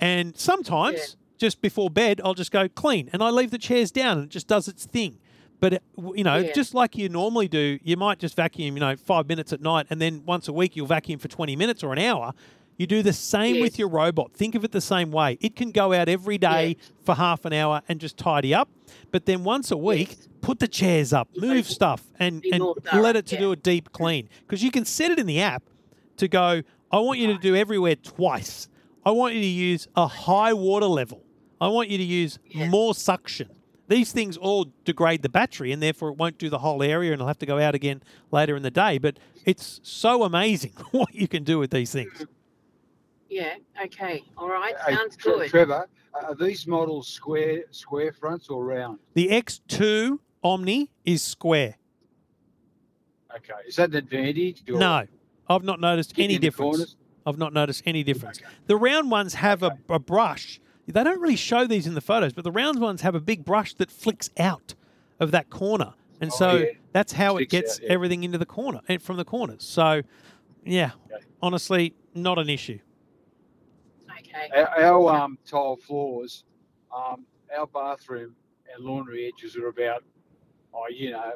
And 0.00 0.36
sometimes, 0.36 0.96
Yeah. 0.98 1.04
Just 1.38 1.60
before 1.60 1.90
bed, 1.90 2.20
I'll 2.24 2.34
just 2.34 2.50
go 2.52 2.68
clean 2.68 3.10
and 3.12 3.22
I 3.22 3.30
leave 3.30 3.50
the 3.50 3.58
chairs 3.58 3.90
down 3.90 4.18
and 4.18 4.26
it 4.26 4.30
just 4.30 4.46
does 4.46 4.68
its 4.68 4.86
thing. 4.86 5.18
But, 5.60 5.74
it, 5.74 5.82
you 6.14 6.24
know, 6.24 6.38
Yeah. 6.38 6.52
just 6.52 6.74
like 6.74 6.96
you 6.96 7.08
normally 7.08 7.48
do, 7.48 7.78
you 7.82 7.96
might 7.96 8.18
just 8.18 8.36
vacuum, 8.36 8.76
you 8.76 8.80
know, 8.80 8.96
five 8.96 9.28
minutes 9.28 9.52
at 9.52 9.60
night 9.60 9.86
and 9.90 10.00
then 10.00 10.22
once 10.26 10.48
a 10.48 10.52
week 10.52 10.76
you'll 10.76 10.86
vacuum 10.86 11.18
for 11.18 11.28
20 11.28 11.56
minutes 11.56 11.82
or 11.82 11.92
an 11.92 11.98
hour. 11.98 12.32
You 12.76 12.88
do 12.88 13.02
the 13.04 13.12
same 13.12 13.60
with 13.60 13.78
your 13.78 13.86
robot. 13.88 14.32
Think 14.32 14.56
of 14.56 14.64
it 14.64 14.72
the 14.72 14.80
same 14.80 15.12
way. 15.12 15.38
It 15.40 15.54
can 15.54 15.70
go 15.70 15.92
out 15.92 16.08
every 16.08 16.38
day 16.38 16.76
for 17.04 17.14
half 17.14 17.44
an 17.44 17.52
hour 17.52 17.82
and 17.88 18.00
just 18.00 18.16
tidy 18.16 18.52
up. 18.52 18.68
But 19.12 19.26
then 19.26 19.44
once 19.44 19.70
a 19.70 19.76
week, 19.76 20.08
Yes. 20.10 20.28
put 20.40 20.58
the 20.58 20.66
chairs 20.66 21.12
up, 21.12 21.28
move 21.36 21.66
stuff, 21.68 22.02
and, 22.18 22.44
and 22.52 22.64
let 22.92 23.14
it 23.14 23.26
to 23.26 23.36
yeah. 23.36 23.40
do 23.42 23.52
a 23.52 23.56
deep 23.56 23.92
clean. 23.92 24.28
Because 24.40 24.62
you 24.64 24.72
can 24.72 24.84
set 24.84 25.12
it 25.12 25.20
in 25.20 25.26
the 25.26 25.40
app 25.40 25.62
to 26.16 26.26
go, 26.26 26.62
I 26.90 26.98
want 26.98 27.20
you 27.20 27.28
to 27.28 27.38
do 27.38 27.54
everywhere 27.54 27.94
twice. 27.94 28.68
I 29.06 29.12
want 29.12 29.34
you 29.34 29.40
to 29.40 29.46
use 29.46 29.86
a 29.94 30.06
high 30.08 30.52
water 30.52 30.86
level. 30.86 31.22
I 31.60 31.68
want 31.68 31.88
you 31.88 31.98
to 31.98 32.04
use 32.04 32.38
Yeah. 32.50 32.68
more 32.68 32.94
suction. 32.94 33.48
These 33.88 34.12
things 34.12 34.36
all 34.36 34.66
degrade 34.84 35.22
the 35.22 35.28
battery 35.28 35.70
and 35.70 35.82
therefore 35.82 36.08
it 36.10 36.16
won't 36.16 36.38
do 36.38 36.48
the 36.48 36.58
whole 36.58 36.82
area 36.82 37.12
and 37.12 37.14
it'll 37.20 37.26
have 37.28 37.38
to 37.40 37.46
go 37.46 37.58
out 37.58 37.74
again 37.74 38.02
later 38.30 38.56
in 38.56 38.62
the 38.62 38.70
day. 38.70 38.98
But 38.98 39.18
it's 39.44 39.80
so 39.82 40.22
amazing 40.24 40.72
what 40.90 41.14
you 41.14 41.28
can 41.28 41.44
do 41.44 41.58
with 41.58 41.70
these 41.70 41.92
things. 41.92 42.24
Yeah. 43.28 43.54
Okay. 43.84 44.24
All 44.38 44.48
right. 44.48 44.74
Hey, 44.86 44.94
Sounds 44.94 45.16
Tre- 45.16 45.32
good. 45.32 45.50
Trevor, 45.50 45.88
uh, 46.14 46.26
are 46.26 46.34
these 46.34 46.66
models 46.66 47.08
square 47.08 47.64
square 47.70 48.12
fronts 48.12 48.48
or 48.48 48.64
round? 48.64 48.98
The 49.14 49.28
X2 49.28 50.18
Omni 50.42 50.90
is 51.04 51.22
square. 51.22 51.76
Okay, 53.36 53.52
is 53.66 53.76
that 53.76 53.90
an 53.90 53.96
advantage? 53.96 54.62
or- 54.70 54.78
No, 54.78 55.06
I've 55.48 55.64
not 55.64 55.80
noticed 55.80 56.14
any 56.18 56.38
difference. 56.38 56.76
corners? 56.76 56.96
I've 57.26 57.38
not 57.38 57.52
noticed 57.52 57.82
any 57.86 58.04
difference. 58.04 58.38
Okay. 58.40 58.48
The 58.66 58.76
round 58.76 59.10
ones 59.10 59.34
have 59.34 59.62
a, 59.62 59.76
a 59.88 59.98
brush. 59.98 60.60
They 60.86 61.02
don't 61.04 61.20
really 61.20 61.36
show 61.36 61.66
these 61.66 61.86
in 61.86 61.94
the 61.94 62.00
photos, 62.00 62.32
but 62.32 62.44
the 62.44 62.52
round 62.52 62.80
ones 62.80 63.00
have 63.02 63.14
a 63.14 63.20
big 63.20 63.44
brush 63.44 63.74
that 63.74 63.90
flicks 63.90 64.30
out 64.38 64.74
of 65.18 65.30
that 65.30 65.48
corner. 65.50 65.94
And 66.20 66.30
Oh, 66.32 66.36
so 66.36 66.52
yeah. 66.58 66.66
that's 66.92 67.12
how 67.12 67.36
it 67.38 67.48
Sticks 67.50 67.54
out, 67.54 67.60
gets 67.60 67.80
yeah. 67.80 67.88
everything 67.90 68.24
into 68.24 68.38
the 68.38 68.46
corner 68.46 68.80
eh, 68.88 68.98
from 68.98 69.16
the 69.16 69.24
corners. 69.24 69.62
So, 69.64 70.02
yeah, 70.64 70.92
Okay. 71.12 71.24
honestly, 71.42 71.94
not 72.14 72.38
an 72.38 72.48
issue. 72.50 72.78
Okay. 74.10 74.48
Our, 74.54 74.82
our 74.84 75.14
um, 75.22 75.38
tile 75.46 75.76
floors, 75.76 76.44
um, 76.94 77.24
our 77.56 77.66
bathroom 77.66 78.34
and 78.74 78.84
laundry 78.84 79.26
edges 79.34 79.56
are 79.56 79.68
about, 79.68 80.02
oh, 80.74 80.86
you 80.90 81.10
know, 81.12 81.32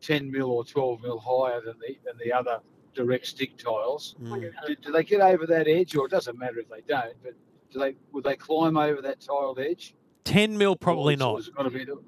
10 0.00 0.30
mil 0.30 0.50
or 0.50 0.64
12 0.64 1.02
mil 1.02 1.18
higher 1.18 1.60
than 1.60 1.74
the 1.78 1.98
than 2.04 2.14
the 2.24 2.32
other 2.32 2.58
direct 2.94 3.26
stick 3.26 3.56
tiles. 3.58 4.16
Mm. 4.22 4.50
Do, 4.66 4.74
do 4.76 4.92
they 4.92 5.04
get 5.04 5.20
over 5.20 5.46
that 5.46 5.68
edge, 5.68 5.94
or 5.94 6.06
it 6.06 6.10
doesn't 6.10 6.38
matter 6.38 6.58
if 6.58 6.68
they 6.68 6.80
don't? 6.88 7.14
But 7.22 7.34
do 7.70 7.78
they 7.78 7.94
would 8.12 8.24
they 8.24 8.36
climb 8.36 8.76
over 8.76 9.00
that 9.02 9.20
tiled 9.20 9.58
edge? 9.58 9.94
10 10.24 10.56
mil, 10.58 10.76
probably 10.76 11.14
Or 11.14 11.18
not. 11.18 11.38
It's 11.38 11.48
got 11.48 11.62
to 11.62 11.70
be. 11.70 11.84
The, 11.84 11.98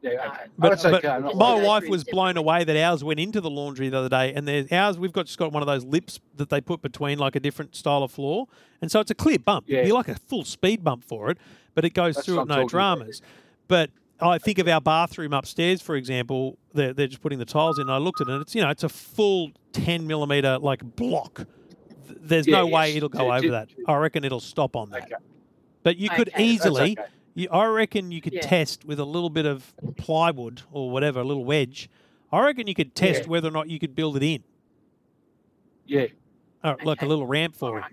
yeah, 0.00 0.10
okay. 0.10 0.20
No. 0.26 0.32
Oh, 0.32 0.46
But, 0.58 0.82
but 0.82 0.94
okay. 0.94 1.08
I'm 1.08 1.22
my 1.36 1.54
worried. 1.54 1.66
Wife 1.66 1.88
was 1.88 2.02
blown 2.02 2.36
away 2.36 2.64
that 2.64 2.76
ours 2.76 3.04
went 3.04 3.20
into 3.20 3.40
the 3.40 3.50
laundry 3.50 3.88
the 3.88 3.98
other 3.98 4.08
day, 4.08 4.32
and 4.34 4.48
there's 4.48 4.70
ours. 4.72 4.98
We've 4.98 5.12
got 5.12 5.26
just 5.26 5.38
got 5.38 5.52
one 5.52 5.62
of 5.62 5.66
those 5.66 5.84
lips 5.84 6.18
that 6.36 6.48
they 6.48 6.60
put 6.60 6.82
between 6.82 7.18
like 7.18 7.36
a 7.36 7.40
different 7.40 7.76
style 7.76 8.02
of 8.02 8.10
floor, 8.10 8.46
and 8.80 8.90
so 8.90 9.00
it's 9.00 9.10
a 9.10 9.14
clear 9.14 9.38
bump. 9.38 9.66
Yeah. 9.68 9.84
You 9.84 9.94
like 9.94 10.08
a 10.08 10.16
full 10.16 10.44
speed 10.44 10.82
bump 10.82 11.04
for 11.04 11.30
it, 11.30 11.38
but 11.74 11.84
it 11.84 11.94
goes 11.94 12.16
That's 12.16 12.26
through 12.26 12.40
it 12.40 12.48
no 12.48 12.66
dramas. 12.66 13.22
But 13.68 13.90
I 14.20 14.38
think 14.38 14.58
of 14.58 14.66
our 14.66 14.80
bathroom 14.80 15.32
upstairs, 15.32 15.80
for 15.82 15.94
example. 15.94 16.58
They're, 16.74 16.92
they're 16.92 17.06
just 17.06 17.22
putting 17.22 17.38
the 17.38 17.44
tiles 17.44 17.78
in. 17.78 17.82
And 17.82 17.92
I 17.92 17.98
looked 17.98 18.20
at 18.20 18.28
it. 18.28 18.32
and 18.32 18.42
It's 18.42 18.54
you 18.54 18.62
know 18.62 18.70
it's 18.70 18.84
a 18.84 18.88
full 18.88 19.52
ten 19.72 20.06
millimeter 20.06 20.58
like 20.58 20.96
block. 20.96 21.46
Th- 22.12 22.28
There's 22.28 22.46
no 22.46 22.66
Yeah, 22.66 22.74
way 22.74 22.96
it'll 22.96 23.08
go 23.08 23.26
Yeah, 23.28 23.36
over 23.36 23.46
yeah. 23.46 23.50
that. 23.52 23.68
I 23.86 23.96
reckon 23.96 24.24
it'll 24.24 24.40
stop 24.40 24.76
on 24.76 24.90
that. 24.90 25.04
Okay. 25.04 25.14
But 25.82 25.96
you 25.96 26.08
could 26.10 26.28
Okay. 26.28 26.44
Easily. 26.44 26.96
okay. 26.98 27.10
You, 27.34 27.48
I 27.50 27.64
reckon 27.66 28.12
you 28.12 28.20
could 28.20 28.34
Yeah. 28.34 28.40
test 28.42 28.84
with 28.84 29.00
a 29.00 29.04
little 29.04 29.30
bit 29.30 29.46
of 29.46 29.72
plywood 29.96 30.62
or 30.70 30.90
whatever, 30.90 31.20
a 31.20 31.24
little 31.24 31.44
wedge. 31.44 31.88
I 32.30 32.44
reckon 32.44 32.66
you 32.66 32.74
could 32.74 32.94
test 32.94 33.22
Yeah. 33.22 33.28
whether 33.28 33.48
or 33.48 33.52
not 33.52 33.68
you 33.70 33.78
could 33.78 33.94
build 33.94 34.16
it 34.16 34.22
in, 34.22 34.42
Yeah. 35.86 36.06
uh, 36.62 36.76
like 36.84 37.02
a 37.02 37.06
little 37.06 37.26
ramp 37.26 37.54
All 37.60 37.70
for 37.70 37.78
it. 37.78 37.82
right. 37.82 37.92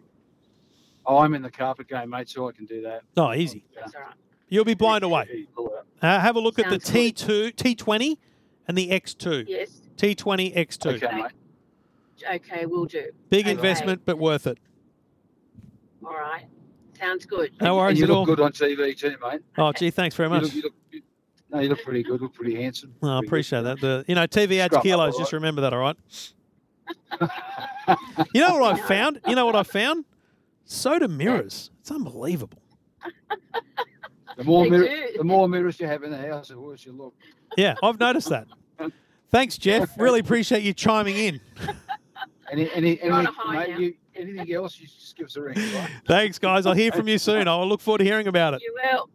Oh, 1.06 1.18
I'm 1.20 1.34
in 1.34 1.42
the 1.42 1.50
carpet 1.50 1.88
game, 1.88 2.10
mate, 2.12 2.30
so 2.30 2.48
I 2.48 2.52
can 2.52 2.66
do 2.66 2.82
that. 2.84 3.02
Oh, 3.18 3.34
easy. 3.34 3.64
That's 3.74 3.96
all 3.96 4.02
right. 4.02 4.14
You'll 4.50 4.66
be 4.66 4.74
blown 4.76 5.04
away. 5.04 5.26
Easy, 5.32 5.48
pull 5.56 5.68
it 5.68 5.74
up. 5.74 5.88
Uh, 6.02 6.20
have 6.20 6.36
a 6.36 6.40
look 6.40 6.60
at 6.60 6.66
the 6.70 6.78
good. 6.78 6.84
T2, 7.16 7.52
T20, 7.56 8.18
and 8.68 8.78
the 8.78 8.90
X2. 8.92 9.46
Yes. 9.48 9.82
T20, 9.98 10.54
X2. 10.56 10.96
Okay, 10.96 11.06
Okay. 11.08 11.16
mate. 11.16 11.32
Okay. 12.36 12.66
We'll 12.66 12.86
do. 12.86 13.12
Big 13.30 13.46
Okay. 13.46 13.52
investment, 13.52 14.02
but 14.06 14.18
worth 14.18 14.48
it. 14.48 14.58
All 16.06 16.12
right. 16.14 16.46
Sounds 16.98 17.26
good. 17.26 17.52
No 17.62 17.76
worries 17.78 17.78
And 17.78 17.78
worries 17.78 17.98
you 18.00 18.04
at 18.06 18.10
look 18.10 18.18
all. 18.18 18.26
good 18.26 18.40
on 18.42 18.52
TV 18.52 18.98
too, 18.98 19.16
mate. 19.22 19.42
Oh, 19.58 19.72
gee, 19.72 19.90
thanks 19.90 20.16
very 20.16 20.28
You 20.30 20.36
much. 20.36 20.44
look, 20.44 20.54
you 20.54 20.62
look, 20.64 20.74
you, 20.92 21.02
no, 21.50 21.60
you 21.60 21.70
look 21.70 21.84
pretty 21.84 22.04
good. 22.04 22.22
Look 22.22 22.34
pretty 22.34 22.62
handsome. 22.62 22.94
Oh, 23.02 23.08
I 23.08 23.12
Pretty 23.12 23.22
good. 23.22 23.28
appreciate 23.30 23.62
that. 23.64 23.80
The 23.82 24.06
you 24.08 24.16
know 24.16 24.28
TV 24.28 24.58
adds 24.60 24.72
Scrub 24.72 24.80
up, 24.80 24.84
kilos. 24.84 25.14
all 25.14 25.20
Just 25.22 25.32
right. 25.34 25.38
remember 25.38 25.62
that, 25.62 25.74
all 25.74 25.80
right? 25.80 25.96
You 28.34 28.42
know 28.42 28.58
what 28.60 28.74
I 28.80 28.88
found? 28.88 29.20
You 29.28 29.36
know 29.36 29.46
what 29.48 29.56
I 29.56 29.64
found? 29.64 30.06
Soda 30.66 31.08
mirrors. 31.08 31.72
It's 31.82 31.90
unbelievable. 31.90 32.62
The 34.38 34.44
more 34.44 34.66
They 34.66 34.70
mirror, 34.70 34.90
the 35.18 35.24
more 35.24 35.50
mirrors 35.50 35.80
you 35.80 35.88
have 35.88 36.04
in 36.04 36.12
the 36.12 36.18
house, 36.18 36.50
the 36.50 36.60
worse 36.60 36.86
you 36.86 36.92
look. 36.92 37.16
Yeah, 37.58 37.76
I've 37.82 38.00
noticed 38.00 38.30
that. 38.30 38.48
Thanks, 39.32 39.58
Jeff. 39.58 39.98
Really 39.98 40.20
appreciate 40.20 40.62
you 40.64 40.74
chiming 40.74 41.16
in. 41.16 41.42
Any, 42.52 42.72
any, 42.72 43.00
You're 43.04 43.14
any, 43.14 43.30
mate, 43.52 43.80
you, 43.80 43.94
anything 44.16 44.54
else, 44.54 44.80
you 44.80 44.88
just 44.88 45.16
give 45.16 45.28
us 45.28 45.36
a 45.36 45.42
ring. 45.42 45.56
Right? 45.56 45.90
Thanks, 46.08 46.40
guys. 46.40 46.66
I'll 46.66 46.74
hear 46.74 46.92
from 46.92 47.08
you 47.08 47.18
soon. 47.18 47.48
I 47.48 47.56
will 47.56 47.68
look 47.68 47.82
forward 47.82 48.00
to 48.00 48.04
hearing 48.04 48.28
about 48.28 48.56
it. 48.56 48.62
You 48.62 48.76
will. 48.84 49.10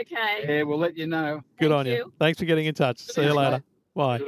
Okay. 0.00 0.44
Yeah, 0.48 0.62
we'll 0.62 0.78
let 0.78 0.96
you 0.96 1.06
know. 1.06 1.42
Good 1.58 1.68
Thank 1.68 1.72
on 1.72 1.86
you. 1.86 1.92
you. 1.92 2.12
Thanks 2.18 2.38
for 2.38 2.46
getting 2.46 2.66
in 2.66 2.74
touch. 2.74 2.98
See 3.00 3.22
you 3.22 3.34
later. 3.34 3.50
mate. 3.50 3.62
Bye. 3.94 4.20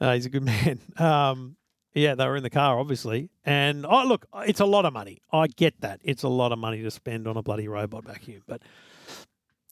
Uh, 0.00 0.14
he's 0.14 0.26
a 0.26 0.30
good 0.30 0.42
man. 0.44 0.80
Um, 0.98 1.56
yeah, 1.94 2.14
they 2.14 2.26
were 2.26 2.36
in 2.36 2.42
the 2.42 2.50
car, 2.50 2.78
obviously. 2.78 3.30
And 3.44 3.86
oh, 3.86 4.04
look, 4.04 4.26
it's 4.46 4.60
a 4.60 4.66
lot 4.66 4.84
of 4.84 4.92
money. 4.92 5.22
I 5.32 5.46
get 5.46 5.80
that. 5.80 6.00
It's 6.04 6.22
a 6.22 6.28
lot 6.28 6.52
of 6.52 6.58
money 6.58 6.82
to 6.82 6.90
spend 6.90 7.26
on 7.26 7.36
a 7.36 7.42
bloody 7.42 7.68
robot 7.68 8.04
vacuum. 8.04 8.42
But, 8.46 8.62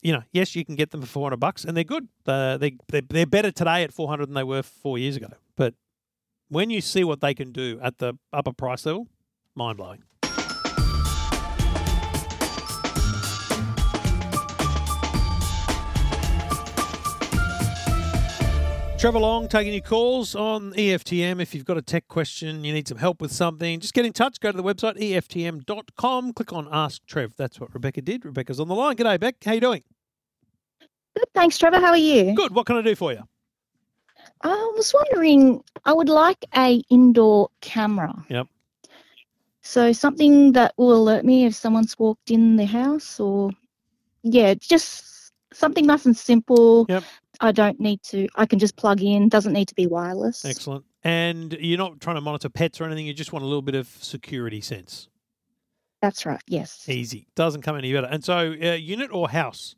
you 0.01 0.13
know, 0.13 0.23
yes, 0.31 0.55
you 0.55 0.65
can 0.65 0.75
get 0.75 0.91
them 0.91 1.01
for 1.01 1.07
400 1.07 1.37
bucks 1.37 1.63
and 1.63 1.75
they're 1.77 1.83
good. 1.83 2.07
Uh, 2.25 2.57
they, 2.57 2.77
they're, 2.87 3.01
they're 3.07 3.25
better 3.25 3.51
today 3.51 3.83
at 3.83 3.93
400 3.93 4.25
than 4.27 4.35
they 4.35 4.43
were 4.43 4.63
four 4.63 4.97
years 4.97 5.15
ago. 5.15 5.27
When 6.49 6.69
you 6.69 6.79
see 6.79 7.03
what 7.03 7.19
they 7.19 7.33
can 7.33 7.51
do 7.51 7.77
at 7.83 7.97
the 7.97 8.13
upper 8.31 8.53
price 8.53 8.85
level, 8.85 9.07
mind 9.53 9.77
blowing. 9.77 10.03
Trevor 18.97 19.19
Long 19.19 19.47
taking 19.47 19.73
your 19.73 19.83
calls 19.83 20.33
on 20.35 20.71
EFTM. 20.73 21.39
If 21.39 21.53
you've 21.53 21.65
got 21.65 21.77
a 21.77 21.83
tech 21.83 22.07
question, 22.07 22.63
you 22.63 22.73
need 22.73 22.87
some 22.87 22.97
help 22.97 23.21
with 23.21 23.31
something, 23.31 23.79
just 23.79 23.93
get 23.93 24.05
in 24.05 24.13
touch. 24.13 24.39
Go 24.39 24.51
to 24.51 24.57
the 24.57 24.63
website, 24.63 24.97
EFTM.com. 24.97 26.33
Click 26.33 26.53
on 26.53 26.67
Ask 26.71 27.05
Trev. 27.05 27.35
That's 27.35 27.59
what 27.59 27.73
Rebecca 27.73 28.01
did. 28.01 28.25
Rebecca's 28.25 28.59
on 28.59 28.69
the 28.69 28.73
line. 28.73 28.95
G'day, 28.95 29.19
Beck. 29.19 29.35
How 29.43 29.51
you 29.51 29.61
doing? 29.61 29.83
Good, 31.15 31.27
thanks, 31.35 31.57
Trevor. 31.57 31.79
How 31.79 31.89
are 31.89 31.97
you? 31.97 32.33
Good. 32.33 32.55
What 32.55 32.65
can 32.65 32.77
I 32.77 32.81
do 32.81 32.95
for 32.95 33.11
you? 33.11 33.21
I 34.41 34.71
was 34.75 34.93
wondering, 34.93 35.63
I 35.85 35.93
would 35.93 36.09
like 36.09 36.45
a 36.55 36.83
indoor 36.89 37.49
camera. 37.61 38.13
Yep. 38.29 38.47
So 39.61 39.91
something 39.91 40.53
that 40.53 40.73
will 40.77 40.95
alert 40.95 41.25
me 41.25 41.45
if 41.45 41.53
someone's 41.53 41.97
walked 41.99 42.31
in 42.31 42.55
the 42.55 42.65
house, 42.65 43.19
or 43.19 43.51
yeah, 44.23 44.53
just 44.53 45.33
something 45.53 45.85
nice 45.85 46.05
and 46.05 46.15
simple. 46.15 46.85
Yep. 46.87 47.03
I 47.41 47.51
don't 47.51 47.79
need 47.79 48.01
to. 48.03 48.27
I 48.35 48.45
can 48.45 48.59
just 48.59 48.77
plug 48.77 49.01
in. 49.01 49.29
Doesn't 49.29 49.53
need 49.53 49.67
to 49.67 49.75
be 49.75 49.85
wireless. 49.85 50.45
Excellent. 50.45 50.85
And 51.03 51.53
you're 51.59 51.77
not 51.77 51.99
trying 51.99 52.15
to 52.15 52.21
monitor 52.21 52.49
pets 52.49 52.81
or 52.81 52.85
anything. 52.85 53.05
You 53.05 53.13
just 53.13 53.33
want 53.33 53.43
a 53.43 53.47
little 53.47 53.61
bit 53.61 53.75
of 53.75 53.87
security 53.87 54.61
sense. 54.61 55.09
That's 56.01 56.25
right. 56.25 56.41
Yes. 56.47 56.87
Easy. 56.87 57.27
Doesn't 57.35 57.61
come 57.61 57.75
any 57.75 57.91
better. 57.91 58.07
And 58.07 58.23
so, 58.23 58.55
uh, 58.61 58.73
unit 58.73 59.11
or 59.11 59.29
house? 59.29 59.75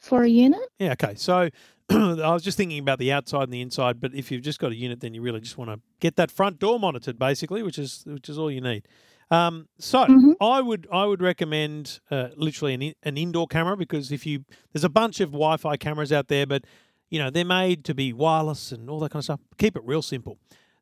For 0.00 0.22
a 0.22 0.28
unit. 0.28 0.60
Yeah. 0.78 0.92
Okay. 0.92 1.14
So, 1.14 1.48
I 1.90 2.32
was 2.32 2.42
just 2.42 2.56
thinking 2.56 2.78
about 2.78 2.98
the 2.98 3.12
outside 3.12 3.44
and 3.44 3.52
the 3.52 3.60
inside. 3.60 4.00
But 4.00 4.14
if 4.14 4.30
you've 4.30 4.42
just 4.42 4.58
got 4.58 4.72
a 4.72 4.76
unit, 4.76 5.00
then 5.00 5.14
you 5.14 5.22
really 5.22 5.40
just 5.40 5.58
want 5.58 5.70
to 5.70 5.80
get 6.00 6.16
that 6.16 6.30
front 6.30 6.58
door 6.58 6.78
monitored, 6.80 7.18
basically, 7.18 7.62
which 7.62 7.78
is 7.78 8.04
which 8.06 8.28
is 8.28 8.38
all 8.38 8.50
you 8.50 8.60
need. 8.60 8.86
Um, 9.30 9.68
so 9.78 10.04
Mhm. 10.04 10.34
I 10.40 10.60
would 10.60 10.86
I 10.92 11.04
would 11.06 11.20
recommend 11.22 12.00
uh, 12.10 12.28
literally 12.36 12.74
an, 12.74 12.82
in, 12.82 12.94
an 13.02 13.16
indoor 13.16 13.46
camera 13.46 13.76
because 13.76 14.12
if 14.12 14.26
you 14.26 14.44
there's 14.72 14.84
a 14.84 14.88
bunch 14.90 15.20
of 15.20 15.30
Wi-Fi 15.32 15.76
cameras 15.78 16.12
out 16.12 16.28
there, 16.28 16.46
but 16.46 16.64
you 17.10 17.18
know 17.18 17.30
they're 17.30 17.44
made 17.44 17.84
to 17.86 17.94
be 17.94 18.12
wireless 18.12 18.70
and 18.72 18.88
all 18.90 19.00
that 19.00 19.10
kind 19.10 19.20
of 19.20 19.24
stuff. 19.24 19.40
Keep 19.58 19.76
it 19.76 19.82
real 19.84 20.02
simple. 20.02 20.38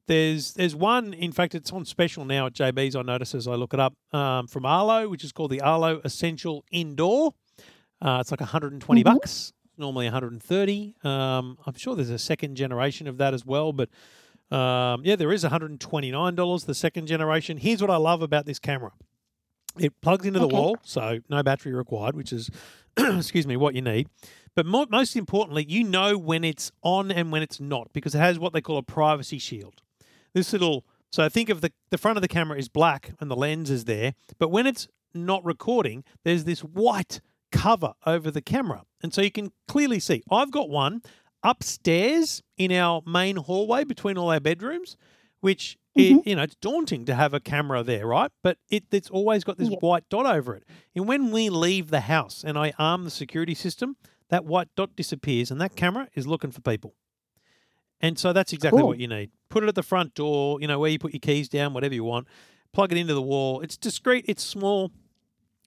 There's 0.09 0.55
there's 0.55 0.75
one, 0.75 1.15
in 1.15 1.31
fact, 1.33 1.55
it's 1.55 1.73
on 1.73 1.85
special 1.85 2.25
now 2.25 2.47
at 2.47 2.55
JB's. 2.55 2.97
I 2.97 3.03
notice 3.03 3.35
as 3.35 3.47
I 3.47 3.55
look 3.55 3.73
it 3.75 3.81
up 3.81 3.95
um, 4.13 4.49
from 4.49 4.67
Arlo, 4.67 5.09
which 5.09 5.23
is 5.25 5.31
called 5.33 5.53
the 5.53 5.61
Arlo 5.61 6.01
Essential 6.05 6.65
Indoor. 6.73 7.35
Uh, 8.01 8.19
it's 8.21 8.33
like 8.33 8.41
120 8.41 9.01
Mhm. 9.03 9.05
bucks, 9.05 9.53
normally 9.83 10.07
130. 10.07 10.95
Um, 11.05 11.59
I'm 11.67 11.75
sure 11.75 11.95
there's 11.95 12.09
a 12.09 12.19
second 12.19 12.55
generation 12.57 13.07
of 13.07 13.19
that 13.19 13.35
as 13.35 13.45
well, 13.45 13.73
but 13.75 13.91
um, 14.51 15.03
yeah, 15.05 15.17
there 15.17 15.33
is 15.33 15.45
$129, 15.45 16.67
the 16.67 16.75
second 16.75 17.07
generation. 17.07 17.59
Here's 17.59 17.81
what 17.83 17.91
I 17.91 17.97
love 17.97 18.23
about 18.23 18.47
this 18.47 18.59
camera 18.59 18.93
it 19.79 19.99
plugs 20.03 20.27
into 20.27 20.39
the 20.39 20.47
Okay. 20.47 20.55
wall, 20.57 20.77
so 20.83 21.21
no 21.31 21.43
battery 21.43 21.73
required, 21.73 22.15
which 22.15 22.31
is, 22.33 22.51
excuse 22.99 23.47
me, 23.47 23.57
what 23.57 23.75
you 23.75 23.81
need. 23.81 24.07
But 24.55 24.67
mo- 24.67 24.87
most 24.91 25.17
importantly, 25.17 25.65
you 25.67 25.83
know 25.83 26.19
when 26.19 26.45
it's 26.45 26.71
on 26.83 27.11
and 27.11 27.33
when 27.33 27.43
it's 27.43 27.59
not 27.59 27.91
because 27.95 28.15
it 28.15 28.19
has 28.19 28.39
what 28.39 28.53
they 28.53 28.61
call 28.61 28.77
a 28.77 28.83
privacy 28.83 29.39
shield. 29.39 29.81
This 30.35 30.53
little, 30.53 30.85
so 31.11 31.27
think 31.31 31.49
of 31.49 31.63
the, 31.63 31.73
the 31.91 31.97
front 31.97 32.19
of 32.19 32.23
the 32.23 32.29
camera 32.29 32.59
is 32.59 32.69
black 32.69 33.13
and 33.19 33.31
the 33.31 33.37
lens 33.37 33.71
is 33.71 33.87
there, 33.87 34.13
but 34.39 34.51
when 34.51 34.67
it's 34.67 34.89
not 35.15 35.43
recording, 35.43 36.05
there's 36.23 36.45
this 36.45 36.61
white 36.61 37.23
cover 37.53 37.93
over 38.07 38.31
the 38.31 38.43
camera. 38.43 38.83
And 39.03 39.15
so 39.15 39.23
you 39.23 39.31
can 39.31 39.53
clearly 39.69 40.01
see. 40.01 40.23
I've 40.31 40.51
got 40.51 40.69
one 40.69 41.03
upstairs 41.43 42.43
in 42.57 42.73
our 42.73 43.03
main 43.07 43.37
hallway 43.37 43.85
between 43.85 44.17
all 44.17 44.31
our 44.31 44.41
bedrooms, 44.41 44.97
which 45.41 45.77
it, 45.95 46.13
mm-hmm. 46.13 46.29
you 46.29 46.37
know 46.37 46.43
it's 46.43 46.55
daunting 46.57 47.05
to 47.05 47.15
have 47.15 47.35
a 47.35 47.41
camera 47.41 47.83
there, 47.83 48.07
right? 48.07 48.31
But 48.43 48.59
it, 48.71 48.85
it's 48.91 49.11
always 49.11 49.45
got 49.45 49.59
this 49.59 49.69
Yep. 49.69 49.83
white 49.83 50.09
dot 50.09 50.27
over 50.27 50.55
it. 50.55 50.65
And 50.97 51.07
when 51.07 51.31
we 51.31 51.51
leave 51.51 51.91
the 51.91 52.01
house 52.01 52.43
and 52.45 52.59
I 52.59 52.73
arm 52.79 53.05
the 53.05 53.11
security 53.11 53.55
system, 53.55 53.97
that 54.31 54.45
white 54.45 54.69
dot 54.77 54.97
disappears, 54.97 55.51
and 55.51 55.61
that 55.61 55.77
camera 55.77 56.09
is 56.15 56.27
looking 56.27 56.51
for 56.51 56.61
people. 56.63 56.95
And 58.01 58.19
so 58.19 58.33
that's 58.33 58.53
exactly 58.53 58.81
Cool. 58.81 58.89
what 58.89 58.99
you 58.99 59.07
need. 59.07 59.31
Put 59.49 59.63
it 59.63 59.69
at 59.69 59.75
the 59.75 59.83
front 59.83 60.15
door, 60.15 60.61
you 60.61 60.67
know, 60.67 60.79
where 60.79 60.91
you 60.91 60.99
put 60.99 61.13
your 61.13 61.21
keys 61.21 61.49
down, 61.49 61.73
whatever 61.73 61.95
you 61.95 62.05
want. 62.05 62.27
Plug 62.73 62.91
it 62.91 62.99
into 62.99 63.15
the 63.15 63.23
wall. 63.23 63.61
It's 63.61 63.77
discreet. 63.77 64.25
It's 64.27 64.43
small. 64.43 64.91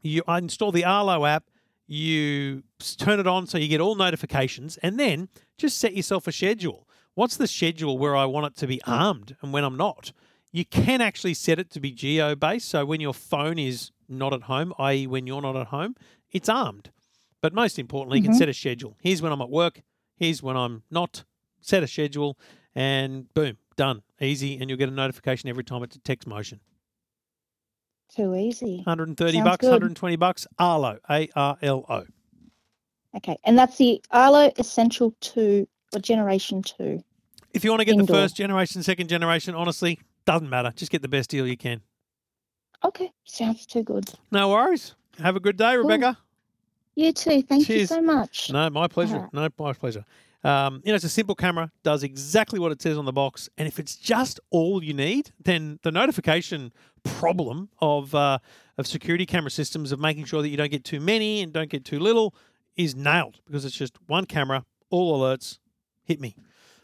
You 0.02 0.24
I 0.28 0.40
install 0.40 0.72
the 0.72 0.86
Arlo 0.86 1.26
app. 1.26 1.46
You 1.88 2.64
turn 2.98 3.20
it 3.20 3.28
on 3.28 3.48
so 3.48 3.58
you 3.58 3.68
get 3.68 3.82
all 3.82 3.96
notifications, 3.96 4.78
and 4.78 5.00
then 5.00 5.30
just 5.58 5.78
set 5.78 5.96
yourself 5.96 6.28
a 6.28 6.32
schedule. 6.32 6.88
What's 7.14 7.38
the 7.38 7.48
schedule 7.48 7.98
where 7.98 8.16
I 8.16 8.26
want 8.26 8.48
it 8.48 8.56
to 8.58 8.68
be 8.68 8.82
armed 8.84 9.36
and 9.42 9.54
when 9.54 9.64
I'm 9.64 9.78
not? 9.78 10.12
You 10.52 10.66
can 10.66 11.02
actually 11.02 11.34
set 11.34 11.60
it 11.60 11.70
to 11.72 11.80
be 11.80 11.92
geo 11.92 12.36
based. 12.36 12.70
So 12.70 12.86
when 12.86 13.02
your 13.02 13.14
phone 13.14 13.60
is 13.60 13.92
not 14.10 14.34
at 14.34 14.44
home, 14.44 14.74
i.e., 14.80 15.08
when 15.08 15.28
you're 15.28 15.42
not 15.42 15.56
at 15.56 15.68
home, 15.68 15.96
it's 16.32 16.50
armed. 16.50 16.92
But 17.42 17.54
most 17.54 17.78
importantly, 17.78 18.20
you 18.20 18.24
can 18.24 18.34
Mhm. 18.34 18.38
set 18.38 18.50
a 18.50 18.54
schedule. 18.54 18.98
Here's 19.02 19.22
when 19.22 19.32
I'm 19.32 19.42
at 19.42 19.50
work. 19.50 19.82
Here's 20.16 20.42
when 20.42 20.58
I'm 20.58 20.84
not. 20.90 21.24
Set 21.62 21.84
a 21.84 21.88
schedule, 21.88 22.38
and 22.74 23.34
boom, 23.34 23.58
done. 23.76 24.02
Easy, 24.22 24.58
and 24.58 24.70
you'll 24.70 24.78
get 24.80 24.90
a 24.90 24.92
notification 24.94 25.50
every 25.50 25.64
time 25.64 25.84
it 25.84 25.90
detects 25.90 26.26
motion. 26.28 26.60
Too 28.16 28.34
easy. 28.36 28.78
130 28.78 29.34
Sounds 29.34 29.44
bucks, 29.44 29.62
good. 29.62 29.72
120 29.72 30.16
bucks. 30.16 30.48
Arlo, 30.58 31.00
A 31.10 31.28
R 31.36 31.58
L 31.62 31.86
O. 31.90 32.06
Okay, 33.18 33.38
and 33.44 33.58
that's 33.58 33.78
the 33.78 34.02
Arlo 34.12 34.52
Essential 34.58 35.14
Two 35.20 35.68
or 35.94 36.00
Generation 36.00 36.62
Two. 36.62 37.04
If 37.54 37.64
you 37.64 37.72
want 37.72 37.82
to 37.82 37.86
get 37.86 37.98
the 37.98 38.08
first 38.08 38.36
generation, 38.36 38.84
second 38.84 39.08
generation, 39.08 39.56
honestly, 39.56 40.00
doesn't 40.26 40.50
matter. 40.50 40.72
Just 40.76 40.92
get 40.92 41.02
the 41.02 41.08
best 41.08 41.30
deal 41.30 41.48
you 41.48 41.58
can. 41.58 41.82
Okay, 42.84 43.12
sounds 43.24 43.66
too 43.66 43.84
good. 43.84 44.10
No 44.32 44.50
worries. 44.50 44.96
Have 45.20 45.36
a 45.36 45.40
good 45.40 45.58
day, 45.58 45.76
Rebecca. 45.76 46.18
You 46.96 47.12
too. 47.12 47.42
Thank 47.42 47.68
you 47.68 47.86
so 47.86 48.02
much. 48.02 48.52
No, 48.52 48.70
my 48.70 48.88
pleasure. 48.88 49.30
No, 49.34 49.50
my 49.58 49.74
pleasure. 49.74 50.06
Um, 50.44 50.82
you 50.86 50.92
know, 50.92 50.96
it's 50.96 51.04
a 51.04 51.10
simple 51.10 51.34
camera, 51.34 51.72
does 51.84 52.04
exactly 52.04 52.60
what 52.60 52.72
it 52.72 52.82
says 52.82 52.98
on 52.98 53.06
the 53.06 53.12
box, 53.12 53.50
and 53.58 53.68
if 53.68 53.80
it's 53.80 53.96
just 53.96 54.40
all 54.52 54.84
you 54.84 54.94
need, 54.94 55.32
then 55.44 55.80
the 55.82 55.92
notification 55.92 56.72
problem 57.06 57.70
of 57.80 58.14
uh, 58.14 58.40
of 58.78 58.88
security 58.88 59.26
camera 59.26 59.52
systems 59.52 59.92
of 59.92 60.00
making 60.00 60.26
sure 60.26 60.42
that 60.42 60.50
you 60.50 60.58
don't 60.58 60.72
get 60.72 60.84
too 60.84 61.00
many 61.00 61.42
and 61.42 61.54
don't 61.54 61.70
get 61.70 61.86
too 61.86 62.00
little 62.00 62.36
is 62.76 62.96
nailed 62.96 63.40
because 63.46 63.64
it's 63.66 63.76
just 63.76 63.98
one 64.08 64.26
camera, 64.26 64.66
all 64.90 65.18
alerts, 65.20 65.60
hit 66.04 66.20
me. 66.20 66.36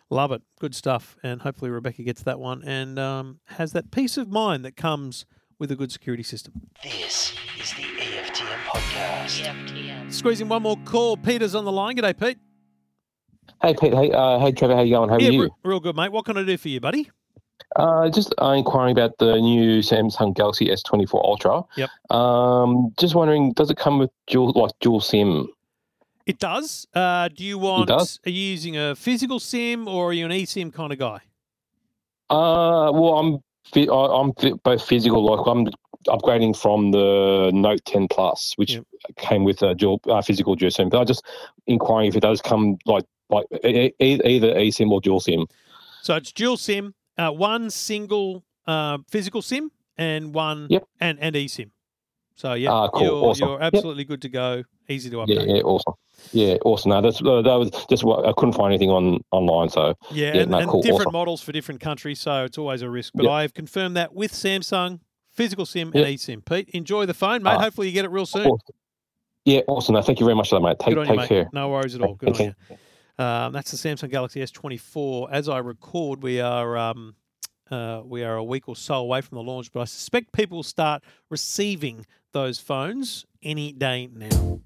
Love 0.09 0.32
it. 0.32 0.41
Good 0.59 0.76
stuff. 0.76 1.15
And 1.24 1.41
hopefully 1.41 1.72
Rebecca 1.72 2.03
gets 2.03 2.24
that 2.24 2.39
one 2.39 2.63
and 2.63 2.99
um, 2.99 3.39
has 3.45 3.72
that 3.74 3.91
peace 3.91 4.17
of 4.17 4.30
mind 4.30 4.65
that 4.65 4.76
comes 4.76 5.26
with 5.57 5.72
a 5.72 5.76
good 5.76 5.91
security 5.91 6.24
system. 6.24 6.53
This 6.84 7.34
is 7.59 7.69
the 7.74 7.84
EFTM 7.84 8.57
podcast. 8.65 9.43
EFTM. 9.43 10.11
Squeezing 10.11 10.49
one 10.49 10.63
more 10.63 10.78
call. 10.86 11.15
Peter's 11.15 11.55
on 11.55 11.65
the 11.65 11.72
line. 11.72 11.95
G'day, 11.95 12.19
Pete. 12.19 12.38
Hey 13.61 13.76
Pete, 13.80 13.93
hey, 13.93 14.11
uh, 14.11 14.39
hey 14.39 14.51
Trevor, 14.51 14.76
how 14.76 14.82
you 14.82 14.95
going? 14.95 15.09
How 15.09 15.15
are 15.15 15.22
you? 15.22 15.43
re- 15.43 15.49
real 15.63 15.80
good, 15.80 15.95
mate. 15.95 16.11
What 16.11 16.26
can 16.26 16.36
I 16.36 16.43
do 16.43 16.57
for 16.57 16.67
you, 16.67 16.80
buddy? 16.80 17.09
Uh, 17.76 18.09
just 18.09 18.34
uh, 18.41 18.49
inquiring 18.49 18.91
about 18.91 19.17
the 19.17 19.39
new 19.39 19.80
Samsung 19.80 20.36
Galaxy 20.36 20.67
S24 20.67 21.13
Ultra. 21.24 21.63
Yep. 21.78 21.89
Um, 22.09 22.93
just 22.99 23.15
wondering, 23.15 23.53
does 23.53 23.69
it 23.69 23.78
come 23.78 23.97
with 23.99 24.09
dual 24.28 24.51
like 24.51 24.72
dual 24.82 24.99
SIM? 24.99 25.47
It 26.26 26.38
does. 26.39 26.86
Uh, 26.93 27.30
do 27.30 27.43
you 27.43 27.57
want? 27.57 27.88
does? 27.88 28.19
Are 28.26 28.30
you 28.30 28.41
using 28.41 28.78
a 28.78 28.95
physical 28.95 29.39
SIM 29.39 29.88
or 29.88 30.09
are 30.09 30.13
you 30.13 30.26
an 30.26 30.32
eSIM 30.32 30.74
kind 30.74 30.91
of 30.91 30.99
guy? 30.99 31.19
Uh, 32.30 32.91
well, 32.93 33.17
I'm 33.17 33.39
fi- 33.74 33.89
I- 33.89 34.19
I'm 34.19 34.34
fi- 34.34 34.53
both 34.53 34.86
physical. 34.86 35.24
Like 35.26 35.45
I'm 35.47 35.67
upgrading 36.07 36.57
from 36.57 36.91
the 36.91 37.51
Note 37.53 37.84
10 37.86 38.07
Plus, 38.09 38.53
which 38.57 38.74
Yep. 38.76 38.86
came 39.17 39.43
with 39.43 39.61
a 39.61 39.76
dual 39.76 40.01
uh, 40.07 40.22
physical 40.22 40.55
dual 40.55 40.72
SIM. 40.72 40.89
But 40.89 40.99
I 40.99 41.03
just 41.05 41.24
inquiring 41.67 42.07
if 42.09 42.15
it 42.15 42.22
does 42.22 42.41
come 42.41 42.78
like 42.86 43.05
like 43.30 43.45
e- 43.65 43.93
e- 43.99 44.22
either 44.26 44.53
eSIM 44.55 44.91
or 44.91 44.99
dual 44.99 45.19
SIM. 45.22 45.45
So 46.01 46.15
it's 46.15 46.32
dual 46.32 46.57
SIM, 46.57 46.93
uh, 47.18 47.32
one 47.32 47.70
single 47.70 48.43
uh, 48.68 48.99
physical 49.09 49.41
SIM, 49.41 49.72
and 49.97 50.34
one 50.34 50.68
Yep. 50.70 50.84
and 50.99 51.20
and 51.20 51.36
eSIM. 51.36 51.72
So 52.36 52.53
yeah, 52.53 52.72
Ah, 52.72 52.88
cool. 52.89 53.03
you're, 53.03 53.14
Awesome. 53.26 53.47
you're 53.49 53.62
Yep. 53.62 53.74
absolutely 53.76 54.03
good 54.03 54.22
to 54.24 54.30
go. 54.30 54.64
Easy 54.89 55.09
to 55.09 55.18
Yeah, 55.28 55.38
update. 55.41 55.55
yeah, 55.55 55.62
awesome. 55.64 55.93
Yeah, 56.32 56.57
awesome. 56.66 56.89
No, 56.91 57.01
that's 57.01 57.22
uh, 57.22 57.41
that 57.41 57.55
was 57.55 57.72
just 57.89 58.03
what 58.03 58.26
I 58.28 58.34
couldn't 58.34 58.53
find 58.53 58.72
anything 58.72 58.89
on 58.89 59.22
online. 59.32 59.70
So 59.70 59.93
Yeah, 60.12 60.34
Yeah, 60.36 60.41
and, 60.41 60.51
no, 60.51 60.57
and 60.59 60.70
cool, 60.70 60.82
different 60.82 61.01
awesome. 61.07 61.14
models 61.14 61.41
for 61.41 61.51
different 61.51 61.82
countries, 61.82 62.20
so 62.20 62.45
it's 62.45 62.57
always 62.57 62.82
a 62.82 62.89
risk. 62.89 63.14
But 63.16 63.24
Yep. 63.24 63.32
I've 63.32 63.53
confirmed 63.53 63.95
that 63.97 64.14
with 64.14 64.32
Samsung, 64.32 64.99
physical 65.32 65.66
SIM 65.66 65.88
and 65.93 65.95
Yep. 66.05 66.07
eSIM. 66.07 66.45
Pete, 66.45 66.70
enjoy 66.70 67.05
the 67.05 67.14
phone, 67.14 67.43
mate. 67.43 67.55
Ah. 67.57 67.62
Hopefully 67.64 67.88
you 67.88 67.93
get 67.93 68.05
it 68.05 68.12
real 68.12 68.26
soon. 68.26 68.47
Awesome. 68.47 68.76
Yeah, 69.45 69.62
awesome. 69.68 69.95
No, 69.95 70.01
thank 70.01 70.20
you 70.20 70.26
very 70.26 70.36
much 70.36 70.49
for 70.49 70.55
that, 70.59 70.62
mate. 70.62 70.78
Take 70.80 70.93
Good 70.95 70.99
on 70.99 71.05
take 71.07 71.14
you, 71.16 71.20
mate. 71.22 71.30
care. 71.30 71.49
No 71.53 71.70
worries 71.70 71.95
at 71.95 72.01
all. 72.01 72.14
Good 72.16 72.36
Thank 72.36 72.39
on 72.39 72.55
you. 72.70 72.78
Um, 73.22 73.53
that's 73.53 73.69
the 73.69 73.78
Samsung 73.78 74.09
Galaxy 74.09 74.41
S24. 74.41 75.30
As 75.32 75.47
I 75.47 75.59
record, 75.59 76.24
we 76.24 76.41
are 76.41 76.76
um, 76.76 77.13
uh, 77.69 78.01
we 78.03 78.24
are 78.24 78.36
a 78.36 78.43
week 78.43 78.67
or 78.67 78.76
so 78.76 78.95
away 78.95 79.22
from 79.22 79.36
the 79.36 79.43
launch, 79.43 79.72
but 79.72 79.82
I 79.82 79.86
suspect 79.86 80.32
people 80.32 80.57
will 80.57 80.63
start 80.63 81.03
receiving 81.30 82.07
those 82.32 82.57
phones 82.57 83.28
any 83.43 83.74
day 83.74 84.09
now. 84.11 84.59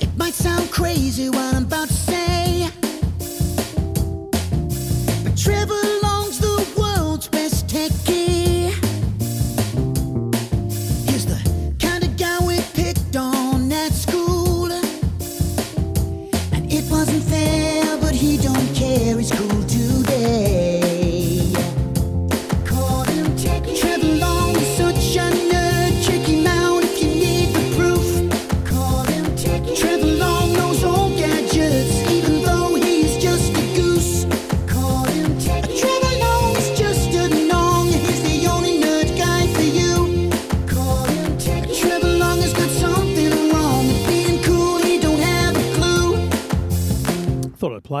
It 0.00 0.16
might 0.16 0.34
sound 0.34 0.68
crazy 0.72 1.30
what 1.30 1.54
I'm 1.54 1.62
about 1.66 1.86
to 1.86 1.94
say, 1.94 2.68
but 5.22 5.38
Trevor 5.38 6.05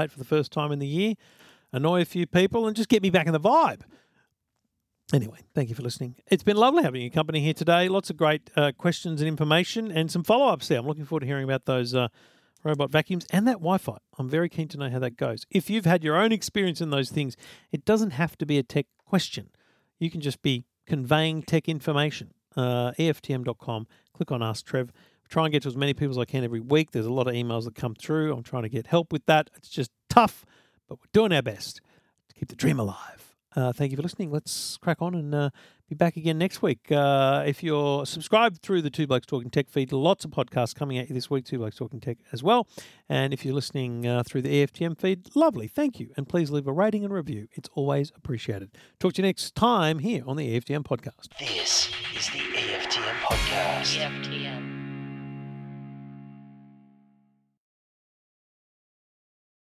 for 0.04 0.18
the 0.18 0.24
first 0.24 0.52
time 0.52 0.72
in 0.72 0.78
the 0.78 0.86
year, 0.86 1.14
annoy 1.72 2.00
a 2.02 2.04
few 2.04 2.26
people, 2.26 2.66
and 2.66 2.76
just 2.76 2.88
get 2.88 3.02
me 3.02 3.10
back 3.10 3.26
in 3.26 3.32
the 3.32 3.40
vibe. 3.40 3.82
Anyway, 5.12 5.38
thank 5.54 5.68
you 5.68 5.74
for 5.74 5.82
listening. 5.82 6.16
It's 6.30 6.42
been 6.42 6.56
lovely 6.56 6.82
having 6.82 7.00
your 7.00 7.10
company 7.10 7.40
here 7.40 7.54
today. 7.54 7.88
Lots 7.88 8.10
of 8.10 8.16
great 8.16 8.50
uh, 8.56 8.72
questions 8.76 9.20
and 9.20 9.28
information, 9.28 9.92
and 9.92 10.10
some 10.10 10.24
follow 10.24 10.48
ups 10.48 10.68
there. 10.68 10.80
I'm 10.80 10.86
looking 10.86 11.04
forward 11.04 11.20
to 11.20 11.26
hearing 11.26 11.44
about 11.44 11.64
those 11.64 11.94
uh, 11.94 12.08
robot 12.64 12.90
vacuums 12.90 13.24
and 13.30 13.46
that 13.46 13.54
Wi 13.54 13.78
Fi. 13.78 13.98
I'm 14.18 14.28
very 14.28 14.48
keen 14.48 14.68
to 14.68 14.78
know 14.78 14.90
how 14.90 14.98
that 14.98 15.16
goes. 15.16 15.46
If 15.50 15.70
you've 15.70 15.84
had 15.84 16.02
your 16.02 16.16
own 16.16 16.32
experience 16.32 16.80
in 16.80 16.90
those 16.90 17.10
things, 17.10 17.36
it 17.70 17.84
doesn't 17.84 18.10
have 18.10 18.36
to 18.38 18.46
be 18.46 18.58
a 18.58 18.62
tech 18.62 18.86
question. 19.04 19.50
You 19.98 20.10
can 20.10 20.20
just 20.20 20.42
be 20.42 20.64
conveying 20.86 21.42
tech 21.42 21.68
information. 21.68 22.32
Uh, 22.56 22.92
EFTM.com, 22.98 23.86
click 24.12 24.32
on 24.32 24.42
Ask 24.42 24.66
Trev. 24.66 24.90
Try 25.28 25.44
and 25.44 25.52
get 25.52 25.62
to 25.62 25.68
as 25.68 25.76
many 25.76 25.94
people 25.94 26.10
as 26.10 26.18
I 26.18 26.24
can 26.24 26.44
every 26.44 26.60
week. 26.60 26.92
There's 26.92 27.06
a 27.06 27.12
lot 27.12 27.26
of 27.26 27.34
emails 27.34 27.64
that 27.64 27.74
come 27.74 27.94
through. 27.94 28.32
I'm 28.32 28.42
trying 28.42 28.62
to 28.62 28.68
get 28.68 28.86
help 28.86 29.12
with 29.12 29.26
that. 29.26 29.50
It's 29.56 29.68
just 29.68 29.90
tough, 30.08 30.44
but 30.88 30.98
we're 30.98 31.10
doing 31.12 31.32
our 31.32 31.42
best 31.42 31.80
to 32.28 32.34
keep 32.34 32.48
the 32.48 32.56
dream 32.56 32.78
alive. 32.78 33.26
Uh, 33.56 33.72
thank 33.72 33.90
you 33.90 33.96
for 33.96 34.02
listening. 34.02 34.30
Let's 34.30 34.76
crack 34.76 35.00
on 35.00 35.14
and 35.14 35.34
uh, 35.34 35.50
be 35.88 35.94
back 35.94 36.18
again 36.18 36.36
next 36.36 36.60
week. 36.60 36.92
Uh, 36.92 37.42
if 37.46 37.62
you're 37.62 38.04
subscribed 38.04 38.60
through 38.60 38.82
the 38.82 38.90
Two 38.90 39.06
Blokes 39.06 39.24
Talking 39.24 39.48
Tech 39.48 39.70
feed, 39.70 39.92
lots 39.92 40.26
of 40.26 40.30
podcasts 40.30 40.74
coming 40.74 40.98
at 40.98 41.08
you 41.08 41.14
this 41.14 41.30
week, 41.30 41.46
Two 41.46 41.56
Blokes 41.56 41.76
Talking 41.76 41.98
Tech 41.98 42.18
as 42.32 42.42
well. 42.42 42.68
And 43.08 43.32
if 43.32 43.46
you're 43.46 43.54
listening 43.54 44.06
uh, 44.06 44.24
through 44.24 44.42
the 44.42 44.66
EFTM 44.66 44.98
feed, 45.00 45.34
lovely. 45.34 45.68
Thank 45.68 45.98
you. 45.98 46.10
And 46.18 46.28
please 46.28 46.50
leave 46.50 46.66
a 46.66 46.72
rating 46.72 47.02
and 47.02 47.14
review. 47.14 47.48
It's 47.52 47.70
always 47.72 48.12
appreciated. 48.14 48.72
Talk 49.00 49.14
to 49.14 49.22
you 49.22 49.26
next 49.26 49.54
time 49.54 50.00
here 50.00 50.22
on 50.26 50.36
the 50.36 50.60
EFTM 50.60 50.84
podcast. 50.84 51.28
This 51.38 51.90
is 52.14 52.26
the 52.26 52.38
EFTM 52.38 53.14
podcast. 53.22 53.96
EFTM. 53.96 54.45